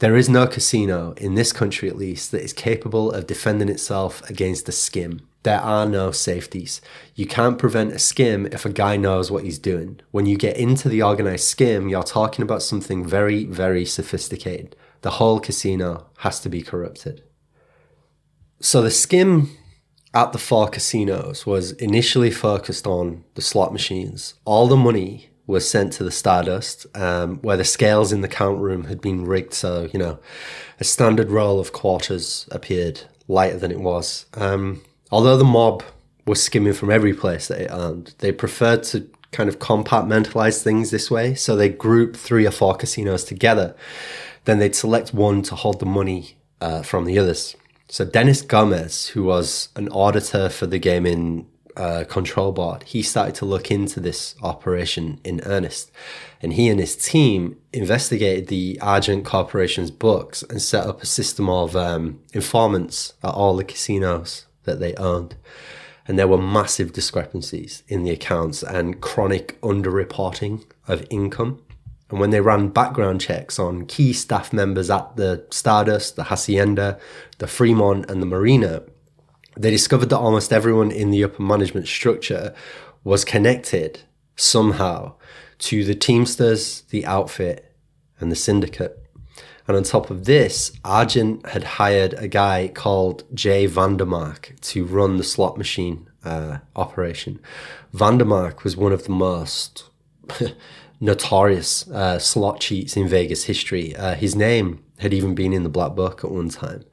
there 0.00 0.16
is 0.16 0.30
no 0.30 0.46
casino, 0.46 1.12
in 1.18 1.34
this 1.34 1.52
country 1.52 1.86
at 1.86 1.98
least, 1.98 2.30
that 2.30 2.42
is 2.42 2.54
capable 2.54 3.12
of 3.12 3.26
defending 3.26 3.68
itself 3.68 4.28
against 4.30 4.66
a 4.66 4.72
skim. 4.72 5.28
There 5.42 5.60
are 5.60 5.84
no 5.84 6.10
safeties. 6.10 6.80
You 7.14 7.26
can't 7.26 7.58
prevent 7.58 7.92
a 7.92 7.98
skim 7.98 8.46
if 8.46 8.64
a 8.64 8.72
guy 8.72 8.96
knows 8.96 9.30
what 9.30 9.44
he's 9.44 9.58
doing. 9.58 10.00
When 10.10 10.24
you 10.24 10.38
get 10.38 10.56
into 10.56 10.88
the 10.88 11.02
organized 11.02 11.44
skim, 11.44 11.88
you're 11.90 12.02
talking 12.02 12.42
about 12.42 12.62
something 12.62 13.06
very, 13.06 13.44
very 13.44 13.84
sophisticated. 13.84 14.74
The 15.02 15.10
whole 15.10 15.40
casino 15.40 16.06
has 16.18 16.40
to 16.40 16.48
be 16.48 16.62
corrupted. 16.62 17.22
So 18.60 18.82
the 18.82 18.90
skim 18.90 19.56
at 20.12 20.32
the 20.32 20.38
four 20.38 20.68
casinos 20.68 21.46
was 21.46 21.72
initially 21.72 22.30
focused 22.30 22.86
on 22.86 23.24
the 23.34 23.42
slot 23.42 23.72
machines. 23.72 24.34
All 24.44 24.66
the 24.66 24.76
money 24.76 25.30
was 25.46 25.68
sent 25.68 25.92
to 25.94 26.04
the 26.04 26.10
Stardust, 26.10 26.86
um, 26.94 27.38
where 27.38 27.56
the 27.56 27.64
scales 27.64 28.12
in 28.12 28.20
the 28.20 28.28
count 28.28 28.60
room 28.60 28.84
had 28.84 29.00
been 29.00 29.24
rigged 29.24 29.54
so, 29.54 29.88
you 29.92 29.98
know, 29.98 30.18
a 30.78 30.84
standard 30.84 31.30
roll 31.30 31.58
of 31.58 31.72
quarters 31.72 32.48
appeared 32.50 33.02
lighter 33.26 33.58
than 33.58 33.70
it 33.70 33.80
was. 33.80 34.26
Um, 34.34 34.82
although 35.10 35.36
the 35.36 35.44
mob 35.44 35.82
was 36.26 36.42
skimming 36.42 36.72
from 36.72 36.90
every 36.90 37.14
place 37.14 37.48
that 37.48 37.62
it 37.62 37.70
earned, 37.70 38.14
they 38.18 38.32
preferred 38.32 38.82
to 38.84 39.08
kind 39.32 39.48
of 39.48 39.58
compartmentalize 39.58 40.62
things 40.62 40.90
this 40.90 41.10
way. 41.10 41.34
So 41.34 41.56
they 41.56 41.68
grouped 41.68 42.16
three 42.16 42.46
or 42.46 42.50
four 42.50 42.74
casinos 42.74 43.24
together. 43.24 43.74
Then 44.44 44.58
they'd 44.58 44.74
select 44.74 45.14
one 45.14 45.42
to 45.42 45.54
hold 45.54 45.80
the 45.80 45.86
money 45.86 46.36
uh, 46.60 46.82
from 46.82 47.04
the 47.04 47.18
others. 47.18 47.56
So 47.88 48.04
Dennis 48.04 48.42
Gomez, 48.42 49.08
who 49.08 49.24
was 49.24 49.68
an 49.74 49.88
auditor 49.88 50.48
for 50.48 50.66
the 50.66 50.78
gaming 50.78 51.48
uh, 51.76 52.04
control 52.08 52.52
board, 52.52 52.84
he 52.84 53.02
started 53.02 53.34
to 53.36 53.44
look 53.44 53.70
into 53.70 54.00
this 54.00 54.36
operation 54.42 55.20
in 55.24 55.40
earnest. 55.44 55.90
And 56.40 56.52
he 56.52 56.68
and 56.68 56.78
his 56.78 56.96
team 56.96 57.56
investigated 57.72 58.46
the 58.46 58.78
Argent 58.80 59.24
Corporation's 59.24 59.90
books 59.90 60.42
and 60.44 60.62
set 60.62 60.86
up 60.86 61.02
a 61.02 61.06
system 61.06 61.48
of 61.48 61.74
um, 61.74 62.20
informants 62.32 63.14
at 63.22 63.30
all 63.30 63.56
the 63.56 63.64
casinos 63.64 64.46
that 64.64 64.78
they 64.78 64.94
owned. 64.94 65.34
And 66.06 66.18
there 66.18 66.28
were 66.28 66.38
massive 66.38 66.92
discrepancies 66.92 67.82
in 67.88 68.04
the 68.04 68.10
accounts 68.10 68.62
and 68.62 69.00
chronic 69.00 69.60
underreporting 69.60 70.64
of 70.86 71.06
income. 71.10 71.62
And 72.10 72.18
when 72.18 72.30
they 72.30 72.40
ran 72.40 72.68
background 72.68 73.20
checks 73.20 73.58
on 73.58 73.86
key 73.86 74.12
staff 74.12 74.52
members 74.52 74.90
at 74.90 75.16
the 75.16 75.46
Stardust, 75.50 76.16
the 76.16 76.24
Hacienda, 76.24 76.98
the 77.38 77.46
Fremont, 77.46 78.10
and 78.10 78.20
the 78.20 78.26
Marina, 78.26 78.82
they 79.56 79.70
discovered 79.70 80.10
that 80.10 80.18
almost 80.18 80.52
everyone 80.52 80.90
in 80.90 81.10
the 81.10 81.24
upper 81.24 81.42
management 81.42 81.86
structure 81.86 82.54
was 83.04 83.24
connected 83.24 84.00
somehow 84.36 85.14
to 85.58 85.84
the 85.84 85.94
Teamsters, 85.94 86.82
the 86.90 87.06
outfit, 87.06 87.72
and 88.18 88.30
the 88.30 88.36
syndicate. 88.36 88.96
And 89.68 89.76
on 89.76 89.84
top 89.84 90.10
of 90.10 90.24
this, 90.24 90.72
Argent 90.84 91.46
had 91.46 91.62
hired 91.62 92.14
a 92.14 92.26
guy 92.26 92.72
called 92.74 93.24
Jay 93.34 93.68
Vandermark 93.68 94.58
to 94.60 94.84
run 94.84 95.16
the 95.16 95.22
slot 95.22 95.56
machine 95.56 96.08
uh, 96.24 96.58
operation. 96.74 97.38
Vandermark 97.94 98.64
was 98.64 98.76
one 98.76 98.92
of 98.92 99.04
the 99.04 99.12
most 99.12 99.84
notorious 101.00 101.88
uh, 101.88 102.18
slot 102.18 102.60
cheats 102.60 102.96
in 102.96 103.08
Vegas 103.08 103.44
history. 103.44 103.96
Uh, 103.96 104.14
his 104.14 104.36
name 104.36 104.84
had 104.98 105.14
even 105.14 105.34
been 105.34 105.52
in 105.52 105.62
the 105.62 105.68
black 105.68 105.94
book 105.94 106.22
at 106.22 106.30
one 106.30 106.50
time. 106.50 106.84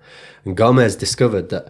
And 0.46 0.56
Gomez 0.56 0.96
discovered 0.96 1.50
that 1.50 1.70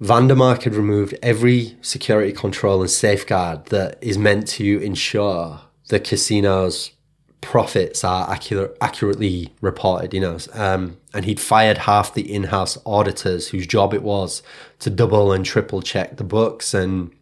Vandermark 0.00 0.62
had 0.62 0.74
removed 0.74 1.14
every 1.22 1.76
security 1.82 2.32
control 2.32 2.80
and 2.80 2.90
safeguard 2.90 3.66
that 3.66 3.98
is 4.00 4.16
meant 4.16 4.46
to 4.48 4.78
ensure 4.80 5.60
the 5.88 6.00
casino's 6.00 6.92
profits 7.40 8.02
are 8.04 8.30
accurate, 8.30 8.76
accurately 8.80 9.52
reported, 9.60 10.14
you 10.14 10.20
know. 10.20 10.38
Um, 10.54 10.96
and 11.12 11.24
he'd 11.24 11.40
fired 11.40 11.78
half 11.78 12.14
the 12.14 12.32
in-house 12.32 12.78
auditors 12.86 13.48
whose 13.48 13.66
job 13.66 13.92
it 13.92 14.02
was 14.02 14.42
to 14.80 14.90
double 14.90 15.32
and 15.32 15.44
triple 15.44 15.82
check 15.82 16.16
the 16.16 16.24
books 16.24 16.74
and 16.74 17.12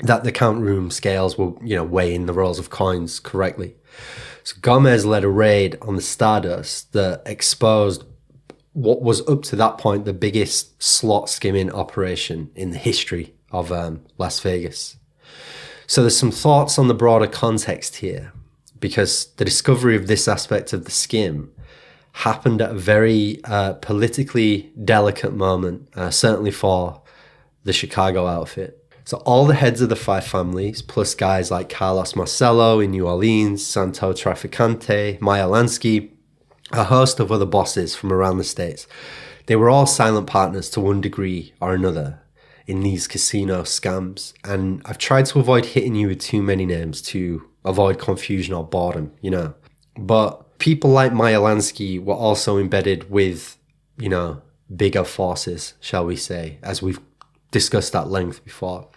that 0.00 0.24
the 0.24 0.32
count 0.32 0.60
room 0.60 0.90
scales 0.90 1.38
were, 1.38 1.52
you 1.64 1.74
know, 1.74 1.84
weighing 1.84 2.26
the 2.26 2.32
rolls 2.32 2.58
of 2.58 2.70
coins 2.70 3.18
correctly. 3.18 3.74
So 4.44 4.56
Gomez 4.60 5.04
led 5.04 5.24
a 5.24 5.28
raid 5.28 5.76
on 5.82 5.96
the 5.96 6.02
Stardust 6.02 6.92
that 6.92 7.22
exposed 7.26 8.04
what 8.72 9.02
was 9.02 9.26
up 9.26 9.42
to 9.42 9.56
that 9.56 9.78
point 9.78 10.04
the 10.04 10.12
biggest 10.12 10.82
slot 10.82 11.30
skimming 11.30 11.72
operation 11.72 12.50
in 12.54 12.70
the 12.70 12.78
history 12.78 13.34
of 13.50 13.72
um, 13.72 14.04
Las 14.18 14.38
Vegas. 14.40 14.96
So 15.86 16.02
there's 16.02 16.18
some 16.18 16.30
thoughts 16.30 16.78
on 16.78 16.88
the 16.88 16.94
broader 16.94 17.26
context 17.26 17.96
here, 17.96 18.32
because 18.78 19.26
the 19.36 19.44
discovery 19.44 19.96
of 19.96 20.06
this 20.06 20.28
aspect 20.28 20.72
of 20.72 20.84
the 20.84 20.90
skim 20.90 21.52
happened 22.12 22.60
at 22.60 22.70
a 22.70 22.74
very 22.74 23.40
uh, 23.44 23.74
politically 23.74 24.72
delicate 24.84 25.32
moment, 25.32 25.88
uh, 25.94 26.10
certainly 26.10 26.50
for 26.50 27.02
the 27.64 27.72
Chicago 27.72 28.26
outfit. 28.26 28.85
So 29.06 29.18
all 29.18 29.46
the 29.46 29.54
heads 29.54 29.80
of 29.80 29.88
the 29.88 29.94
five 29.94 30.26
families, 30.26 30.82
plus 30.82 31.14
guys 31.14 31.48
like 31.48 31.68
Carlos 31.68 32.16
Marcello 32.16 32.80
in 32.80 32.90
New 32.90 33.06
Orleans, 33.06 33.64
Santo 33.64 34.12
Trafficante, 34.12 35.20
Meyer 35.20 35.44
Lansky, 35.44 36.10
a 36.72 36.82
host 36.82 37.20
of 37.20 37.30
other 37.30 37.46
bosses 37.46 37.94
from 37.94 38.12
around 38.12 38.38
the 38.38 38.42
states, 38.42 38.88
they 39.46 39.54
were 39.54 39.70
all 39.70 39.86
silent 39.86 40.26
partners 40.26 40.68
to 40.70 40.80
one 40.80 41.00
degree 41.00 41.54
or 41.60 41.72
another 41.72 42.18
in 42.66 42.80
these 42.80 43.06
casino 43.06 43.62
scams. 43.62 44.32
And 44.42 44.82
I've 44.84 44.98
tried 44.98 45.26
to 45.26 45.38
avoid 45.38 45.66
hitting 45.66 45.94
you 45.94 46.08
with 46.08 46.18
too 46.18 46.42
many 46.42 46.66
names 46.66 47.00
to 47.02 47.48
avoid 47.64 48.00
confusion 48.00 48.54
or 48.54 48.64
boredom, 48.64 49.12
you 49.20 49.30
know. 49.30 49.54
But 49.96 50.58
people 50.58 50.90
like 50.90 51.12
Meyer 51.12 51.38
Lansky 51.38 52.02
were 52.02 52.14
also 52.14 52.58
embedded 52.58 53.08
with, 53.08 53.56
you 53.98 54.08
know, 54.08 54.42
bigger 54.74 55.04
forces, 55.04 55.74
shall 55.78 56.04
we 56.04 56.16
say, 56.16 56.58
as 56.60 56.82
we've 56.82 56.98
discussed 57.52 57.94
at 57.94 58.08
length 58.08 58.42
before. 58.42 58.88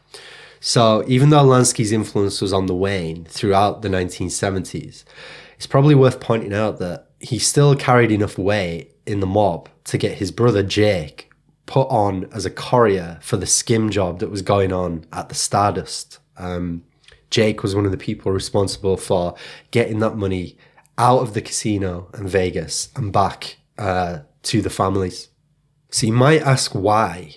So 0.60 1.04
even 1.08 1.30
though 1.30 1.44
Lansky's 1.44 1.92
influence 1.92 2.42
was 2.42 2.54
on 2.54 2.66
the 2.66 2.76
wane 2.76 3.26
throughout 3.26 3.82
the 3.82 3.90
1970s, 3.90 5.04
it's 5.56 5.68
probably 5.68 5.96
worth 5.96 6.20
pointing 6.20 6.54
out 6.54 6.80
that 6.80 7.10
he 7.20 7.40
still 7.40 7.76
carried 7.76 8.12
enough 8.12 8.38
weight 8.38 8.96
in 9.06 9.20
the 9.20 9.28
mob 9.28 9.70
to 9.86 9.98
get 9.98 10.18
his 10.18 10.32
brother 10.32 10.64
Jake 10.64 11.30
put 11.66 11.88
on 11.90 12.28
as 12.34 12.46
a 12.46 12.50
courier 12.50 13.20
for 13.22 13.38
the 13.38 13.46
skim 13.46 13.90
job 13.90 14.20
that 14.20 14.32
was 14.32 14.42
going 14.42 14.74
on 14.74 15.06
at 15.14 15.30
the 15.30 15.36
Stardust. 15.36 16.20
Um, 16.38 16.84
Jake 17.30 17.62
was 17.62 17.76
one 17.76 17.86
of 17.86 17.92
the 17.92 17.98
people 17.98 18.32
responsible 18.32 18.98
for 18.98 19.36
getting 19.72 20.00
that 20.00 20.16
money 20.16 20.58
out 20.98 21.20
of 21.20 21.34
the 21.34 21.42
casino 21.42 22.10
in 22.18 22.28
Vegas 22.28 22.90
and 22.96 23.14
back 23.14 23.58
uh, 23.78 24.20
to 24.44 24.62
the 24.62 24.70
families. 24.70 25.30
So 25.92 26.08
you 26.08 26.14
might 26.14 26.42
ask 26.42 26.72
why. 26.72 27.36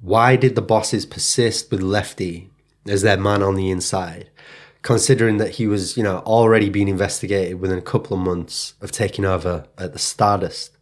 Why 0.00 0.36
did 0.36 0.54
the 0.54 0.62
bosses 0.62 1.06
persist 1.06 1.70
with 1.70 1.80
Lefty 1.80 2.50
as 2.86 3.02
their 3.02 3.16
man 3.16 3.42
on 3.42 3.54
the 3.54 3.70
inside, 3.70 4.30
considering 4.82 5.38
that 5.38 5.52
he 5.52 5.66
was, 5.66 5.96
you 5.96 6.02
know, 6.02 6.18
already 6.18 6.68
being 6.68 6.88
investigated 6.88 7.60
within 7.60 7.78
a 7.78 7.82
couple 7.82 8.16
of 8.16 8.22
months 8.22 8.74
of 8.80 8.92
taking 8.92 9.24
over 9.24 9.66
at 9.78 9.92
the 9.92 9.98
Stardust? 9.98 10.76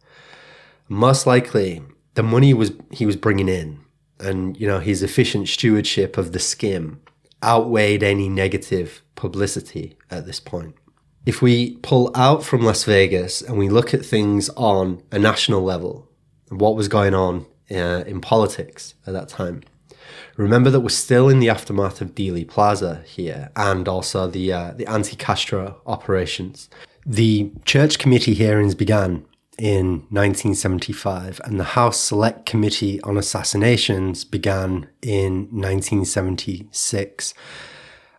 Most 0.89 1.25
likely, 1.25 1.81
the 2.15 2.23
money 2.23 2.53
was 2.53 2.71
he 2.91 3.05
was 3.05 3.15
bringing 3.15 3.49
in, 3.49 3.79
and 4.19 4.59
you 4.59 4.67
know 4.67 4.79
his 4.79 5.01
efficient 5.01 5.47
stewardship 5.47 6.17
of 6.17 6.31
the 6.31 6.39
skim 6.39 7.01
outweighed 7.43 8.03
any 8.03 8.29
negative 8.29 9.01
publicity 9.15 9.97
at 10.09 10.25
this 10.25 10.39
point. 10.39 10.75
If 11.25 11.41
we 11.41 11.77
pull 11.77 12.11
out 12.15 12.43
from 12.43 12.61
Las 12.61 12.83
Vegas 12.83 13.41
and 13.41 13.57
we 13.57 13.69
look 13.69 13.93
at 13.93 14.05
things 14.05 14.49
on 14.49 15.01
a 15.11 15.19
national 15.19 15.61
level, 15.61 16.09
what 16.49 16.75
was 16.75 16.87
going 16.87 17.13
on 17.13 17.45
uh, 17.71 18.03
in 18.05 18.21
politics 18.21 18.95
at 19.07 19.13
that 19.13 19.29
time, 19.29 19.63
remember 20.35 20.69
that 20.69 20.81
we're 20.81 20.89
still 20.89 21.29
in 21.29 21.39
the 21.39 21.49
aftermath 21.49 22.01
of 22.01 22.15
Dealey 22.15 22.47
Plaza 22.47 23.03
here 23.05 23.51
and 23.55 23.87
also 23.87 24.27
the, 24.27 24.51
uh, 24.51 24.71
the 24.75 24.87
anti 24.87 25.15
Castro 25.15 25.81
operations. 25.85 26.69
The 27.05 27.51
church 27.65 27.99
committee 27.99 28.33
hearings 28.33 28.75
began 28.75 29.25
in 29.57 30.05
1975, 30.09 31.39
and 31.43 31.59
the 31.59 31.63
House 31.63 31.99
Select 31.99 32.45
Committee 32.45 33.01
on 33.01 33.17
Assassinations 33.17 34.23
began 34.23 34.89
in 35.01 35.47
1976. 35.51 37.33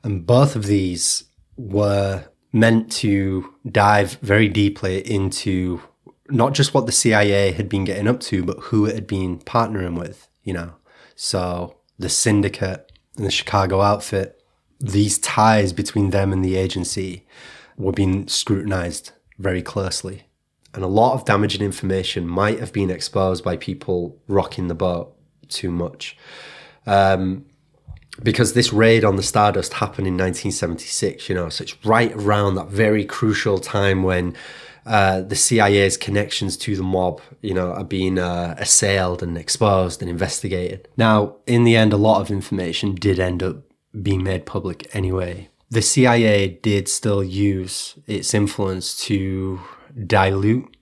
And 0.02 0.26
both 0.26 0.54
of 0.54 0.66
these 0.66 1.24
were 1.56 2.26
meant 2.52 2.92
to 2.92 3.52
dive 3.70 4.12
very 4.22 4.48
deeply 4.48 5.00
into 5.10 5.82
not 6.28 6.54
just 6.54 6.72
what 6.72 6.86
the 6.86 6.92
CIA 6.92 7.52
had 7.52 7.68
been 7.68 7.84
getting 7.84 8.06
up 8.06 8.20
to, 8.20 8.44
but 8.44 8.58
who 8.60 8.86
it 8.86 8.94
had 8.94 9.06
been 9.06 9.38
partnering 9.40 9.98
with, 9.98 10.28
you 10.42 10.52
know. 10.52 10.74
So 11.14 11.76
the 11.98 12.08
syndicate 12.08 12.92
and 13.16 13.26
the 13.26 13.30
Chicago 13.30 13.80
outfit, 13.80 14.42
these 14.80 15.18
ties 15.18 15.72
between 15.72 16.10
them 16.10 16.32
and 16.32 16.44
the 16.44 16.56
agency 16.56 17.26
were 17.76 17.92
being 17.92 18.28
scrutinized 18.28 19.12
very 19.38 19.62
closely. 19.62 20.24
And 20.74 20.82
a 20.82 20.88
lot 20.88 21.14
of 21.14 21.24
damaging 21.24 21.62
information 21.62 22.26
might 22.26 22.58
have 22.58 22.72
been 22.72 22.90
exposed 22.90 23.44
by 23.44 23.56
people 23.56 24.18
rocking 24.26 24.68
the 24.68 24.74
boat 24.74 25.14
too 25.48 25.70
much. 25.70 26.16
Um, 26.86 27.46
because 28.22 28.52
this 28.52 28.72
raid 28.72 29.04
on 29.04 29.16
the 29.16 29.22
Stardust 29.22 29.74
happened 29.74 30.06
in 30.06 30.14
1976, 30.14 31.28
you 31.28 31.34
know, 31.34 31.48
so 31.48 31.62
it's 31.62 31.84
right 31.84 32.12
around 32.12 32.54
that 32.54 32.68
very 32.68 33.04
crucial 33.04 33.58
time 33.58 34.02
when 34.02 34.36
uh, 34.86 35.22
the 35.22 35.36
CIA's 35.36 35.96
connections 35.96 36.56
to 36.58 36.76
the 36.76 36.82
mob, 36.82 37.20
you 37.40 37.54
know, 37.54 37.72
are 37.72 37.84
being 37.84 38.18
uh, 38.18 38.54
assailed 38.58 39.22
and 39.22 39.38
exposed 39.38 40.02
and 40.02 40.10
investigated. 40.10 40.88
Now, 40.96 41.36
in 41.46 41.64
the 41.64 41.76
end, 41.76 41.92
a 41.92 41.98
lot 41.98 42.20
of 42.20 42.30
information 42.30 42.94
did 42.94 43.18
end 43.18 43.42
up 43.42 43.62
being 44.02 44.22
made 44.22 44.46
public 44.46 44.94
anyway. 44.94 45.48
The 45.70 45.82
CIA 45.82 46.48
did 46.62 46.88
still 46.88 47.24
use 47.24 47.98
its 48.06 48.34
influence 48.34 48.96
to 49.06 49.60
dilute 50.06 50.76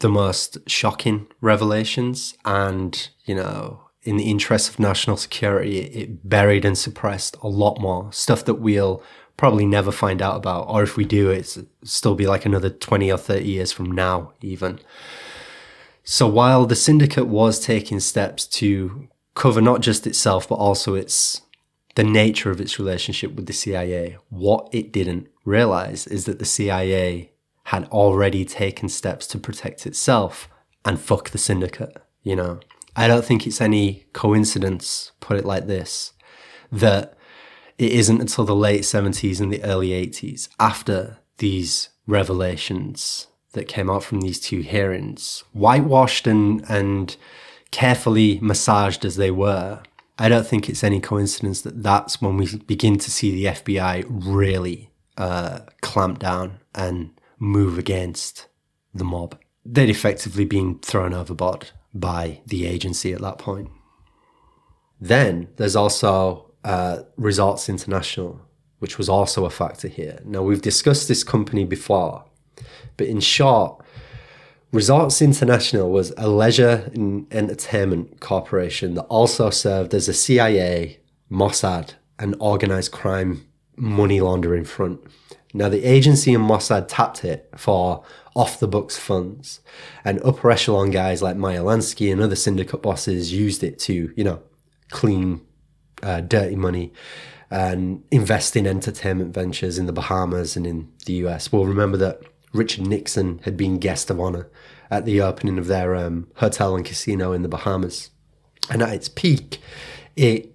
the 0.00 0.08
most 0.08 0.58
shocking 0.66 1.26
revelations 1.40 2.36
and, 2.44 3.08
you 3.24 3.34
know, 3.34 3.80
in 4.02 4.18
the 4.18 4.30
interest 4.30 4.68
of 4.68 4.78
national 4.78 5.16
security, 5.16 5.78
it 5.78 6.28
buried 6.28 6.64
and 6.64 6.76
suppressed 6.76 7.36
a 7.42 7.48
lot 7.48 7.80
more 7.80 8.12
stuff 8.12 8.44
that 8.44 8.56
we'll 8.56 9.02
probably 9.36 9.66
never 9.66 9.92
find 9.92 10.22
out 10.22 10.36
about. 10.36 10.68
Or 10.68 10.82
if 10.82 10.96
we 10.96 11.04
do, 11.04 11.30
it's 11.30 11.58
still 11.82 12.14
be 12.14 12.26
like 12.26 12.44
another 12.44 12.70
20 12.70 13.10
or 13.10 13.18
30 13.18 13.44
years 13.44 13.72
from 13.72 13.90
now, 13.90 14.32
even. 14.40 14.80
So 16.04 16.26
while 16.26 16.66
the 16.66 16.76
syndicate 16.76 17.26
was 17.26 17.58
taking 17.58 18.00
steps 18.00 18.46
to 18.46 19.08
cover 19.34 19.60
not 19.60 19.80
just 19.80 20.06
itself, 20.06 20.48
but 20.48 20.56
also 20.56 20.94
its 20.94 21.42
the 21.94 22.04
nature 22.04 22.50
of 22.50 22.60
its 22.60 22.78
relationship 22.78 23.34
with 23.34 23.46
the 23.46 23.52
CIA, 23.52 24.18
what 24.28 24.68
it 24.72 24.92
didn't 24.92 25.28
realize 25.44 26.06
is 26.06 26.24
that 26.24 26.38
the 26.38 26.44
CIA 26.44 27.30
had 27.64 27.84
already 27.86 28.44
taken 28.44 28.88
steps 28.88 29.26
to 29.28 29.38
protect 29.38 29.86
itself 29.86 30.48
and 30.84 31.00
fuck 31.00 31.30
the 31.30 31.38
syndicate, 31.38 31.96
you 32.22 32.36
know. 32.36 32.60
I 32.96 33.08
don't 33.08 33.24
think 33.24 33.46
it's 33.46 33.60
any 33.60 34.06
coincidence, 34.12 35.12
put 35.20 35.38
it 35.38 35.44
like 35.44 35.66
this, 35.66 36.12
that 36.70 37.16
it 37.78 37.92
isn't 37.92 38.20
until 38.20 38.44
the 38.44 38.54
late 38.54 38.82
70s 38.82 39.40
and 39.40 39.52
the 39.52 39.62
early 39.64 39.88
80s, 39.88 40.48
after 40.58 41.18
these 41.38 41.88
revelations 42.06 43.26
that 43.52 43.68
came 43.68 43.90
out 43.90 44.04
from 44.04 44.20
these 44.20 44.40
two 44.40 44.60
hearings, 44.60 45.44
whitewashed 45.52 46.26
and, 46.26 46.64
and 46.68 47.16
carefully 47.70 48.38
massaged 48.40 49.04
as 49.04 49.16
they 49.16 49.30
were, 49.30 49.82
I 50.18 50.28
don't 50.28 50.46
think 50.46 50.68
it's 50.68 50.84
any 50.84 51.00
coincidence 51.00 51.62
that 51.62 51.82
that's 51.82 52.20
when 52.22 52.36
we 52.36 52.56
begin 52.58 52.98
to 52.98 53.10
see 53.10 53.32
the 53.32 53.46
FBI 53.46 54.04
really 54.08 54.90
uh, 55.16 55.60
clamp 55.80 56.20
down 56.20 56.60
and 56.74 57.10
move 57.38 57.78
against 57.78 58.46
the 58.94 59.04
mob. 59.04 59.38
They'd 59.64 59.90
effectively 59.90 60.44
been 60.44 60.78
thrown 60.80 61.14
overboard 61.14 61.70
by 61.92 62.40
the 62.46 62.66
agency 62.66 63.12
at 63.12 63.20
that 63.22 63.38
point. 63.38 63.70
Then 65.00 65.48
there's 65.56 65.76
also 65.76 66.52
uh, 66.64 67.02
Resorts 67.16 67.68
International, 67.68 68.40
which 68.78 68.98
was 68.98 69.08
also 69.08 69.44
a 69.44 69.50
factor 69.50 69.88
here. 69.88 70.20
Now, 70.24 70.42
we've 70.42 70.62
discussed 70.62 71.08
this 71.08 71.22
company 71.22 71.64
before, 71.64 72.24
but 72.96 73.06
in 73.06 73.20
short, 73.20 73.84
Resorts 74.72 75.22
International 75.22 75.90
was 75.90 76.12
a 76.16 76.28
leisure 76.28 76.90
and 76.94 77.32
entertainment 77.32 78.20
corporation 78.20 78.94
that 78.94 79.04
also 79.04 79.50
served 79.50 79.94
as 79.94 80.08
a 80.08 80.12
CIA, 80.12 80.98
Mossad, 81.30 81.92
and 82.18 82.34
organized 82.40 82.90
crime 82.90 83.46
money 83.76 84.20
laundering 84.20 84.64
front. 84.64 85.00
Now, 85.52 85.68
the 85.68 85.84
agency 85.84 86.34
and 86.34 86.44
Mossad 86.44 86.86
tapped 86.88 87.24
it 87.24 87.48
for 87.56 88.02
off 88.34 88.58
the 88.58 88.66
books 88.66 88.98
funds, 88.98 89.60
and 90.04 90.20
upper 90.24 90.50
echelon 90.50 90.90
guys 90.90 91.22
like 91.22 91.36
Meyer 91.36 91.60
Lansky 91.60 92.10
and 92.10 92.20
other 92.20 92.34
syndicate 92.34 92.82
bosses 92.82 93.32
used 93.32 93.62
it 93.62 93.78
to, 93.80 94.12
you 94.16 94.24
know, 94.24 94.42
clean 94.90 95.40
uh, 96.04 96.20
dirty 96.20 96.56
money 96.56 96.92
and 97.50 98.02
invest 98.10 98.56
in 98.56 98.66
entertainment 98.66 99.34
ventures 99.34 99.78
in 99.78 99.86
the 99.86 99.92
Bahamas 99.92 100.56
and 100.56 100.66
in 100.66 100.90
the 101.06 101.14
US. 101.24 101.52
We'll 101.52 101.66
remember 101.66 101.96
that 101.98 102.20
Richard 102.52 102.86
Nixon 102.86 103.40
had 103.44 103.56
been 103.56 103.78
guest 103.78 104.10
of 104.10 104.20
honor 104.20 104.48
at 104.90 105.04
the 105.04 105.20
opening 105.20 105.58
of 105.58 105.66
their 105.66 105.94
um, 105.94 106.28
hotel 106.36 106.76
and 106.76 106.84
casino 106.84 107.32
in 107.32 107.42
the 107.42 107.48
Bahamas. 107.48 108.10
And 108.70 108.82
at 108.82 108.94
its 108.94 109.08
peak, 109.08 109.58
it 110.16 110.54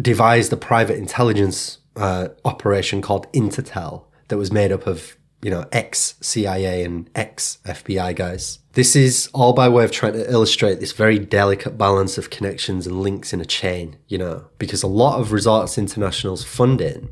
devised 0.00 0.52
a 0.52 0.56
private 0.56 0.98
intelligence 0.98 1.78
uh, 1.96 2.28
operation 2.44 3.00
called 3.00 3.30
Intertel 3.32 4.04
that 4.28 4.36
was 4.36 4.52
made 4.52 4.72
up 4.72 4.86
of 4.86 5.15
you 5.42 5.50
know 5.50 5.66
ex 5.72 6.14
CIA 6.20 6.84
and 6.84 7.10
ex 7.14 7.58
FBI 7.64 8.14
guys. 8.14 8.58
This 8.72 8.94
is 8.94 9.28
all 9.32 9.52
by 9.52 9.68
way 9.68 9.84
of 9.84 9.90
trying 9.90 10.14
to 10.14 10.30
illustrate 10.30 10.80
this 10.80 10.92
very 10.92 11.18
delicate 11.18 11.78
balance 11.78 12.18
of 12.18 12.30
connections 12.30 12.86
and 12.86 13.00
links 13.00 13.32
in 13.32 13.40
a 13.40 13.44
chain. 13.44 13.96
You 14.08 14.18
know, 14.18 14.44
because 14.58 14.82
a 14.82 14.88
lot 14.88 15.20
of 15.20 15.32
Resorts 15.32 15.78
International's 15.78 16.44
funding, 16.44 17.08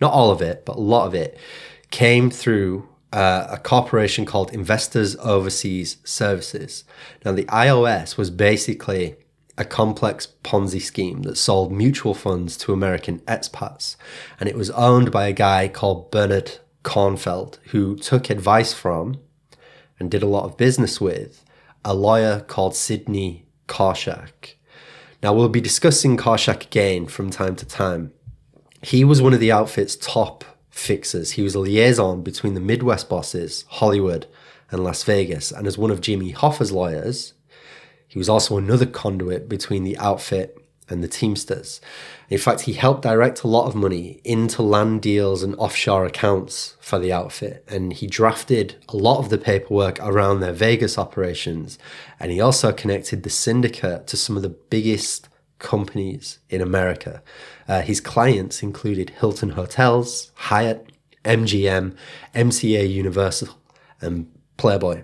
not 0.00 0.12
all 0.12 0.30
of 0.30 0.40
it, 0.40 0.64
but 0.64 0.76
a 0.76 0.80
lot 0.80 1.06
of 1.06 1.14
it, 1.14 1.38
came 1.90 2.30
through 2.30 2.88
uh, 3.12 3.46
a 3.50 3.58
corporation 3.58 4.26
called 4.26 4.52
Investors 4.52 5.16
Overseas 5.16 5.98
Services. 6.04 6.84
Now, 7.24 7.32
the 7.32 7.44
IOS 7.44 8.16
was 8.16 8.30
basically 8.30 9.16
a 9.58 9.64
complex 9.64 10.28
Ponzi 10.44 10.82
scheme 10.82 11.22
that 11.22 11.36
sold 11.36 11.72
mutual 11.72 12.14
funds 12.14 12.56
to 12.58 12.72
American 12.72 13.20
expats. 13.20 13.96
And 14.38 14.48
it 14.48 14.56
was 14.56 14.70
owned 14.72 15.10
by 15.10 15.28
a 15.28 15.32
guy 15.32 15.68
called 15.68 16.10
Bernard 16.10 16.58
Cornfeld, 16.86 17.58
who 17.70 17.96
took 17.96 18.30
advice 18.30 18.72
from 18.72 19.20
and 19.98 20.10
did 20.10 20.22
a 20.22 20.28
lot 20.28 20.44
of 20.44 20.56
business 20.56 21.00
with 21.00 21.44
a 21.84 21.92
lawyer 21.92 22.40
called 22.40 22.76
Sidney 22.76 23.44
Korshak. 23.66 24.54
Now, 25.22 25.32
we'll 25.32 25.48
be 25.48 25.60
discussing 25.60 26.16
Korshak 26.16 26.64
again 26.64 27.06
from 27.06 27.30
time 27.30 27.56
to 27.56 27.66
time. 27.66 28.12
He 28.82 29.04
was 29.04 29.20
one 29.20 29.34
of 29.34 29.40
the 29.40 29.50
outfit's 29.50 29.96
top 29.96 30.44
fixers. 30.70 31.32
He 31.32 31.42
was 31.42 31.54
a 31.54 31.60
liaison 31.60 32.22
between 32.22 32.54
the 32.54 32.60
Midwest 32.60 33.08
bosses, 33.08 33.64
Hollywood, 33.68 34.26
and 34.70 34.84
Las 34.84 35.02
Vegas. 35.02 35.50
And 35.50 35.66
as 35.66 35.76
one 35.76 35.90
of 35.90 36.00
Jimmy 36.00 36.30
Hoffa's 36.30 36.70
lawyers, 36.70 37.32
he 38.06 38.18
was 38.18 38.28
also 38.28 38.58
another 38.58 38.86
conduit 38.86 39.48
between 39.48 39.82
the 39.82 39.98
outfit 39.98 40.56
and 40.88 41.02
the 41.02 41.08
Teamsters. 41.08 41.80
In 42.28 42.38
fact, 42.38 42.62
he 42.62 42.72
helped 42.72 43.02
direct 43.02 43.42
a 43.42 43.48
lot 43.48 43.66
of 43.66 43.74
money 43.74 44.20
into 44.24 44.62
land 44.62 45.02
deals 45.02 45.42
and 45.42 45.54
offshore 45.56 46.04
accounts 46.04 46.76
for 46.80 46.98
the 46.98 47.12
outfit, 47.12 47.64
and 47.68 47.92
he 47.92 48.06
drafted 48.06 48.76
a 48.88 48.96
lot 48.96 49.18
of 49.18 49.30
the 49.30 49.38
paperwork 49.38 50.00
around 50.00 50.40
their 50.40 50.52
Vegas 50.52 50.98
operations. 50.98 51.78
And 52.18 52.32
he 52.32 52.40
also 52.40 52.72
connected 52.72 53.22
the 53.22 53.30
syndicate 53.30 54.06
to 54.08 54.16
some 54.16 54.36
of 54.36 54.42
the 54.42 54.48
biggest 54.48 55.28
companies 55.58 56.38
in 56.50 56.60
America. 56.60 57.22
Uh, 57.68 57.82
his 57.82 58.00
clients 58.00 58.62
included 58.62 59.10
Hilton 59.10 59.50
Hotels, 59.50 60.32
Hyatt, 60.34 60.90
MGM, 61.24 61.96
MCA 62.34 62.90
Universal, 62.90 63.48
and 64.00 64.30
Playboy. 64.56 65.02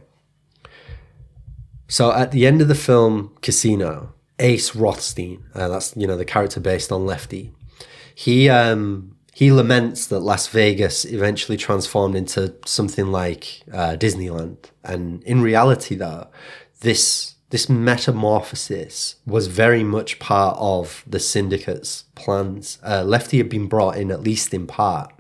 So 1.88 2.12
at 2.12 2.32
the 2.32 2.46
end 2.46 2.62
of 2.62 2.68
the 2.68 2.74
film 2.74 3.36
Casino, 3.42 4.14
Ace 4.42 4.74
Rothstein, 4.74 5.44
uh, 5.54 5.68
that's 5.68 5.96
you 5.96 6.06
know 6.06 6.16
the 6.16 6.24
character 6.24 6.60
based 6.60 6.92
on 6.92 7.06
Lefty, 7.06 7.52
he 8.14 8.48
um, 8.48 9.16
he 9.32 9.50
laments 9.50 10.06
that 10.08 10.20
Las 10.20 10.48
Vegas 10.48 11.04
eventually 11.04 11.56
transformed 11.56 12.16
into 12.16 12.54
something 12.66 13.10
like 13.10 13.62
uh, 13.72 13.96
Disneyland, 13.96 14.58
and 14.84 15.22
in 15.22 15.40
reality, 15.40 15.94
though, 15.94 16.26
this 16.80 17.36
this 17.50 17.68
metamorphosis 17.68 19.16
was 19.26 19.46
very 19.46 19.84
much 19.84 20.18
part 20.18 20.56
of 20.58 21.04
the 21.06 21.20
syndicate's 21.20 22.04
plans. 22.14 22.78
Uh, 22.82 23.04
Lefty 23.04 23.38
had 23.38 23.48
been 23.48 23.66
brought 23.66 23.96
in, 23.96 24.10
at 24.10 24.22
least 24.22 24.52
in 24.52 24.66
part, 24.66 25.12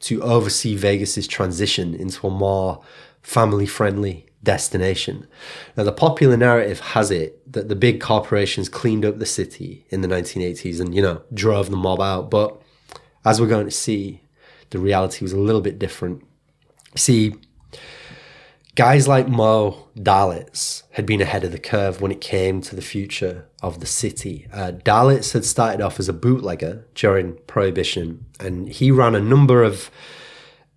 to 0.00 0.22
oversee 0.22 0.76
Vegas's 0.76 1.26
transition 1.26 1.94
into 1.94 2.26
a 2.26 2.30
more 2.30 2.82
family 3.22 3.66
friendly 3.66 4.26
destination. 4.42 5.26
Now, 5.76 5.84
the 5.84 5.92
popular 5.92 6.36
narrative 6.36 6.80
has 6.80 7.10
it 7.10 7.40
that 7.52 7.68
the 7.68 7.76
big 7.76 8.00
corporations 8.00 8.68
cleaned 8.68 9.04
up 9.04 9.18
the 9.18 9.26
city 9.26 9.86
in 9.90 10.00
the 10.00 10.08
1980s 10.08 10.80
and, 10.80 10.94
you 10.94 11.02
know, 11.02 11.22
drove 11.32 11.70
the 11.70 11.76
mob 11.76 12.00
out. 12.00 12.30
But 12.30 12.60
as 13.24 13.40
we're 13.40 13.46
going 13.46 13.66
to 13.66 13.70
see, 13.70 14.22
the 14.70 14.78
reality 14.78 15.24
was 15.24 15.32
a 15.32 15.38
little 15.38 15.60
bit 15.60 15.78
different. 15.78 16.24
See, 16.96 17.34
guys 18.74 19.06
like 19.06 19.28
Moe 19.28 19.88
Dalitz 19.96 20.82
had 20.92 21.06
been 21.06 21.20
ahead 21.20 21.44
of 21.44 21.52
the 21.52 21.58
curve 21.58 22.00
when 22.00 22.10
it 22.10 22.20
came 22.20 22.60
to 22.62 22.74
the 22.74 22.82
future 22.82 23.46
of 23.62 23.80
the 23.80 23.86
city. 23.86 24.48
Uh, 24.52 24.72
Dalitz 24.72 25.32
had 25.32 25.44
started 25.44 25.80
off 25.80 26.00
as 26.00 26.08
a 26.08 26.12
bootlegger 26.12 26.86
during 26.94 27.38
Prohibition, 27.46 28.26
and 28.40 28.68
he 28.68 28.90
ran 28.90 29.14
a 29.14 29.20
number 29.20 29.62
of 29.62 29.90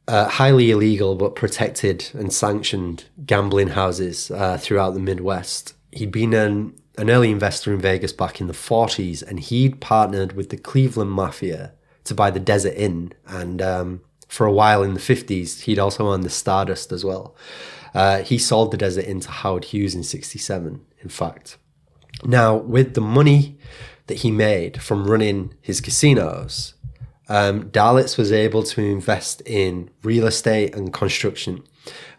uh, 0.07 0.27
highly 0.27 0.71
illegal 0.71 1.15
but 1.15 1.35
protected 1.35 2.09
and 2.13 2.31
sanctioned 2.31 3.05
gambling 3.25 3.69
houses 3.69 4.31
uh, 4.31 4.57
throughout 4.57 4.93
the 4.93 4.99
Midwest. 4.99 5.73
He'd 5.91 6.11
been 6.11 6.33
an, 6.33 6.79
an 6.97 7.09
early 7.09 7.31
investor 7.31 7.73
in 7.73 7.79
Vegas 7.79 8.13
back 8.13 8.39
in 8.39 8.47
the 8.47 8.53
40s, 8.53 9.23
and 9.23 9.39
he'd 9.39 9.81
partnered 9.81 10.33
with 10.33 10.49
the 10.49 10.57
Cleveland 10.57 11.11
Mafia 11.11 11.73
to 12.03 12.13
buy 12.13 12.29
the 12.29 12.39
Desert 12.39 12.75
Inn. 12.75 13.13
And 13.25 13.61
um, 13.61 14.01
for 14.27 14.45
a 14.45 14.51
while 14.51 14.83
in 14.83 14.93
the 14.93 14.99
50s, 14.99 15.61
he'd 15.61 15.79
also 15.79 16.07
owned 16.07 16.23
the 16.23 16.29
Stardust 16.29 16.91
as 16.91 17.03
well. 17.03 17.35
Uh, 17.93 18.21
he 18.21 18.37
sold 18.37 18.71
the 18.71 18.77
Desert 18.77 19.05
Inn 19.05 19.21
to 19.21 19.31
Howard 19.31 19.65
Hughes 19.65 19.95
in 19.95 20.03
67, 20.03 20.85
in 20.99 21.09
fact. 21.09 21.57
Now, 22.23 22.55
with 22.55 22.93
the 22.93 23.01
money 23.01 23.57
that 24.07 24.19
he 24.19 24.31
made 24.31 24.81
from 24.81 25.07
running 25.07 25.53
his 25.61 25.81
casinos, 25.81 26.74
um, 27.27 27.69
Dalitz 27.71 28.17
was 28.17 28.31
able 28.31 28.63
to 28.63 28.81
invest 28.81 29.41
in 29.45 29.89
real 30.03 30.27
estate 30.27 30.75
and 30.75 30.93
construction. 30.93 31.63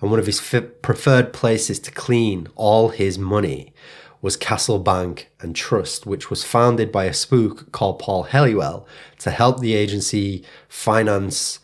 And 0.00 0.10
one 0.10 0.20
of 0.20 0.26
his 0.26 0.40
f- 0.40 0.82
preferred 0.82 1.32
places 1.32 1.78
to 1.80 1.90
clean 1.90 2.48
all 2.54 2.88
his 2.88 3.18
money 3.18 3.72
was 4.22 4.36
Castle 4.36 4.78
Bank 4.78 5.30
and 5.40 5.54
Trust, 5.54 6.06
which 6.06 6.30
was 6.30 6.44
founded 6.44 6.90
by 6.90 7.04
a 7.04 7.14
spook 7.14 7.70
called 7.72 7.98
Paul 7.98 8.24
Helliwell 8.24 8.84
to 9.18 9.30
help 9.30 9.60
the 9.60 9.74
agency 9.74 10.44
finance 10.68 11.60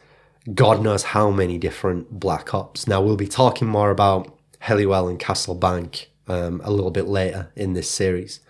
God 0.55 0.82
knows 0.82 1.05
how 1.05 1.30
many 1.30 1.57
different 1.57 2.18
black 2.18 2.53
ops. 2.53 2.88
Now, 2.88 3.01
we'll 3.01 3.16
be 3.16 3.28
talking 3.28 3.68
more 3.68 3.90
about 3.90 4.36
Helliwell 4.61 5.09
and 5.09 5.18
Castle 5.18 5.55
Bank 5.55 6.11
um, 6.26 6.61
a 6.64 6.70
little 6.70 6.90
bit 6.90 7.07
later 7.07 7.53
in 7.55 7.74
this 7.74 7.88
series. 7.88 8.40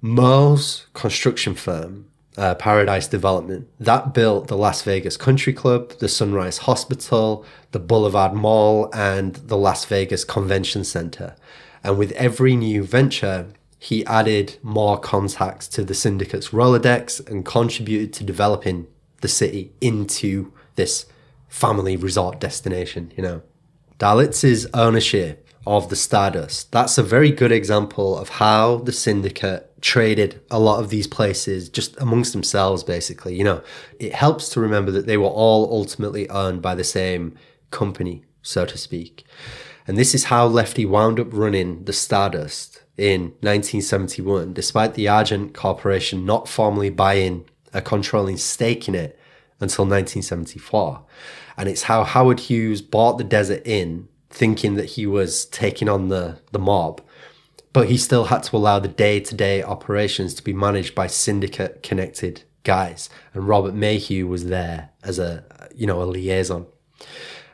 Moe's 0.00 0.86
construction 0.94 1.54
firm 1.54 2.06
uh, 2.36 2.54
Paradise 2.56 3.06
Development. 3.06 3.68
That 3.78 4.14
built 4.14 4.48
the 4.48 4.56
Las 4.56 4.82
Vegas 4.82 5.16
Country 5.16 5.52
Club, 5.52 5.90
the 5.98 6.08
Sunrise 6.08 6.58
Hospital, 6.58 7.44
the 7.72 7.78
Boulevard 7.78 8.34
Mall, 8.34 8.90
and 8.92 9.34
the 9.36 9.56
Las 9.56 9.84
Vegas 9.84 10.24
Convention 10.24 10.84
Center. 10.84 11.36
And 11.82 11.98
with 11.98 12.12
every 12.12 12.56
new 12.56 12.82
venture, 12.82 13.48
he 13.78 14.04
added 14.06 14.56
more 14.62 14.98
contacts 14.98 15.68
to 15.68 15.84
the 15.84 15.94
syndicate's 15.94 16.48
Rolodex 16.48 17.26
and 17.28 17.44
contributed 17.44 18.12
to 18.14 18.24
developing 18.24 18.86
the 19.20 19.28
city 19.28 19.72
into 19.80 20.52
this 20.74 21.06
family 21.48 21.96
resort 21.96 22.40
destination, 22.40 23.12
you 23.16 23.22
know. 23.22 23.42
Dalitz's 23.98 24.66
ownership 24.74 25.46
of 25.66 25.88
the 25.88 25.96
Stardust, 25.96 26.72
that's 26.72 26.98
a 26.98 27.02
very 27.02 27.30
good 27.30 27.52
example 27.52 28.18
of 28.18 28.28
how 28.28 28.78
the 28.78 28.92
syndicate 28.92 29.70
traded 29.84 30.40
a 30.50 30.58
lot 30.58 30.80
of 30.80 30.88
these 30.88 31.06
places 31.06 31.68
just 31.68 31.94
amongst 32.00 32.32
themselves, 32.32 32.82
basically. 32.82 33.36
You 33.36 33.44
know, 33.44 33.62
it 33.98 34.14
helps 34.14 34.48
to 34.50 34.60
remember 34.60 34.90
that 34.90 35.06
they 35.06 35.18
were 35.18 35.26
all 35.26 35.70
ultimately 35.70 36.26
owned 36.30 36.62
by 36.62 36.74
the 36.74 36.82
same 36.82 37.36
company, 37.70 38.24
so 38.40 38.64
to 38.64 38.78
speak. 38.78 39.26
And 39.86 39.98
this 39.98 40.14
is 40.14 40.24
how 40.24 40.46
Lefty 40.46 40.86
wound 40.86 41.20
up 41.20 41.26
running 41.30 41.84
the 41.84 41.92
Stardust 41.92 42.82
in 42.96 43.34
1971, 43.42 44.54
despite 44.54 44.94
the 44.94 45.06
Argent 45.06 45.52
Corporation 45.52 46.24
not 46.24 46.48
formally 46.48 46.88
buying 46.88 47.44
a 47.74 47.82
controlling 47.82 48.38
stake 48.38 48.88
in 48.88 48.94
it 48.94 49.18
until 49.60 49.84
1974. 49.84 51.02
And 51.58 51.68
it's 51.68 51.82
how 51.82 52.04
Howard 52.04 52.40
Hughes 52.40 52.80
bought 52.80 53.18
the 53.18 53.24
Desert 53.24 53.60
Inn, 53.66 54.08
thinking 54.30 54.76
that 54.76 54.92
he 54.92 55.06
was 55.06 55.44
taking 55.44 55.90
on 55.90 56.08
the, 56.08 56.38
the 56.52 56.58
mob 56.58 57.02
but 57.74 57.88
he 57.88 57.98
still 57.98 58.26
had 58.26 58.44
to 58.44 58.56
allow 58.56 58.78
the 58.78 58.88
day-to-day 58.88 59.62
operations 59.62 60.32
to 60.32 60.42
be 60.42 60.54
managed 60.54 60.94
by 60.94 61.06
syndicate 61.06 61.82
connected 61.82 62.44
guys 62.62 63.10
and 63.34 63.46
robert 63.46 63.74
maheu 63.74 64.26
was 64.26 64.46
there 64.46 64.88
as 65.02 65.18
a 65.18 65.44
you 65.74 65.86
know 65.86 66.00
a 66.00 66.04
liaison. 66.04 66.66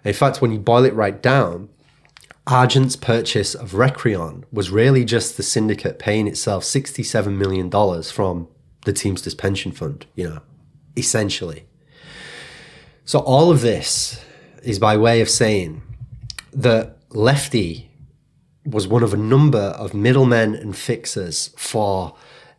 In 0.05 0.15
fact 0.15 0.41
when 0.41 0.53
you 0.53 0.61
boil 0.61 0.85
it 0.85 0.95
right 0.95 1.21
down 1.21 1.69
argent's 2.47 2.97
purchase 2.97 3.55
of 3.55 3.73
Recrion 3.73 4.45
was 4.53 4.71
really 4.71 5.05
just 5.05 5.37
the 5.37 5.43
syndicate 5.43 5.99
paying 5.99 6.27
itself 6.27 6.65
$67 6.65 7.37
million 7.37 7.71
from 8.03 8.49
the 8.85 8.93
teamsters 8.93 9.35
pension 9.35 9.73
fund 9.73 10.07
you 10.15 10.29
know 10.29 10.41
essentially. 10.97 11.67
So 13.05 13.21
all 13.21 13.51
of 13.51 13.61
this 13.61 14.25
is 14.63 14.79
by 14.79 14.97
way 14.97 15.21
of 15.21 15.29
saying 15.29 15.83
that 16.53 16.97
lefty 17.11 17.90
was 18.65 18.87
one 18.87 19.03
of 19.03 19.15
a 19.15 19.19
number 19.19 19.59
of 19.59 19.95
middlemen 19.95 20.55
and 20.55 20.77
fixers 20.77 21.49
for 21.57 22.15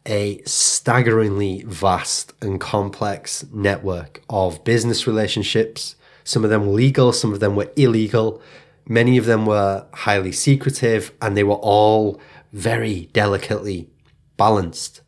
a 0.06 0.42
staggeringly 0.44 1.64
vast 1.68 2.34
and 2.42 2.60
complex 2.60 3.46
network 3.54 4.22
of 4.30 4.64
business 4.64 5.06
relationships. 5.06 5.96
Some 6.24 6.44
of 6.44 6.50
them 6.50 6.66
were 6.66 6.74
legal, 6.74 7.14
some 7.14 7.34
of 7.34 7.40
them 7.40 7.56
were 7.56 7.72
illegal. 7.76 8.42
Many 8.88 9.18
of 9.18 9.26
them 9.26 9.46
were 9.46 9.86
highly 9.94 10.32
secretive, 10.32 11.14
and 11.22 11.38
they 11.38 11.44
were 11.44 11.54
all 11.56 12.20
very 12.52 13.10
delicately 13.14 13.90
balanced. 14.38 15.02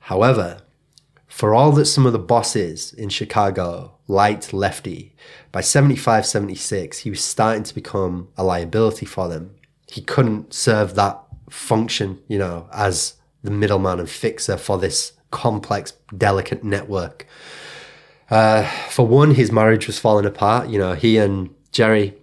However, 0.00 0.60
for 1.26 1.54
all 1.54 1.72
that 1.72 1.86
some 1.86 2.04
of 2.04 2.12
the 2.12 2.18
bosses 2.18 2.92
in 2.92 3.08
Chicago 3.08 3.94
liked 4.06 4.52
Lefty, 4.52 5.14
by 5.50 5.62
75 5.62 6.26
76, 6.26 6.98
he 6.98 7.10
was 7.10 7.24
starting 7.24 7.62
to 7.62 7.74
become 7.74 8.28
a 8.36 8.44
liability 8.44 9.06
for 9.06 9.28
them 9.28 9.54
he 9.92 10.00
couldn't 10.00 10.54
serve 10.54 10.94
that 10.94 11.20
function, 11.50 12.18
you 12.26 12.38
know, 12.38 12.66
as 12.72 13.16
the 13.42 13.50
middleman 13.50 14.00
and 14.00 14.08
fixer 14.08 14.56
for 14.56 14.78
this 14.78 15.12
complex, 15.30 15.92
delicate 16.16 16.64
network. 16.64 17.26
Uh, 18.30 18.64
for 18.88 19.06
one, 19.06 19.34
his 19.34 19.52
marriage 19.52 19.86
was 19.86 19.98
falling 19.98 20.24
apart. 20.24 20.70
You 20.70 20.78
know, 20.78 20.94
he 20.94 21.18
and 21.18 21.54
Geri, 21.72 22.14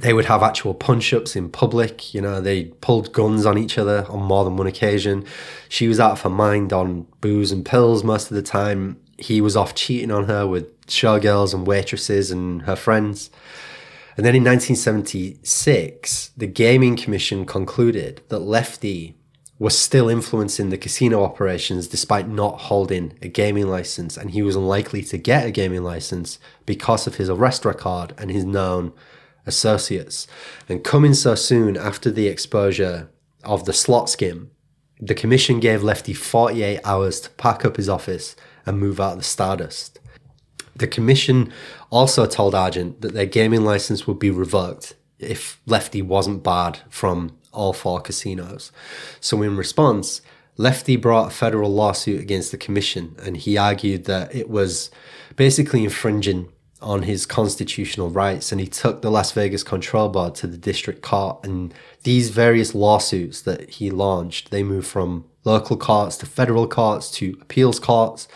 they 0.00 0.12
would 0.12 0.24
have 0.24 0.42
actual 0.42 0.74
punch 0.74 1.14
ups 1.14 1.36
in 1.36 1.50
public. 1.50 2.12
You 2.12 2.20
know, 2.20 2.40
they 2.40 2.64
pulled 2.64 3.12
guns 3.12 3.46
on 3.46 3.58
each 3.58 3.78
other 3.78 4.04
on 4.08 4.20
more 4.24 4.42
than 4.42 4.56
one 4.56 4.66
occasion. 4.66 5.24
She 5.68 5.86
was 5.86 6.00
out 6.00 6.10
of 6.10 6.22
her 6.22 6.30
mind 6.30 6.72
on 6.72 7.06
booze 7.20 7.52
and 7.52 7.64
pills 7.64 8.02
most 8.02 8.28
of 8.28 8.34
the 8.34 8.42
time. 8.42 9.00
He 9.18 9.40
was 9.40 9.56
off 9.56 9.76
cheating 9.76 10.10
on 10.10 10.24
her 10.24 10.48
with 10.48 10.84
showgirls 10.88 11.54
and 11.54 11.64
waitresses 11.64 12.32
and 12.32 12.62
her 12.62 12.74
friends. 12.74 13.30
And 14.16 14.24
then 14.24 14.36
in 14.36 14.44
1976, 14.44 16.30
the 16.36 16.46
Gaming 16.46 16.96
Commission 16.96 17.44
concluded 17.44 18.22
that 18.28 18.40
Lefty 18.40 19.16
was 19.58 19.78
still 19.78 20.08
influencing 20.08 20.70
the 20.70 20.78
casino 20.78 21.22
operations 21.22 21.88
despite 21.88 22.28
not 22.28 22.62
holding 22.62 23.16
a 23.22 23.28
gaming 23.28 23.68
license, 23.68 24.16
and 24.16 24.30
he 24.30 24.42
was 24.42 24.56
unlikely 24.56 25.02
to 25.02 25.16
get 25.16 25.46
a 25.46 25.50
gaming 25.50 25.82
license 25.82 26.38
because 26.66 27.06
of 27.06 27.16
his 27.16 27.30
arrest 27.30 27.64
record 27.64 28.12
and 28.18 28.30
his 28.30 28.44
known 28.44 28.92
associates. 29.46 30.26
And 30.68 30.82
coming 30.82 31.14
so 31.14 31.34
soon 31.34 31.76
after 31.76 32.10
the 32.10 32.26
exposure 32.26 33.08
of 33.44 33.64
the 33.64 33.72
slot 33.72 34.10
skim, 34.10 34.50
the 35.00 35.14
commission 35.14 35.60
gave 35.60 35.82
Lefty 35.82 36.14
48 36.14 36.80
hours 36.84 37.20
to 37.20 37.30
pack 37.30 37.64
up 37.64 37.76
his 37.76 37.88
office 37.88 38.36
and 38.66 38.78
move 38.78 39.00
out 39.00 39.12
of 39.12 39.18
the 39.18 39.24
Stardust. 39.24 39.98
The 40.76 40.86
commission 40.86 41.52
also 41.90 42.26
told 42.26 42.54
Argent 42.54 43.00
that 43.00 43.14
their 43.14 43.26
gaming 43.26 43.64
license 43.64 44.06
would 44.06 44.18
be 44.18 44.30
revoked 44.30 44.94
if 45.18 45.60
Lefty 45.66 46.02
wasn't 46.02 46.42
barred 46.42 46.80
from 46.88 47.36
all 47.52 47.72
four 47.72 48.00
casinos. 48.00 48.72
So, 49.20 49.42
in 49.42 49.56
response, 49.56 50.20
Lefty 50.56 50.96
brought 50.96 51.32
a 51.32 51.34
federal 51.34 51.72
lawsuit 51.72 52.20
against 52.20 52.50
the 52.50 52.58
commission 52.58 53.16
and 53.24 53.36
he 53.36 53.56
argued 53.56 54.04
that 54.04 54.34
it 54.34 54.48
was 54.48 54.90
basically 55.36 55.84
infringing 55.84 56.48
on 56.80 57.02
his 57.02 57.26
constitutional 57.26 58.10
rights 58.10 58.52
and 58.52 58.60
he 58.60 58.66
took 58.66 59.02
the 59.02 59.10
Las 59.10 59.32
Vegas 59.32 59.62
Control 59.62 60.08
Board 60.08 60.34
to 60.36 60.46
the 60.46 60.56
district 60.56 61.02
court 61.02 61.44
and 61.44 61.74
these 62.02 62.30
various 62.30 62.74
lawsuits 62.74 63.42
that 63.42 63.68
he 63.70 63.90
launched 63.90 64.50
they 64.50 64.62
moved 64.62 64.86
from 64.86 65.24
local 65.44 65.76
courts 65.76 66.16
to 66.18 66.26
federal 66.26 66.68
courts 66.68 67.10
to 67.10 67.36
appeals 67.40 67.80
courts 67.80 68.28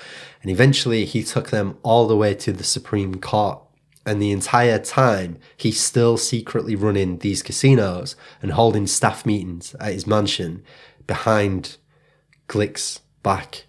and 0.42 0.50
eventually 0.50 1.04
he 1.04 1.22
took 1.22 1.50
them 1.50 1.78
all 1.82 2.06
the 2.06 2.16
way 2.16 2.34
to 2.34 2.52
the 2.52 2.64
Supreme 2.64 3.16
Court. 3.16 3.60
And 4.06 4.22
the 4.22 4.32
entire 4.32 4.78
time, 4.78 5.38
he's 5.56 5.80
still 5.80 6.16
secretly 6.16 6.74
running 6.74 7.18
these 7.18 7.42
casinos 7.42 8.16
and 8.40 8.52
holding 8.52 8.86
staff 8.86 9.26
meetings 9.26 9.74
at 9.80 9.92
his 9.92 10.06
mansion 10.06 10.62
behind 11.06 11.76
Glick's 12.46 13.00
back. 13.22 13.66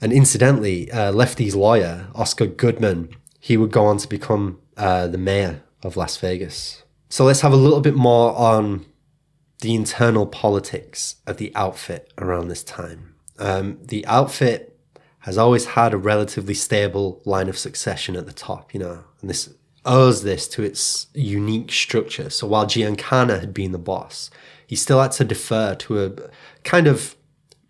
And 0.00 0.12
incidentally, 0.12 0.90
uh, 0.90 1.12
Lefty's 1.12 1.54
lawyer, 1.54 2.08
Oscar 2.14 2.46
Goodman, 2.46 3.10
he 3.38 3.56
would 3.56 3.70
go 3.70 3.84
on 3.84 3.98
to 3.98 4.08
become 4.08 4.58
uh, 4.76 5.08
the 5.08 5.18
mayor 5.18 5.62
of 5.82 5.96
Las 5.96 6.16
Vegas. 6.16 6.82
So 7.10 7.24
let's 7.24 7.40
have 7.42 7.52
a 7.52 7.56
little 7.56 7.80
bit 7.80 7.96
more 7.96 8.34
on 8.36 8.86
the 9.60 9.74
internal 9.74 10.26
politics 10.26 11.16
of 11.26 11.36
the 11.36 11.52
outfit 11.54 12.12
around 12.16 12.48
this 12.48 12.64
time. 12.64 13.14
Um, 13.38 13.78
the 13.82 14.06
outfit 14.06 14.69
has 15.20 15.36
always 15.36 15.66
had 15.66 15.92
a 15.92 15.98
relatively 15.98 16.54
stable 16.54 17.20
line 17.24 17.48
of 17.48 17.58
succession 17.58 18.16
at 18.16 18.26
the 18.26 18.32
top, 18.32 18.72
you 18.72 18.80
know, 18.80 19.04
and 19.20 19.28
this 19.28 19.52
owes 19.84 20.22
this 20.22 20.48
to 20.48 20.62
its 20.62 21.06
unique 21.14 21.72
structure. 21.72 22.30
So 22.30 22.46
while 22.46 22.66
Giancana 22.66 23.40
had 23.40 23.54
been 23.54 23.72
the 23.72 23.78
boss, 23.78 24.30
he 24.66 24.76
still 24.76 25.00
had 25.00 25.12
to 25.12 25.24
defer 25.24 25.74
to 25.74 26.04
a 26.04 26.12
kind 26.64 26.86
of 26.86 27.16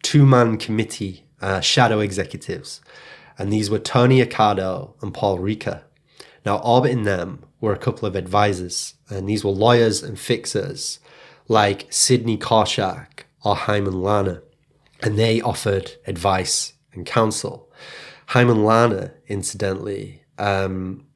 two 0.02 0.26
man 0.26 0.58
committee, 0.58 1.24
uh, 1.40 1.60
shadow 1.60 2.00
executives. 2.00 2.80
And 3.38 3.52
these 3.52 3.70
were 3.70 3.78
Tony 3.78 4.22
Accardo 4.24 4.94
and 5.02 5.14
Paul 5.14 5.38
Ricca. 5.38 5.82
Now, 6.44 6.58
orbiting 6.58 7.04
them 7.04 7.44
were 7.60 7.72
a 7.72 7.78
couple 7.78 8.06
of 8.06 8.16
advisors, 8.16 8.94
and 9.08 9.28
these 9.28 9.44
were 9.44 9.50
lawyers 9.50 10.02
and 10.02 10.18
fixers 10.18 10.98
like 11.48 11.86
Sidney 11.90 12.38
Korshak 12.38 13.24
or 13.44 13.56
Hyman 13.56 14.00
Larner, 14.00 14.42
and 15.02 15.18
they 15.18 15.40
offered 15.40 15.92
advice 16.06 16.74
and 16.92 17.06
counsel. 17.06 17.70
Hyman 18.26 18.64
Larner, 18.64 19.14
incidentally, 19.28 20.22
um, 20.38 21.06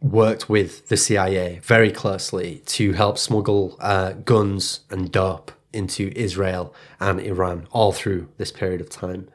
worked 0.00 0.48
with 0.48 0.88
the 0.88 0.96
CIA 0.96 1.60
very 1.62 1.90
closely 1.90 2.62
to 2.66 2.92
help 2.92 3.18
smuggle 3.18 3.76
uh, 3.80 4.12
guns 4.12 4.80
and 4.90 5.10
dope 5.10 5.52
into 5.72 6.12
Israel 6.14 6.74
and 7.00 7.20
Iran 7.20 7.66
all 7.70 7.92
through 7.92 8.28
this 8.38 8.52
period 8.52 8.80
of 8.80 8.88
time. 8.88 9.28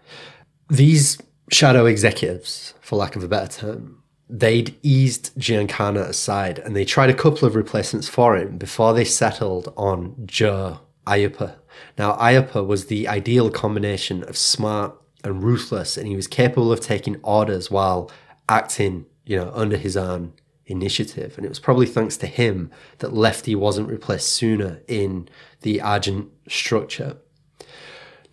These 0.70 1.22
shadow 1.52 1.86
executives, 1.86 2.74
for 2.82 2.96
lack 2.96 3.16
of 3.16 3.24
a 3.24 3.28
better 3.28 3.52
term, 3.52 4.04
they'd 4.30 4.76
eased 4.82 5.36
Giancana 5.38 6.08
aside 6.08 6.60
and 6.60 6.76
they 6.76 6.86
tried 6.86 7.10
a 7.10 7.14
couple 7.14 7.48
of 7.48 7.56
replacements 7.56 8.08
for 8.08 8.38
him 8.38 8.58
before 8.58 8.94
they 8.94 9.04
settled 9.04 9.74
on 9.76 10.16
Joe 10.26 10.80
Aiuppa. 11.06 11.56
Now, 11.98 12.16
Aiuppa 12.16 12.66
was 12.66 12.86
the 12.86 13.08
ideal 13.08 13.50
combination 13.50 14.24
of 14.24 14.38
smart 14.38 14.96
and 15.24 15.44
ruthless, 15.44 15.98
and 15.98 16.08
he 16.08 16.16
was 16.16 16.28
capable 16.28 16.72
of 16.72 16.80
taking 16.80 17.20
orders 17.24 17.70
while 17.70 18.12
acting, 18.50 19.06
you 19.26 19.38
know, 19.38 19.52
under 19.54 19.78
his 19.78 19.96
own 19.96 20.34
initiative. 20.66 21.36
And 21.38 21.46
it 21.46 21.50
was 21.50 21.60
probably 21.60 21.86
thanks 21.86 22.18
to 22.18 22.28
him 22.28 22.72
that 23.00 23.14
Lefty 23.14 23.56
wasn't 23.56 23.90
replaced 23.90 24.30
sooner 24.30 24.82
in 24.88 25.30
the 25.62 25.82
Argent 25.82 26.30
structure. 26.48 27.18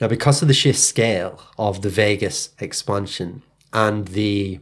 Now, 0.00 0.08
because 0.08 0.40
of 0.42 0.48
the 0.48 0.54
sheer 0.54 0.74
scale 0.74 1.42
of 1.58 1.82
the 1.82 1.90
Vegas 1.90 2.50
expansion 2.60 3.42
and 3.72 4.08
the 4.08 4.60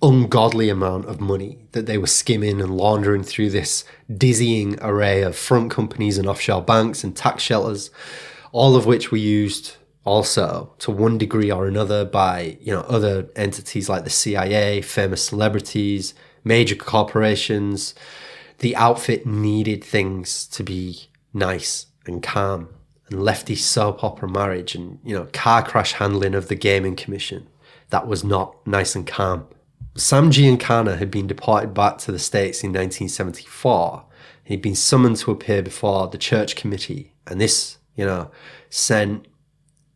ungodly 0.00 0.68
amount 0.68 1.06
of 1.06 1.20
money 1.20 1.58
that 1.72 1.86
they 1.86 1.98
were 1.98 2.06
skimming 2.06 2.60
and 2.60 2.76
laundering 2.76 3.22
through 3.22 3.50
this 3.50 3.84
dizzying 4.16 4.78
array 4.80 5.22
of 5.22 5.36
front 5.36 5.70
companies 5.70 6.18
and 6.18 6.28
offshore 6.28 6.62
banks 6.62 7.02
and 7.02 7.16
tax 7.16 7.42
shelters, 7.42 7.90
all 8.52 8.76
of 8.76 8.86
which 8.86 9.10
were 9.10 9.18
used 9.18 9.76
also 10.08 10.72
to 10.78 10.90
one 10.90 11.18
degree 11.18 11.50
or 11.50 11.66
another 11.66 12.04
by 12.04 12.56
you 12.60 12.72
know 12.72 12.80
other 12.80 13.28
entities 13.36 13.88
like 13.88 14.04
the 14.04 14.10
CIA, 14.10 14.80
famous 14.82 15.24
celebrities, 15.24 16.14
major 16.42 16.74
corporations. 16.74 17.94
The 18.58 18.74
outfit 18.74 19.26
needed 19.26 19.84
things 19.84 20.46
to 20.48 20.64
be 20.64 21.08
nice 21.32 21.86
and 22.06 22.22
calm. 22.22 22.70
And 23.10 23.22
lefty 23.22 23.54
soap 23.54 24.02
opera 24.02 24.28
marriage 24.28 24.74
and 24.74 24.98
you 25.04 25.14
know 25.14 25.28
car 25.32 25.62
crash 25.62 25.92
handling 25.92 26.34
of 26.34 26.48
the 26.48 26.54
gaming 26.54 26.96
commission. 26.96 27.46
That 27.90 28.06
was 28.06 28.24
not 28.24 28.66
nice 28.66 28.94
and 28.96 29.06
calm. 29.06 29.46
Sam 29.94 30.30
giancana 30.30 30.98
had 30.98 31.10
been 31.10 31.26
deported 31.26 31.74
back 31.74 31.98
to 31.98 32.12
the 32.12 32.18
states 32.18 32.62
in 32.62 32.70
1974 32.70 34.04
he'd 34.48 34.62
been 34.62 34.74
summoned 34.74 35.16
to 35.16 35.30
appear 35.30 35.62
before 35.62 36.08
the 36.08 36.16
church 36.16 36.56
committee. 36.56 37.12
And 37.26 37.38
this 37.40 37.76
you 37.94 38.04
know 38.04 38.30
sent 38.70 39.27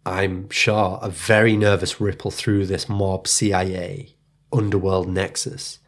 i'm 0.05 0.49
sure 0.51 0.99
a 1.03 1.09
very 1.09 1.57
nervous 1.57 2.01
ripple 2.01 2.31
through 2.31 2.67
this 2.67 2.89
mob 2.89 3.27
cia 3.27 4.15
underworld 4.53 5.09
nexus 5.09 5.79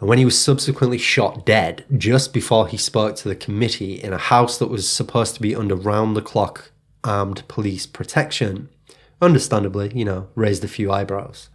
and 0.00 0.08
when 0.08 0.18
he 0.18 0.24
was 0.24 0.40
subsequently 0.40 0.98
shot 0.98 1.44
dead 1.44 1.84
just 1.96 2.32
before 2.32 2.68
he 2.68 2.76
spoke 2.76 3.16
to 3.16 3.28
the 3.28 3.36
committee 3.36 3.94
in 3.94 4.12
a 4.12 4.18
house 4.18 4.58
that 4.58 4.68
was 4.68 4.88
supposed 4.88 5.34
to 5.34 5.42
be 5.42 5.54
under 5.54 5.74
round 5.74 6.16
the 6.16 6.22
clock 6.22 6.70
armed 7.04 7.46
police 7.48 7.86
protection, 7.86 8.68
understandably, 9.20 9.92
you 9.94 10.04
know, 10.04 10.28
raised 10.34 10.64
a 10.64 10.68
few 10.68 10.90
eyebrows. 10.90 11.48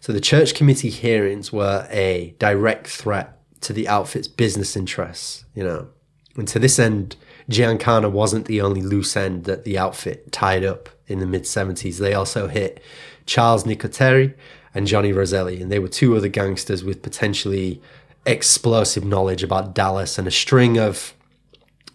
So 0.00 0.12
the 0.12 0.20
church 0.20 0.54
committee 0.54 0.90
hearings 0.90 1.52
were 1.52 1.86
a 1.90 2.34
direct 2.38 2.86
threat 2.86 3.38
to 3.62 3.72
the 3.72 3.88
outfit's 3.88 4.28
business 4.28 4.76
interests, 4.76 5.44
you 5.54 5.64
know. 5.64 5.88
And 6.36 6.46
to 6.48 6.58
this 6.58 6.78
end, 6.78 7.16
Giancana 7.50 8.10
wasn't 8.10 8.46
the 8.46 8.60
only 8.60 8.82
loose 8.82 9.16
end 9.16 9.44
that 9.44 9.64
the 9.64 9.78
outfit 9.78 10.30
tied 10.32 10.64
up 10.64 10.88
in 11.08 11.20
the 11.20 11.26
mid 11.26 11.42
70s. 11.42 11.98
They 11.98 12.14
also 12.14 12.48
hit 12.48 12.82
Charles 13.26 13.64
Nicoletti 13.64 14.34
and 14.74 14.86
Johnny 14.86 15.12
Roselli, 15.12 15.60
and 15.62 15.70
they 15.70 15.78
were 15.78 15.88
two 15.88 16.16
other 16.16 16.28
gangsters 16.28 16.84
with 16.84 17.02
potentially 17.02 17.80
explosive 18.26 19.04
knowledge 19.04 19.42
about 19.42 19.74
Dallas 19.74 20.18
and 20.18 20.26
a 20.28 20.32
string 20.32 20.78
of 20.78 21.14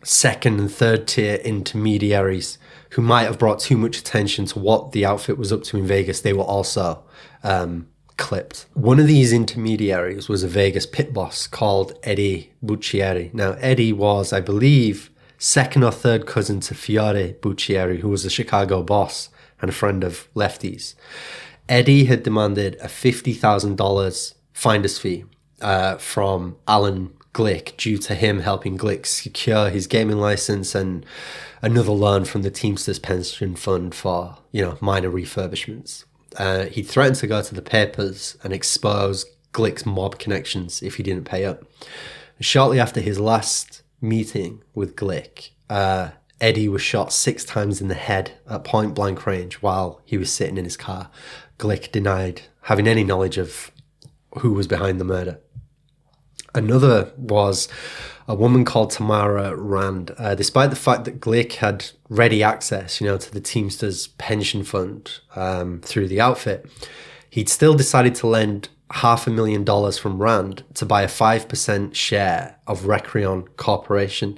second 0.03 0.59
and 0.59 0.72
third 0.72 1.07
tier 1.07 1.36
intermediaries 1.36 2.57
who 2.91 3.01
might 3.01 3.24
have 3.24 3.38
brought 3.38 3.59
too 3.59 3.78
much 3.78 3.99
attention 3.99 4.45
to 4.45 4.59
what 4.59 4.91
the 4.91 5.05
outfit 5.05 5.38
was 5.38 5.51
up 5.51 5.64
to 5.64 5.78
in 5.78 5.86
Vegas. 5.86 6.22
They 6.22 6.34
were 6.34 6.43
also 6.43 7.03
um, 7.43 7.88
clipped. 8.18 8.66
One 8.74 8.99
of 8.99 9.07
these 9.07 9.32
intermediaries 9.32 10.28
was 10.28 10.43
a 10.43 10.47
Vegas 10.47 10.86
pit 10.86 11.14
boss 11.14 11.47
called 11.47 11.97
Eddie 12.03 12.51
Buccieri. 12.66 13.34
Now, 13.34 13.51
Eddie 13.59 13.93
was, 13.93 14.34
I 14.34 14.41
believe, 14.41 15.11
second 15.41 15.83
or 15.83 15.91
third 15.91 16.27
cousin 16.27 16.59
to 16.59 16.75
Fiore 16.75 17.33
Buccieri, 17.41 17.99
who 17.99 18.09
was 18.09 18.23
a 18.23 18.29
Chicago 18.29 18.83
boss 18.83 19.29
and 19.59 19.69
a 19.69 19.73
friend 19.73 20.03
of 20.03 20.27
Lefty's. 20.35 20.95
Eddie 21.67 22.05
had 22.05 22.21
demanded 22.21 22.75
a 22.75 22.87
$50,000 22.87 24.33
finder's 24.53 24.99
fee 24.99 25.25
uh, 25.59 25.97
from 25.97 26.57
Alan 26.67 27.11
Glick 27.33 27.75
due 27.77 27.97
to 27.97 28.13
him 28.13 28.41
helping 28.41 28.77
Glick 28.77 29.07
secure 29.07 29.71
his 29.71 29.87
gaming 29.87 30.19
license 30.19 30.75
and 30.75 31.03
another 31.63 31.91
loan 31.91 32.23
from 32.25 32.43
the 32.43 32.51
Teamsters 32.51 32.99
pension 32.99 33.55
fund 33.55 33.95
for, 33.95 34.37
you 34.51 34.61
know, 34.61 34.77
minor 34.79 35.09
refurbishments. 35.09 36.03
Uh, 36.37 36.65
he 36.65 36.83
threatened 36.83 37.15
to 37.15 37.27
go 37.27 37.41
to 37.41 37.55
the 37.55 37.63
papers 37.63 38.37
and 38.43 38.53
expose 38.53 39.25
Glick's 39.53 39.87
mob 39.87 40.19
connections 40.19 40.83
if 40.83 40.97
he 40.97 41.03
didn't 41.03 41.25
pay 41.25 41.45
up. 41.45 41.63
Shortly 42.39 42.79
after 42.79 43.01
his 43.01 43.19
last 43.19 43.80
meeting 44.01 44.63
with 44.73 44.95
Glick, 44.95 45.51
uh, 45.69 46.09
Eddie 46.41 46.67
was 46.67 46.81
shot 46.81 47.13
six 47.13 47.45
times 47.45 47.81
in 47.81 47.87
the 47.87 47.93
head 47.93 48.31
at 48.49 48.63
point 48.63 48.95
blank 48.95 49.25
range 49.25 49.55
while 49.55 50.01
he 50.03 50.17
was 50.17 50.31
sitting 50.31 50.57
in 50.57 50.63
his 50.63 50.75
car. 50.75 51.09
Glick 51.59 51.91
denied 51.91 52.41
having 52.63 52.87
any 52.87 53.03
knowledge 53.03 53.37
of 53.37 53.71
who 54.39 54.53
was 54.53 54.67
behind 54.67 54.99
the 54.99 55.05
murder. 55.05 55.39
Another 56.53 57.11
was 57.15 57.69
a 58.27 58.35
woman 58.35 58.65
called 58.65 58.91
Tamara 58.91 59.55
Rand. 59.55 60.11
Uh, 60.17 60.35
despite 60.35 60.69
the 60.69 60.75
fact 60.75 61.05
that 61.05 61.19
Glick 61.19 61.53
had 61.53 61.91
ready 62.09 62.41
access, 62.43 62.99
you 62.99 63.07
know, 63.07 63.17
to 63.17 63.31
the 63.31 63.39
Teamsters 63.39 64.07
pension 64.07 64.63
fund 64.63 65.19
um, 65.35 65.79
through 65.81 66.07
the 66.07 66.19
outfit, 66.19 66.65
he'd 67.29 67.49
still 67.49 67.73
decided 67.73 68.15
to 68.15 68.27
lend 68.27 68.69
half 68.91 69.27
a 69.27 69.29
million 69.29 69.63
dollars 69.63 69.97
from 69.97 70.21
Rand 70.21 70.63
to 70.75 70.85
buy 70.85 71.03
a 71.03 71.07
5% 71.07 71.95
share 71.95 72.57
of 72.67 72.81
Recrion 72.81 73.47
Corporation. 73.57 74.37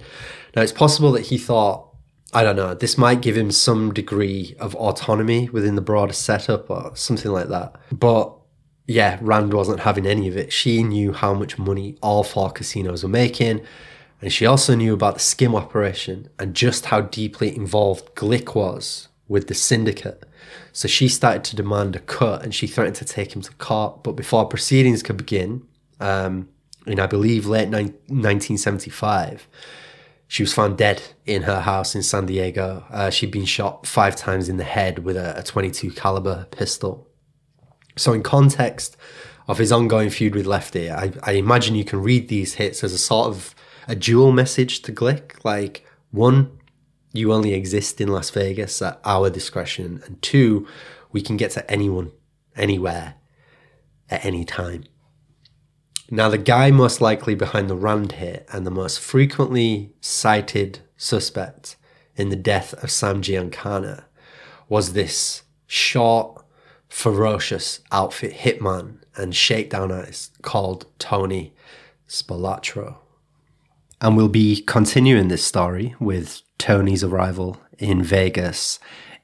Now, 0.56 0.62
it's 0.62 0.72
possible 0.72 1.12
that 1.14 1.28
he 1.28 1.38
thought 1.38 1.90
I 2.36 2.42
don't 2.42 2.56
know, 2.56 2.74
this 2.74 2.98
might 2.98 3.22
give 3.22 3.38
him 3.38 3.52
some 3.52 3.94
degree 3.94 4.56
of 4.60 4.74
autonomy 4.76 5.50
within 5.50 5.76
the 5.76 5.82
broader 5.82 6.14
setup 6.14 6.68
or 6.68 6.96
something 6.96 7.32
like 7.32 7.50
that. 7.50 7.76
But 7.92 8.34
yeah, 8.88 9.20
Rand 9.22 9.54
wasn't 9.54 9.82
having 9.82 10.08
any 10.08 10.28
of 10.28 10.36
it. 10.36 10.52
She 10.52 10.84
knew 10.84 11.14
how 11.14 11.36
much 11.36 11.60
money 11.60 11.96
all 12.02 12.24
four 12.24 12.50
casinos 12.50 13.04
were 13.04 13.10
making. 13.10 13.62
And 14.20 14.34
she 14.34 14.48
also 14.48 14.74
knew 14.74 14.94
about 14.94 15.14
the 15.14 15.20
skim 15.20 15.56
operation 15.56 16.28
and 16.40 16.56
just 16.56 16.86
how 16.86 17.02
deeply 17.02 17.56
involved 17.56 18.16
Glick 18.16 18.56
was 18.56 19.10
with 19.28 19.48
the 19.48 19.54
syndicate. 19.54 20.24
So 20.74 20.88
she 20.88 21.08
started 21.08 21.44
to 21.46 21.56
demand 21.56 21.96
a 21.96 22.00
cut 22.00 22.44
and 22.44 22.54
she 22.54 22.66
threatened 22.66 22.96
to 22.98 23.06
take 23.06 23.36
him 23.36 23.44
to 23.44 23.54
court. 23.54 24.04
But 24.04 24.14
before 24.14 24.46
proceedings 24.46 25.04
could 25.04 25.18
begin, 25.18 25.66
um, 26.00 26.50
in 26.88 27.00
I 27.00 27.06
believe 27.06 27.46
late 27.46 27.70
ni- 27.70 27.94
1975, 28.08 29.48
she 30.28 30.42
was 30.42 30.52
found 30.52 30.78
dead 30.80 31.02
in 31.28 31.44
her 31.44 31.62
house 31.62 31.94
in 31.94 32.02
San 32.02 32.26
Diego. 32.26 32.84
Uh, 32.90 33.12
she'd 33.12 33.32
been 33.32 33.46
shot 33.46 33.86
five 33.86 34.16
times 34.16 34.50
in 34.50 34.58
the 34.58 34.64
head 34.64 35.00
with 35.00 35.16
a, 35.16 35.38
a 35.40 35.44
22 35.44 35.92
caliber 35.92 36.48
pistol. 36.50 37.08
So, 37.96 38.14
in 38.14 38.24
context 38.24 38.98
of 39.48 39.60
his 39.60 39.72
ongoing 39.72 40.10
feud 40.10 40.34
with 40.34 40.48
Lefty, 40.48 40.90
I, 40.90 41.12
I 41.22 41.34
imagine 41.34 41.76
you 41.76 41.86
can 41.86 42.02
read 42.02 42.30
these 42.30 42.56
hits 42.56 42.84
as 42.84 42.94
a 42.94 42.98
sort 42.98 43.28
of 43.28 43.54
a 43.88 43.96
dual 43.96 44.32
message 44.32 44.82
to 44.82 44.92
Glick. 44.92 45.46
Like, 45.46 45.86
one, 46.10 46.58
you 47.14 47.32
only 47.32 47.54
exist 47.54 48.02
in 48.02 48.10
Las 48.10 48.30
Vegas 48.32 48.82
at 48.82 49.00
our 49.06 49.30
discretion, 49.30 50.02
and 50.06 50.22
two, 50.22 50.68
we 51.12 51.22
can 51.22 51.38
get 51.38 51.52
to 51.52 51.72
anyone, 51.72 52.12
anywhere, 52.56 53.16
at 54.10 54.26
any 54.26 54.44
time. 54.44 54.84
Now, 56.12 56.30
the 56.30 56.38
guy 56.38 56.70
most 56.70 57.02
likely 57.02 57.34
behind 57.34 57.70
the 57.70 57.76
Rand 57.76 58.14
hit 58.14 58.46
and 58.52 58.68
the 58.68 58.72
most 58.72 59.00
frequently 59.00 59.94
cited 60.02 60.82
suspect 60.98 61.76
in 62.16 62.30
the 62.30 62.36
death 62.36 62.74
of 62.84 62.92
Sam 62.92 63.22
Giancana 63.22 64.04
was 64.70 64.94
this 64.94 65.42
short, 65.66 66.46
ferocious 66.88 67.80
outfit 67.92 68.34
hitman 68.34 69.00
and 69.16 69.36
shakedown 69.36 69.92
artist 69.92 70.40
called 70.44 70.86
Tony 71.00 71.54
Spilotro. 72.08 72.98
And 74.00 74.16
we'll 74.16 74.28
be 74.28 74.62
continuing 74.62 75.30
this 75.30 75.44
story 75.44 75.96
with 76.00 76.43
Tony's 76.58 77.04
arrival 77.04 77.62
in 77.78 78.04
Vegas 78.04 78.80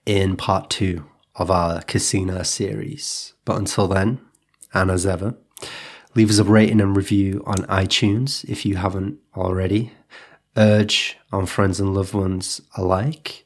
in 0.06 0.36
part 0.36 0.70
two 0.70 1.06
of 1.36 1.50
our 1.50 1.82
casino 1.82 2.44
series. 2.44 3.34
But 3.46 3.58
until 3.58 3.88
then, 3.88 4.20
and 4.74 4.92
as 4.92 5.06
ever, 5.06 5.36
Leave 6.16 6.32
us 6.32 6.40
a 6.40 6.44
rating 6.44 6.82
and 6.82 6.98
review 6.98 7.44
on 7.46 7.58
iTunes 7.68 8.44
if 8.50 8.66
you 8.66 8.78
haven't 8.78 9.20
already. 9.38 9.94
Urge 10.58 11.18
on 11.32 11.46
friends 11.46 11.80
and 11.80 11.94
loved 11.94 12.14
ones 12.14 12.62
alike. 12.76 13.46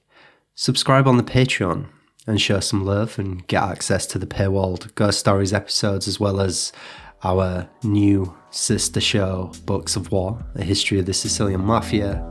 Subscribe 0.55 1.07
on 1.07 1.17
the 1.17 1.23
Patreon 1.23 1.87
and 2.25 2.39
show 2.39 2.61
some 2.61 2.85
love 2.85 3.19
and 3.19 3.45
get 3.47 3.63
access 3.63 4.07
to 4.07 4.17
the 4.17 4.25
paywalled 4.25 4.95
Ghost 4.95 5.19
Stories 5.19 5.51
episodes 5.51 6.07
as 6.07 6.21
well 6.21 6.39
as 6.39 6.71
our 7.23 7.69
new 7.83 8.33
sister 8.49 9.01
show, 9.01 9.51
Books 9.65 9.97
of 9.97 10.11
War, 10.11 10.45
A 10.55 10.63
History 10.63 10.99
of 10.99 11.05
the 11.05 11.13
Sicilian 11.13 11.61
Mafia 11.61 12.25